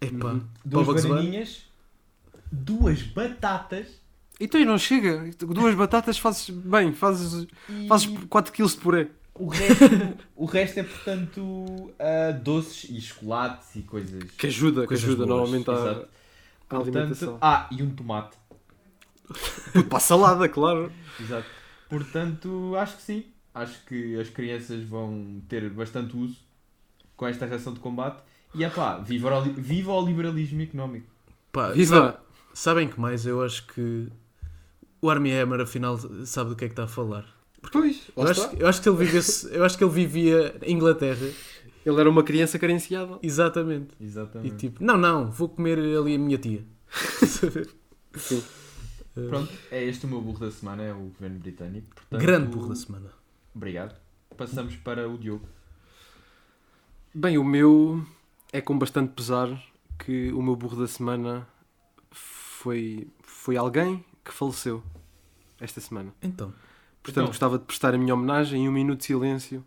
epá. 0.01 0.35
duas 0.65 0.85
Bugs 0.85 1.05
Bunny. 1.05 1.15
bananinhas, 1.15 1.63
duas 2.51 3.01
batatas 3.01 3.87
Então 4.39 4.59
e 4.59 4.65
não 4.65 4.77
chega. 4.77 5.29
Duas 5.39 5.73
batatas 5.73 6.17
fazes 6.17 6.49
bem, 6.49 6.91
fazes, 6.93 7.47
e 7.69 7.87
fazes 7.87 8.09
4 8.29 8.51
kg 8.51 8.65
de 8.67 8.75
puré. 8.77 9.07
O, 9.45 9.47
resto, 9.49 9.85
o 10.35 10.45
resto 10.45 10.79
é, 10.79 10.83
portanto, 10.83 11.93
ah, 11.99 12.31
doces 12.31 12.89
e 12.89 13.01
chocolates 13.01 13.75
e 13.75 13.81
coisas. 13.83 14.31
Que 14.37 14.47
ajuda, 14.47 14.87
que 14.87 14.93
ajuda 14.93 15.25
boas, 15.25 15.27
normalmente 15.27 15.71
exato. 15.71 16.07
à 16.69 16.79
Portanto, 16.79 16.97
alimentação. 16.99 17.37
ah, 17.41 17.67
e 17.71 17.83
um 17.83 17.93
tomate. 17.95 18.37
Tudo 19.73 19.85
para 19.87 19.97
a 19.97 20.01
salada, 20.01 20.49
claro. 20.49 20.91
Exato. 21.19 21.47
Portanto, 21.89 22.75
acho 22.77 22.97
que 22.97 23.01
sim. 23.03 23.25
Acho 23.53 23.83
que 23.85 24.19
as 24.19 24.29
crianças 24.29 24.83
vão 24.83 25.41
ter 25.49 25.69
bastante 25.69 26.15
uso 26.15 26.37
com 27.17 27.27
esta 27.27 27.45
ração 27.45 27.73
de 27.73 27.79
combate. 27.79 28.23
E 28.53 28.63
é 28.63 28.69
pá, 28.69 28.97
viva, 28.97 29.37
o 29.39 29.43
viva 29.53 29.91
o 29.93 30.05
liberalismo 30.05 30.61
económico. 30.61 31.07
Pá, 31.51 31.71
Viva! 31.71 32.21
sabem 32.53 32.87
que 32.87 32.99
mais? 32.99 33.25
Eu 33.25 33.41
acho 33.43 33.65
que 33.67 34.07
o 35.01 35.09
Army 35.09 35.31
Hammer 35.33 35.61
afinal 35.61 35.97
sabe 36.25 36.51
do 36.51 36.55
que 36.55 36.65
é 36.65 36.67
que 36.67 36.73
está 36.73 36.83
a 36.83 36.87
falar. 36.87 37.25
Pois, 37.71 38.09
Eu 38.15 38.23
acho, 38.23 38.55
eu 38.55 38.67
acho 38.67 38.81
que 38.81 38.89
ele 38.89 38.97
vivesse, 38.97 39.47
eu 39.53 39.63
acho 39.63 39.77
que 39.77 39.83
ele 39.83 39.91
vivia 39.91 40.55
em 40.63 40.75
Inglaterra. 40.75 41.27
Ele 41.85 41.99
era 41.99 42.09
uma 42.09 42.23
criança 42.23 42.59
carenciada. 42.59 43.17
Exatamente. 43.23 43.95
E 43.99 44.05
Exatamente. 44.05 44.55
tipo, 44.55 44.83
não, 44.83 44.97
não, 44.97 45.31
vou 45.31 45.49
comer 45.49 45.79
ali 45.79 46.15
a 46.15 46.19
minha 46.19 46.37
tia. 46.37 46.63
Sim. 48.15 48.43
Pronto, 49.13 49.51
é 49.69 49.83
este 49.83 50.05
o 50.05 50.09
meu 50.09 50.21
burro 50.21 50.39
da 50.39 50.51
semana, 50.51 50.83
é 50.83 50.93
o 50.93 51.09
governo 51.09 51.39
britânico. 51.39 51.87
Portanto, 51.95 52.21
Grande 52.21 52.47
burro 52.47 52.69
da 52.69 52.75
semana. 52.75 53.09
Obrigado. 53.53 53.99
Passamos 54.37 54.75
para 54.77 55.09
o 55.09 55.17
Diogo. 55.17 55.45
Bem, 57.13 57.37
o 57.37 57.43
meu 57.43 58.05
é 58.53 58.61
com 58.61 58.77
bastante 58.77 59.13
pesar 59.13 59.49
que 59.99 60.31
o 60.31 60.41
meu 60.41 60.55
burro 60.55 60.77
da 60.77 60.87
semana 60.87 61.47
foi, 62.09 63.07
foi 63.21 63.57
alguém 63.57 64.03
que 64.23 64.31
faleceu 64.31 64.81
esta 65.59 65.81
semana. 65.81 66.13
Então, 66.21 66.53
Portanto, 67.03 67.23
Então. 67.23 67.27
gostava 67.27 67.57
de 67.57 67.65
prestar 67.65 67.93
a 67.95 67.97
minha 67.97 68.13
homenagem 68.13 68.63
em 68.63 68.69
um 68.69 68.71
minuto 68.71 68.99
de 68.99 69.05
silêncio 69.05 69.63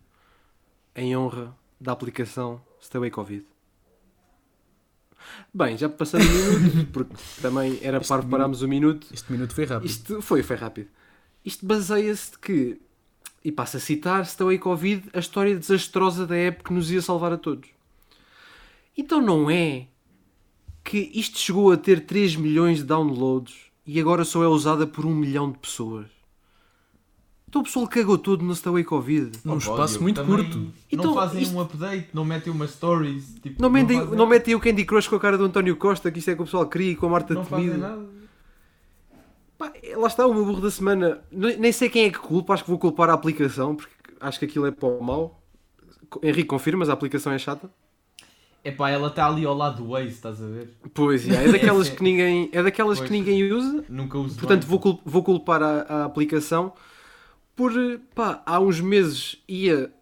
em 0.95 1.17
honra 1.17 1.55
da 1.81 1.93
aplicação 1.93 2.61
Stay 2.81 3.11
Covid. 3.11 3.45
Bem, 5.53 5.77
já 5.77 5.89
passando 5.89 6.25
um 6.25 6.59
minuto, 6.61 6.91
porque 6.93 7.15
também 7.41 7.79
era 7.83 7.97
Este 7.99 8.09
para 8.09 8.23
pararmos 8.23 8.63
o 8.63 8.69
minuto. 8.69 9.07
este 9.13 9.33
minuto 9.33 9.55
foi 9.55 9.65
rápido. 9.65 9.89
Isto 9.89 10.23
foi, 10.23 10.43
foi 10.43 10.57
rápido. 10.57 10.89
Isto 11.45 11.67
baseia-se 11.67 12.33
de 12.33 12.39
que, 12.39 12.81
e 13.45 13.51
passo 13.51 13.77
a 13.77 13.81
citar, 13.81 14.25
Stay 14.27 14.59
Covid, 14.59 15.09
a 15.13 15.19
história 15.19 15.57
desastrosa 15.59 16.27
da 16.27 16.37
app 16.37 16.63
que 16.63 16.73
nos 16.73 16.91
ia 16.91 17.01
salvar 17.03 17.33
a 17.33 17.39
todos. 17.39 17.69
Então 18.97 19.21
não 19.21 19.51
é 19.51 19.89
que 20.85 21.11
isto 21.15 21.39
chegou 21.39 21.73
a 21.73 21.77
ter 21.77 22.05
3 22.07 22.37
milhões 22.37 22.79
de 22.79 22.85
downloads 22.85 23.55
e 23.87 23.99
agora 23.99 24.25
só 24.25 24.43
é 24.45 24.47
usada 24.49 24.87
por 24.87 25.05
1 25.07 25.15
milhão 25.15 25.51
de 25.51 25.59
pessoas. 25.59 26.07
Então 27.55 27.63
o 27.63 27.65
pessoal 27.67 27.87
cagou 27.87 28.19
todo 28.19 28.45
no 28.45 28.53
Stay 28.53 28.83
Covid. 28.83 29.39
Num 29.45 29.59
espaço 29.59 30.03
muito 30.03 30.21
também 30.21 30.39
curto. 30.39 30.59
Não 30.59 30.73
Então, 30.91 31.15
fazem 31.15 31.41
isto- 31.43 31.55
um 31.57 31.61
update, 31.61 32.09
não 32.13 32.25
metem 32.25 32.53
umas 32.53 32.71
stories. 32.73 33.33
Tipo, 33.41 33.63
Não 33.63 33.71
metem, 33.71 34.01
fazem 34.01 34.17
não 34.19 34.27
metem 34.27 34.57
o 34.57 34.61
Candy 34.61 34.85
Crush 34.85 35.07
com 35.07 35.15
a 35.15 35.21
cara 35.21 35.39
do 35.39 35.45
António 35.45 35.77
Costa, 35.77 36.11
que 36.11 36.19
isto 36.19 36.33
é 36.33 36.35
que 36.35 36.43
o 36.43 36.47
pessoal 36.47 36.67
cria 36.67 36.91
e 36.91 36.97
com 36.97 37.07
a 37.07 37.11
Marta 37.11 37.33
Não 37.33 37.45
fazem 37.45 37.67
Temido. 37.69 37.81
nada. 37.87 38.05
Pá, 39.57 39.73
lá 39.97 40.09
está 40.09 40.27
o 40.27 40.35
meu 40.35 40.45
burro 40.45 40.61
da 40.63 40.71
semana. 40.73 41.21
Nem 41.31 41.71
sei 41.71 41.89
quem 41.89 42.07
é 42.07 42.11
que 42.11 42.19
culpa, 42.19 42.55
acho 42.55 42.65
que 42.65 42.71
vou 42.71 42.79
culpar 42.81 43.09
a 43.09 43.13
aplicação, 43.13 43.77
porque 43.77 43.93
acho 44.21 44.37
que 44.41 44.47
aquilo 44.47 44.67
é 44.67 44.73
para 44.73 44.89
o 44.89 45.01
mau. 45.01 45.41
Henrique, 46.25 46.49
confirmas? 46.49 46.89
A 46.89 46.93
aplicação 46.95 47.33
é 47.33 47.39
chata? 47.39 47.71
Epá, 48.65 48.91
ela 48.91 49.07
está 49.07 49.29
ali 49.29 49.47
ao 49.47 49.55
lado 49.55 49.81
do 49.85 49.91
Waze, 49.91 50.09
estás 50.09 50.43
a 50.43 50.47
ver? 50.47 50.71
Pois, 50.93 51.29
é, 51.29 51.45
é 51.45 51.53
daquelas 51.53 51.87
é- 51.89 51.91
que 51.95 52.03
ninguém, 52.03 52.49
é 52.51 52.61
daquelas 52.65 52.99
que 52.99 53.07
Pois. 53.07 53.11
ninguém 53.21 53.53
usa. 53.53 53.85
Nunca 53.89 54.19
uso 54.19 54.41
Portanto, 54.41 54.63
bem. 54.63 54.69
vou, 54.71 54.81
cul- 54.81 55.01
vou 55.05 55.23
culpar 55.23 55.63
a, 55.63 55.83
a 55.83 56.05
aplicação 56.07 56.73
por, 57.57 57.73
eh, 57.73 57.99
pá, 58.15 58.43
há 58.47 58.59
uns 58.61 58.81
meses 58.81 59.37
ia 59.49 59.93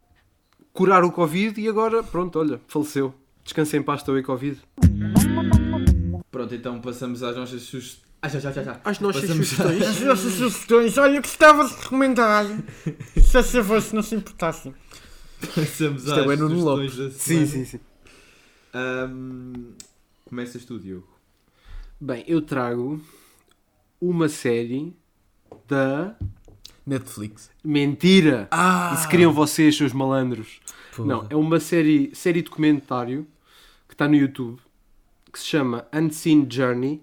curar 0.72 1.04
o 1.04 1.12
Covid 1.12 1.60
e 1.60 1.68
agora, 1.68 2.02
pronto, 2.02 2.38
olha, 2.38 2.60
faleceu. 2.66 3.14
Descansem 3.44 3.80
em 3.80 3.82
paz, 3.82 4.02
aí 4.16 4.22
Covid. 4.22 4.58
Pronto, 6.30 6.54
então 6.54 6.80
passamos 6.80 7.22
às 7.22 7.36
nossas 7.36 7.62
sugestões. 7.62 8.02
Ah, 8.22 8.28
já, 8.28 8.38
já, 8.38 8.52
já, 8.52 8.62
já. 8.62 8.80
As 8.84 9.00
nossas 9.00 9.22
Passamos- 9.22 9.48
sugestões. 9.48 9.82
As 9.88 10.00
nossas 10.00 10.32
sugestões, 10.34 10.96
olha, 10.98 11.20
gostava 11.20 11.66
de 11.68 11.74
recomendar. 11.74 12.46
Se 13.20 13.36
a 13.38 13.42
favor, 13.42 13.82
se 13.82 13.94
não 13.94 14.02
se 14.02 14.14
importassem. 14.14 14.72
Passamos 15.54 16.04
Isto 16.04 16.14
é 16.14 16.20
às 16.20 16.26
o 16.44 16.48
Nuno 16.48 16.60
sugestões 16.60 16.96
da 16.96 17.10
Sim, 17.10 17.18
semana. 17.46 17.46
sim, 17.46 17.64
sim. 17.64 17.80
Ahm, 18.72 19.72
começas 20.24 20.64
tu, 20.64 20.78
Diogo. 20.78 21.08
Bem, 22.00 22.24
eu 22.28 22.40
trago 22.40 23.00
uma 24.00 24.28
série 24.28 24.94
da 25.66 26.16
Netflix. 26.86 27.50
mentira. 27.64 28.48
Ah! 28.50 28.94
Isso 28.96 29.08
queriam 29.08 29.32
vocês, 29.32 29.76
seus 29.76 29.92
malandros. 29.92 30.60
Porra. 30.96 31.08
Não, 31.08 31.26
é 31.30 31.36
uma 31.36 31.60
série, 31.60 32.10
série 32.14 32.42
documentário 32.42 33.26
que 33.88 33.94
está 33.94 34.08
no 34.08 34.14
YouTube 34.14 34.58
que 35.32 35.38
se 35.38 35.46
chama 35.46 35.86
Unseen 35.92 36.46
Journey 36.48 37.00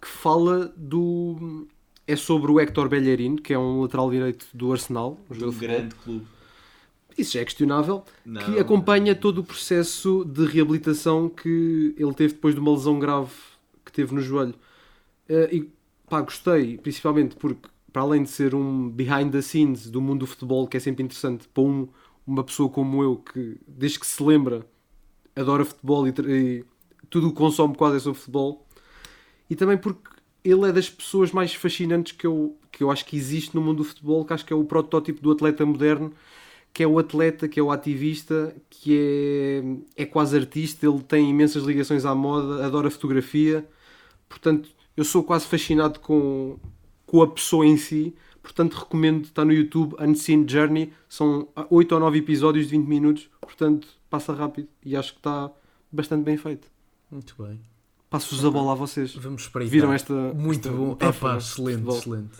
que 0.00 0.08
fala 0.08 0.72
do. 0.76 1.66
É 2.06 2.16
sobre 2.16 2.50
o 2.50 2.58
Héctor 2.58 2.88
Bellerin, 2.88 3.36
que 3.36 3.52
é 3.52 3.58
um 3.58 3.82
lateral 3.82 4.10
direito 4.10 4.46
do 4.52 4.72
Arsenal, 4.72 5.18
um 5.30 5.46
Um 5.46 5.52
grande 5.52 5.94
clube. 5.94 6.26
Isso 7.16 7.34
já 7.34 7.40
é 7.40 7.44
questionável. 7.44 8.04
Não. 8.24 8.42
Que 8.42 8.58
acompanha 8.58 9.14
todo 9.14 9.38
o 9.38 9.44
processo 9.44 10.24
de 10.24 10.44
reabilitação 10.46 11.28
que 11.28 11.94
ele 11.96 12.14
teve 12.14 12.34
depois 12.34 12.54
de 12.54 12.60
uma 12.60 12.72
lesão 12.72 12.98
grave 12.98 13.30
que 13.84 13.92
teve 13.92 14.14
no 14.14 14.20
joelho. 14.20 14.54
Eh, 15.28 15.48
e 15.52 15.70
pá, 16.08 16.20
gostei, 16.20 16.78
principalmente 16.78 17.36
porque, 17.36 17.68
para 17.92 18.02
além 18.02 18.22
de 18.22 18.30
ser 18.30 18.54
um 18.54 18.88
behind 18.90 19.30
the 19.32 19.42
scenes 19.42 19.90
do 19.90 20.00
mundo 20.00 20.20
do 20.20 20.26
futebol, 20.26 20.66
que 20.68 20.76
é 20.76 20.80
sempre 20.80 21.02
interessante 21.04 21.48
para 21.48 21.62
um- 21.62 21.88
uma 22.26 22.44
pessoa 22.44 22.68
como 22.68 23.02
eu, 23.02 23.16
que 23.16 23.58
desde 23.66 23.98
que 24.00 24.06
se 24.06 24.22
lembra 24.22 24.66
adora 25.36 25.64
futebol 25.64 26.06
e, 26.08 26.12
e 26.28 26.64
tudo 27.10 27.28
o 27.28 27.30
que 27.32 27.36
consome 27.36 27.74
quase 27.76 27.96
é 27.96 28.00
sobre 28.00 28.18
futebol, 28.20 28.66
e 29.48 29.56
também 29.56 29.78
porque 29.78 30.08
ele 30.44 30.68
é 30.68 30.72
das 30.72 30.88
pessoas 30.88 31.32
mais 31.32 31.54
fascinantes 31.54 32.12
que 32.12 32.26
eu, 32.26 32.56
que 32.72 32.82
eu 32.82 32.90
acho 32.90 33.04
que 33.04 33.16
existe 33.16 33.54
no 33.54 33.60
mundo 33.60 33.78
do 33.78 33.84
futebol, 33.84 34.24
que 34.24 34.32
acho 34.32 34.44
que 34.44 34.52
é 34.52 34.56
o 34.56 34.64
protótipo 34.64 35.20
do 35.22 35.32
atleta 35.32 35.64
moderno, 35.66 36.12
que 36.72 36.82
é 36.82 36.86
o 36.86 36.98
atleta, 36.98 37.48
que 37.48 37.60
é 37.60 37.62
o 37.62 37.70
ativista, 37.72 38.54
que 38.70 39.62
é, 39.96 40.02
é 40.04 40.06
quase 40.06 40.36
artista, 40.36 40.86
ele 40.86 41.02
tem 41.02 41.30
imensas 41.30 41.64
ligações 41.64 42.04
à 42.04 42.14
moda, 42.14 42.64
adora 42.66 42.90
fotografia, 42.90 43.68
portanto, 44.28 44.70
Eu 44.96 45.04
sou 45.04 45.24
quase 45.24 45.46
fascinado 45.46 46.00
com, 46.00 46.58
com 47.10 47.22
a 47.22 47.26
pessoa 47.26 47.66
em 47.66 47.76
si. 47.76 48.14
Portanto, 48.40 48.74
recomendo. 48.74 49.24
Está 49.24 49.44
no 49.44 49.52
YouTube 49.52 49.96
Unseen 49.98 50.46
Journey. 50.48 50.92
São 51.08 51.48
8 51.68 51.92
ou 51.92 52.00
9 52.00 52.18
episódios 52.18 52.66
de 52.66 52.76
20 52.76 52.86
minutos. 52.86 53.28
Portanto, 53.40 53.88
passa 54.08 54.32
rápido. 54.32 54.68
E 54.84 54.94
acho 54.94 55.14
que 55.14 55.18
está 55.18 55.50
bastante 55.90 56.22
bem 56.22 56.36
feito. 56.36 56.68
Muito 57.10 57.34
bem. 57.42 57.60
Passo-vos 58.08 58.44
a 58.44 58.50
bola 58.50 58.72
a 58.72 58.74
vocês. 58.76 59.12
Vamos 59.16 59.42
espreitar. 59.42 59.72
Viram 59.72 59.92
esta. 59.92 60.14
Muito 60.14 60.68
esta 60.68 60.70
bom. 60.70 60.96
É 61.00 61.10
pá, 61.10 61.36
excelente, 61.36 61.88
excelente. 61.88 62.30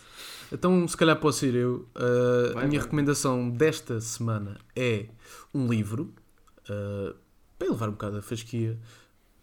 Então, 0.52 0.86
se 0.86 0.96
calhar 0.96 1.18
posso 1.18 1.44
ir 1.46 1.56
eu. 1.56 1.88
Uh, 1.96 2.54
Vai, 2.54 2.64
a 2.64 2.68
minha 2.68 2.78
vai. 2.78 2.86
recomendação 2.86 3.50
desta 3.50 4.00
semana 4.00 4.56
é 4.76 5.06
um 5.52 5.66
livro 5.66 6.14
uh, 6.68 7.16
para 7.58 7.68
levar 7.70 7.88
um 7.88 7.92
bocado 7.92 8.18
a 8.18 8.22
fasquia 8.22 8.78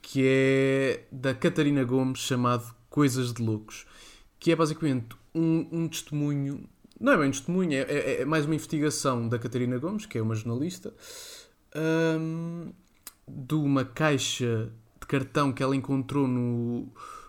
que 0.02 0.22
é 0.26 1.06
da 1.12 1.34
Catarina 1.34 1.84
Gomes 1.84 2.20
chamado 2.20 2.74
Coisas 2.90 3.34
de 3.34 3.42
Loucos 3.42 3.86
que 4.40 4.52
é 4.52 4.56
basicamente 4.56 5.16
um, 5.34 5.68
um 5.72 5.88
testemunho 5.88 6.68
não 7.00 7.14
é 7.14 7.18
bem 7.18 7.28
um 7.28 7.32
testemunho, 7.32 7.74
é, 7.74 7.82
é- 7.82 8.22
é 8.22 8.26
mais 8.26 8.46
uma 8.46 8.56
investigação 8.56 9.30
da 9.30 9.38
Catarina 9.38 9.78
Gomes, 9.78 10.08
que 10.08 10.18
é 10.18 10.22
uma 10.22 10.34
jornalista 10.34 10.92
um, 12.20 12.72
de 13.28 13.54
uma 13.56 13.86
caixa 13.86 14.72
de 15.00 15.06
cartão 15.08 15.52
que 15.54 15.62
ela 15.62 15.76
encontrou 15.76 16.28
no, 16.28 16.88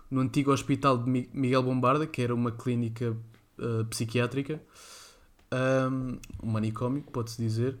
no 0.09 0.21
antigo 0.21 0.51
hospital 0.51 0.97
de 0.97 1.09
Mi- 1.09 1.29
Miguel 1.33 1.61
Bombarda, 1.63 2.07
que 2.07 2.19
era 2.21 2.33
uma 2.33 2.51
clínica 2.51 3.15
uh, 3.59 3.85
psiquiátrica, 3.85 4.59
um, 5.53 6.17
um 6.41 6.51
manicômio, 6.51 7.03
pode-se 7.03 7.41
dizer, 7.41 7.75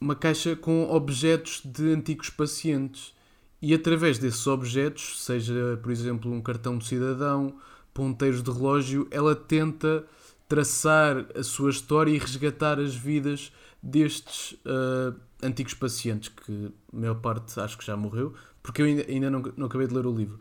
uma 0.00 0.14
caixa 0.14 0.56
com 0.56 0.88
objetos 0.90 1.60
de 1.64 1.92
antigos 1.92 2.30
pacientes. 2.30 3.14
E 3.62 3.74
através 3.74 4.18
desses 4.18 4.46
objetos, 4.46 5.22
seja 5.22 5.78
por 5.82 5.92
exemplo 5.92 6.32
um 6.32 6.40
cartão 6.40 6.78
de 6.78 6.86
cidadão, 6.86 7.58
ponteiros 8.00 8.42
de 8.42 8.50
relógio, 8.50 9.06
ela 9.10 9.36
tenta 9.36 10.06
traçar 10.48 11.26
a 11.36 11.42
sua 11.42 11.68
história 11.68 12.10
e 12.10 12.16
resgatar 12.16 12.80
as 12.80 12.94
vidas 12.94 13.52
destes 13.82 14.52
uh, 14.64 15.14
antigos 15.42 15.74
pacientes, 15.74 16.30
que 16.30 16.72
a 16.90 16.96
maior 16.96 17.16
parte 17.16 17.60
acho 17.60 17.76
que 17.76 17.84
já 17.84 17.94
morreu, 17.98 18.32
porque 18.62 18.80
eu 18.80 18.86
ainda, 18.86 19.04
ainda 19.06 19.28
não, 19.30 19.42
não 19.54 19.66
acabei 19.66 19.86
de 19.86 19.92
ler 19.92 20.06
o 20.06 20.16
livro. 20.16 20.40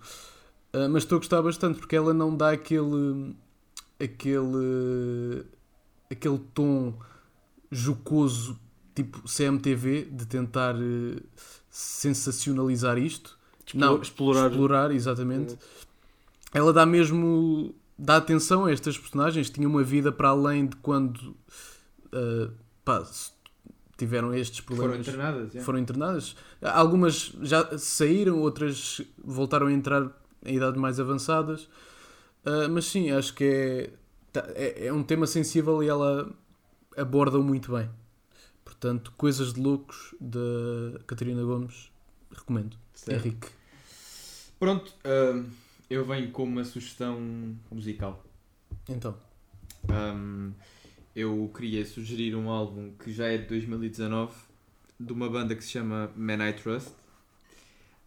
Uh, 0.74 0.88
mas 0.90 1.04
estou 1.04 1.18
a 1.18 1.20
gostar 1.20 1.42
bastante 1.42 1.80
porque 1.80 1.98
ela 1.98 2.14
não 2.14 2.34
dá 2.34 2.52
aquele 2.52 3.36
aquele 4.00 5.44
aquele 6.10 6.40
tom 6.54 6.98
jocoso 7.70 8.58
tipo 8.96 9.22
CMTV 9.28 10.06
de 10.12 10.26
tentar 10.26 10.76
eh, 10.76 11.22
sensacionalizar 11.70 12.98
isto. 12.98 13.38
Explo- 13.66 14.02
explorar- 14.02 14.50
explorar 14.50 14.92
exatamente 14.92 15.58
ela 16.54 16.72
dá 16.74 16.86
mesmo 16.86 17.74
dá 17.98 18.18
atenção 18.18 18.66
a 18.66 18.72
estas 18.72 18.98
personagens 18.98 19.50
tinham 19.50 19.70
uma 19.70 19.84
vida 19.84 20.12
para 20.12 20.30
além 20.30 20.68
de 20.68 20.76
quando 20.78 21.36
eh, 22.14 22.50
pá, 22.86 23.04
tiveram 23.98 24.34
estes 24.34 24.60
Foram 24.60 24.78
problemas 24.78 25.08
internadas. 25.08 25.56
é. 25.56 25.62
foram 25.62 25.80
internadas. 25.80 26.36
Algumas 26.62 27.34
já 27.42 27.78
saíram, 27.78 28.40
outras 28.40 29.02
voltaram 29.24 29.68
a 29.68 29.72
entrar 29.74 30.10
em 30.46 30.56
idades 30.56 30.80
mais 30.80 31.00
avançadas. 31.00 31.68
Ah, 32.46 32.68
mas 32.70 32.86
sim, 32.86 33.12
acho 33.12 33.34
que 33.34 33.44
é, 33.44 33.94
tá- 34.32 34.48
é, 34.56 34.88
é 34.88 34.94
um 34.94 35.04
tema 35.04 35.28
sensível 35.28 35.84
e 35.84 35.90
ela 35.90 36.32
aborda-o 36.98 37.44
muito 37.44 37.74
bem. 37.74 37.90
Portanto, 38.64 39.12
Coisas 39.18 39.52
de 39.54 39.60
Loucos 39.60 40.16
da 40.22 41.00
Catarina 41.06 41.44
Gomes, 41.44 41.92
recomendo. 42.32 42.78
Certo. 42.94 43.26
Henrique. 43.28 43.48
Pronto, 44.58 44.94
hum, 45.06 45.46
eu 45.90 46.06
venho 46.06 46.32
com 46.32 46.44
uma 46.44 46.64
sugestão 46.64 47.56
musical. 47.72 48.24
Então, 48.88 49.16
Hum, 49.88 50.52
eu 51.16 51.52
queria 51.56 51.86
sugerir 51.86 52.36
um 52.36 52.50
álbum 52.50 52.92
que 52.92 53.12
já 53.12 53.28
é 53.28 53.38
de 53.38 53.48
2019 53.48 54.34
de 55.00 55.14
uma 55.14 55.30
banda 55.30 55.56
que 55.56 55.64
se 55.64 55.72
chama 55.72 56.12
Man 56.16 56.48
I 56.48 56.54
Trust. 56.54 56.92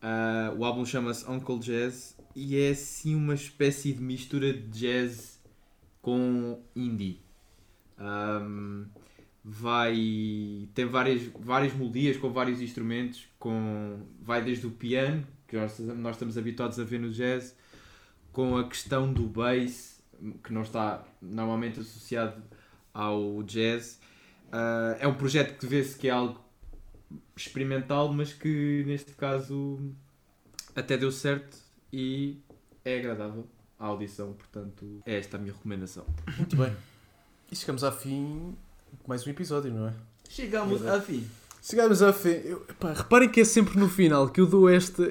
Ah, 0.01 0.53
o 0.57 0.65
álbum 0.65 0.85
chama-se 0.85 1.29
Uncle 1.29 1.59
Jazz 1.59 2.17
e 2.35 2.57
é 2.57 2.71
assim 2.71 3.15
uma 3.15 3.35
espécie 3.35 3.93
de 3.93 4.03
mistura 4.03 4.53
de 4.53 4.69
jazz 4.69 5.41
com 6.01 6.61
indie. 6.75 7.21
Hum, 7.99 8.87
vai 9.45 10.69
tem 10.75 10.87
várias, 10.87 11.23
várias 11.41 11.73
melodias 11.75 12.17
com 12.17 12.31
vários 12.31 12.61
instrumentos, 12.61 13.27
com 13.39 14.01
vai 14.21 14.43
desde 14.43 14.67
o 14.67 14.71
piano, 14.71 15.27
que 15.49 15.57
nós, 15.57 15.79
nós 15.79 16.17
estamos 16.17 16.39
habituados 16.39 16.79
a 16.79 16.85
ver 16.85 17.01
no 17.01 17.11
jazz, 17.11 17.57
com 18.33 18.57
a 18.57 18.69
questão 18.69 19.13
do 19.13 19.25
bass, 19.25 20.03
que 20.43 20.53
não 20.53 20.63
está 20.63 21.05
normalmente 21.21 21.81
associado 21.81 22.43
ao 22.93 23.43
jazz. 23.43 24.01
Ah, 24.51 24.97
é 25.01 25.09
um 25.09 25.15
projeto 25.15 25.59
que 25.59 25.67
vê-se 25.67 25.99
que 25.99 26.09
é 26.09 26.11
algo 26.11 26.41
experimental, 27.37 28.13
mas 28.13 28.33
que 28.33 28.85
neste 28.87 29.13
caso 29.13 29.79
até 30.75 30.97
deu 30.97 31.11
certo 31.11 31.57
e 31.93 32.39
é 32.85 32.99
agradável 32.99 33.47
a 33.79 33.87
audição, 33.87 34.33
portanto 34.33 35.03
é 35.05 35.19
esta 35.19 35.37
a 35.37 35.41
minha 35.41 35.53
recomendação. 35.53 36.07
muito 36.37 36.57
bem. 36.57 36.73
E 37.51 37.57
chegamos 37.57 37.83
ao 37.83 37.93
fim 37.93 38.55
de 38.93 39.09
mais 39.09 39.27
um 39.27 39.31
episódio, 39.31 39.73
não 39.73 39.89
é? 39.89 39.95
Chegamos 40.29 40.87
a 40.87 41.01
fim. 41.01 41.27
Chegamos 41.61 42.03
ao 42.03 42.13
fim. 42.13 42.41
Eu, 42.45 42.61
pá, 42.81 42.93
reparem 42.93 43.29
que 43.29 43.41
é 43.41 43.45
sempre 43.45 43.79
no 43.79 43.89
final 43.89 44.29
que 44.29 44.41
eu 44.41 44.47
dou 44.47 44.71
este, 44.71 45.03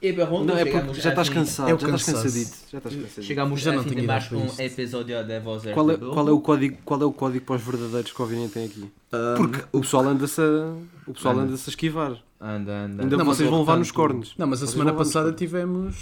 este 0.00 0.16
zero. 0.16 0.44
Não, 0.44 0.56
é 0.56 0.64
porque 0.64 1.00
já 1.00 1.10
estás 1.10 1.28
cansado, 1.28 1.66
É 1.68 1.70
já 1.70 1.76
estás 1.76 2.02
cansadito. 2.04 2.56
Já 2.70 2.78
estás 2.78 2.94
cansadito. 2.94 3.22
Chegamos 3.22 3.60
Já 3.60 3.72
não 3.72 3.84
tinha 3.84 4.02
mais 4.02 4.32
um 4.32 4.46
episódio 4.58 5.24
de 5.24 5.40
Voz 5.40 5.62
Qual 5.72 5.90
é, 5.90 5.96
qual, 5.96 6.28
é 6.28 6.32
o 6.32 6.40
código, 6.40 6.78
qual 6.84 7.02
é 7.02 7.04
o 7.04 7.12
código 7.12 7.44
para 7.44 7.56
os 7.56 7.62
verdadeiros 7.62 8.12
que 8.12 8.20
o 8.20 8.24
Alvinha 8.24 8.48
tem 8.48 8.66
aqui? 8.66 8.90
Porque 9.36 9.64
o 9.72 9.80
pessoal 9.80 10.04
anda-se 10.08 10.40
a, 10.40 10.76
o 11.06 11.12
pessoal 11.14 11.34
Anda. 11.34 11.42
anda-se 11.48 11.68
a 11.68 11.70
esquivar. 11.70 12.10
Anda, 12.40 12.72
anda. 12.84 13.02
Ainda 13.02 13.16
Não, 13.16 13.24
mas 13.24 13.36
vocês 13.38 13.48
vão 13.48 13.60
levar 13.60 13.78
nos 13.78 13.90
cornos. 13.90 14.34
Não, 14.36 14.46
mas 14.46 14.58
a 14.62 14.66
Vocês 14.66 14.72
semana 14.72 14.92
passada 14.92 15.32
tivemos. 15.32 15.94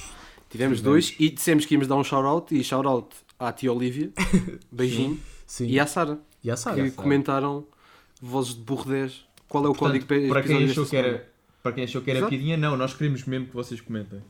Tivemos 0.50 0.78
Tivemos. 0.78 0.80
dois 0.80 1.14
e 1.18 1.30
dissemos 1.30 1.64
que 1.66 1.74
íamos 1.74 1.86
dar 1.88 1.96
um 1.96 2.04
shout-out 2.04 2.54
e 2.54 2.62
shout-out 2.62 3.14
à 3.38 3.52
tia 3.52 3.72
Olivia, 3.72 4.10
beijinho, 4.70 5.18
Sim. 5.46 5.66
e 5.66 5.78
à 5.80 5.86
Sara, 5.86 6.18
E 6.42 6.50
à 6.50 6.56
Sara. 6.56 6.82
que 6.82 6.90
comentaram 6.92 7.64
vozes 8.20 8.54
de 8.54 8.60
burro 8.60 8.88
10. 8.90 9.24
Qual 9.48 9.64
é 9.64 9.68
o 9.68 9.74
código 9.74 10.06
para 10.06 10.42
quem 10.42 10.64
achou 10.64 10.86
que 10.86 10.96
era 10.96 11.28
para 11.64 11.72
quem 11.72 11.84
achou 11.84 12.02
que 12.02 12.10
era 12.10 12.18
Exato. 12.20 12.30
piadinha, 12.30 12.56
não, 12.58 12.76
nós 12.76 12.92
queremos 12.94 13.24
mesmo 13.24 13.46
que 13.46 13.54
vocês 13.54 13.80
comentem 13.80 14.20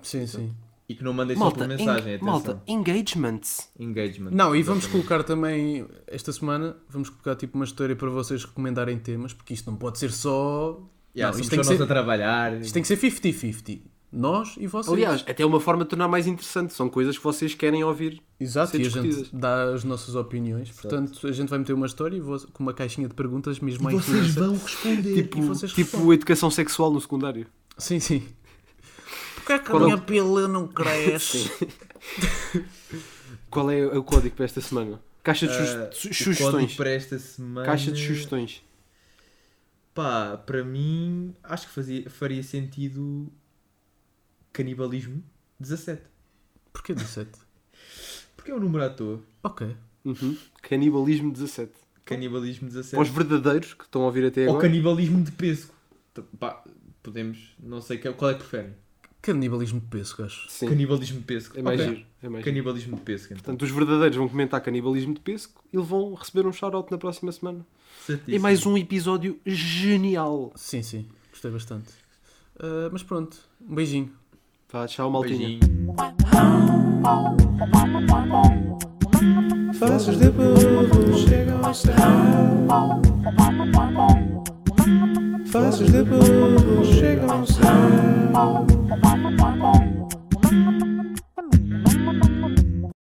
Sim, 0.00 0.26
sim. 0.28 0.54
e 0.88 0.94
que 0.94 1.02
não 1.02 1.12
mandem 1.12 1.36
só 1.36 1.42
Malta, 1.42 1.58
por 1.58 1.68
mensagem, 1.68 2.12
en- 2.12 2.16
atenção. 2.16 2.26
malta, 2.32 2.62
engagements. 2.68 3.68
Engagement. 3.78 4.30
Não, 4.30 4.54
e 4.54 4.62
vamos 4.62 4.86
colocar 4.86 5.24
também, 5.24 5.84
esta 6.06 6.32
semana, 6.32 6.76
vamos 6.88 7.10
colocar 7.10 7.34
tipo 7.34 7.56
uma 7.56 7.64
história 7.64 7.96
para 7.96 8.08
vocês 8.10 8.44
recomendarem 8.44 8.96
temas, 8.98 9.32
porque 9.32 9.52
isto 9.54 9.68
não 9.68 9.76
pode 9.76 9.98
ser 9.98 10.12
só. 10.12 10.80
Yeah, 11.16 11.34
não, 11.36 11.40
isto, 11.40 11.50
tem 11.50 11.58
que 11.58 11.64
só 11.64 11.70
nós 11.72 11.78
ser, 11.78 11.84
a 11.84 11.86
trabalhar. 11.86 12.60
isto 12.60 12.72
tem 12.72 12.82
que 12.82 12.88
ser 12.88 12.96
50-50. 12.96 13.80
Nós 14.16 14.54
e 14.58 14.66
vocês. 14.68 14.92
Aliás, 14.92 15.24
até 15.28 15.42
é 15.42 15.46
uma 15.46 15.58
forma 15.58 15.82
de 15.82 15.90
tornar 15.90 16.06
mais 16.06 16.26
interessante. 16.28 16.72
São 16.72 16.88
coisas 16.88 17.18
que 17.18 17.24
vocês 17.24 17.52
querem 17.54 17.82
ouvir. 17.82 18.22
Exato, 18.38 18.70
ser 18.72 18.80
e 18.82 18.86
a 18.86 18.88
gente 18.88 19.28
dá 19.34 19.64
as 19.74 19.82
nossas 19.82 20.14
opiniões. 20.14 20.70
Portanto, 20.70 21.26
a 21.26 21.32
gente 21.32 21.48
vai 21.48 21.58
meter 21.58 21.72
uma 21.72 21.86
história 21.86 22.16
e 22.16 22.20
vo- 22.20 22.46
com 22.52 22.62
uma 22.62 22.72
caixinha 22.72 23.08
de 23.08 23.14
perguntas 23.14 23.58
mesmo 23.58 23.88
à 23.88 23.92
vocês 23.92 24.08
influência. 24.28 24.42
vão 24.42 24.52
responder. 24.56 25.14
Tipo, 25.22 25.38
E 25.38 25.40
vocês 25.42 25.72
tipo 25.72 26.12
educação 26.12 26.48
sexual 26.50 26.92
no 26.92 27.00
secundário. 27.00 27.46
Sim, 27.76 27.98
sim. 27.98 28.22
Porquê 29.34 29.52
é 29.54 29.58
que 29.58 29.66
Qual 29.70 29.80
a 29.80 29.82
é 29.82 29.86
minha 29.86 29.98
pila 29.98 30.46
não 30.48 30.68
cresce? 30.68 31.50
Qual 33.50 33.70
é 33.70 33.86
o 33.86 34.02
código 34.02 34.34
para 34.36 34.44
esta 34.44 34.60
semana? 34.60 35.00
Caixa 35.22 35.46
de 35.46 35.56
código 35.56 35.94
sugestões. 35.94 36.74
para 36.76 36.90
esta 36.90 37.18
semana. 37.18 37.66
Caixa 37.66 37.90
de 37.92 38.00
sugestões. 38.00 38.62
Pá, 39.94 40.36
para 40.44 40.64
mim, 40.64 41.34
acho 41.42 41.68
que 41.68 41.72
fazia, 41.74 42.10
faria 42.10 42.42
sentido 42.42 43.32
canibalismo 44.54 45.22
17. 45.60 46.00
Porquê 46.72 46.94
17? 46.94 47.28
Porque 48.36 48.50
é 48.50 48.54
um 48.54 48.60
número 48.60 48.84
à 48.84 48.88
toa. 48.90 49.20
Ok. 49.42 49.76
Uhum. 50.04 50.36
Canibalismo 50.62 51.30
17. 51.32 51.72
Canibalismo 52.04 52.68
17. 52.68 52.90
Para 52.96 53.02
os 53.02 53.08
verdadeiros 53.08 53.74
que 53.74 53.84
estão 53.84 54.02
a 54.02 54.06
ouvir 54.06 54.24
até 54.26 54.42
Ou 54.44 54.50
agora. 54.50 54.62
canibalismo 54.68 55.22
de 55.22 55.32
peso. 55.32 55.70
T- 56.12 56.22
Pá, 56.38 56.62
podemos. 57.02 57.54
Não 57.58 57.80
sei 57.80 57.98
qual 57.98 58.30
é 58.30 58.34
que 58.34 58.40
preferem. 58.40 58.74
Canibalismo 59.22 59.80
de 59.80 59.86
peso, 59.86 60.22
acho. 60.22 60.50
Sim, 60.50 60.68
Canibalismo 60.68 61.18
de 61.20 61.24
pesco. 61.24 61.58
é 61.58 61.62
mais 61.62 61.80
Ok. 61.80 61.94
giro. 61.94 62.06
É 62.22 62.28
mais 62.28 62.44
giro. 62.44 62.54
Canibalismo 62.54 62.96
de 62.96 63.02
pesco. 63.02 63.32
Então. 63.32 63.42
Portanto, 63.42 63.62
os 63.62 63.70
verdadeiros 63.70 64.16
vão 64.18 64.28
comentar 64.28 64.60
canibalismo 64.60 65.14
de 65.14 65.20
pesco 65.20 65.64
e 65.72 65.78
vão 65.78 66.12
receber 66.12 66.46
um 66.46 66.52
shout-out 66.52 66.90
na 66.92 66.98
próxima 66.98 67.32
semana. 67.32 67.66
Certíssimo. 68.04 68.36
E 68.36 68.38
mais 68.38 68.66
um 68.66 68.76
episódio 68.76 69.40
genial. 69.46 70.52
Sim, 70.56 70.82
sim. 70.82 71.08
Gostei 71.30 71.50
bastante. 71.50 71.90
Ah, 72.58 72.90
mas 72.92 73.02
pronto. 73.02 73.38
Um 73.66 73.74
beijinho. 73.74 74.12
Vá, 74.74 74.88
tchau, 74.88 75.08
maltinha. 75.08 75.60
Faces 79.78 80.18
de 80.18 80.30
burro 80.30 81.16
chegam 81.16 81.64
ao 81.64 81.72
céu. 81.72 81.94
Faces 85.46 85.92
de 85.92 86.02
burro 86.02 86.84
chegam 86.84 87.30
ao 87.30 87.46
céu. 87.46 87.64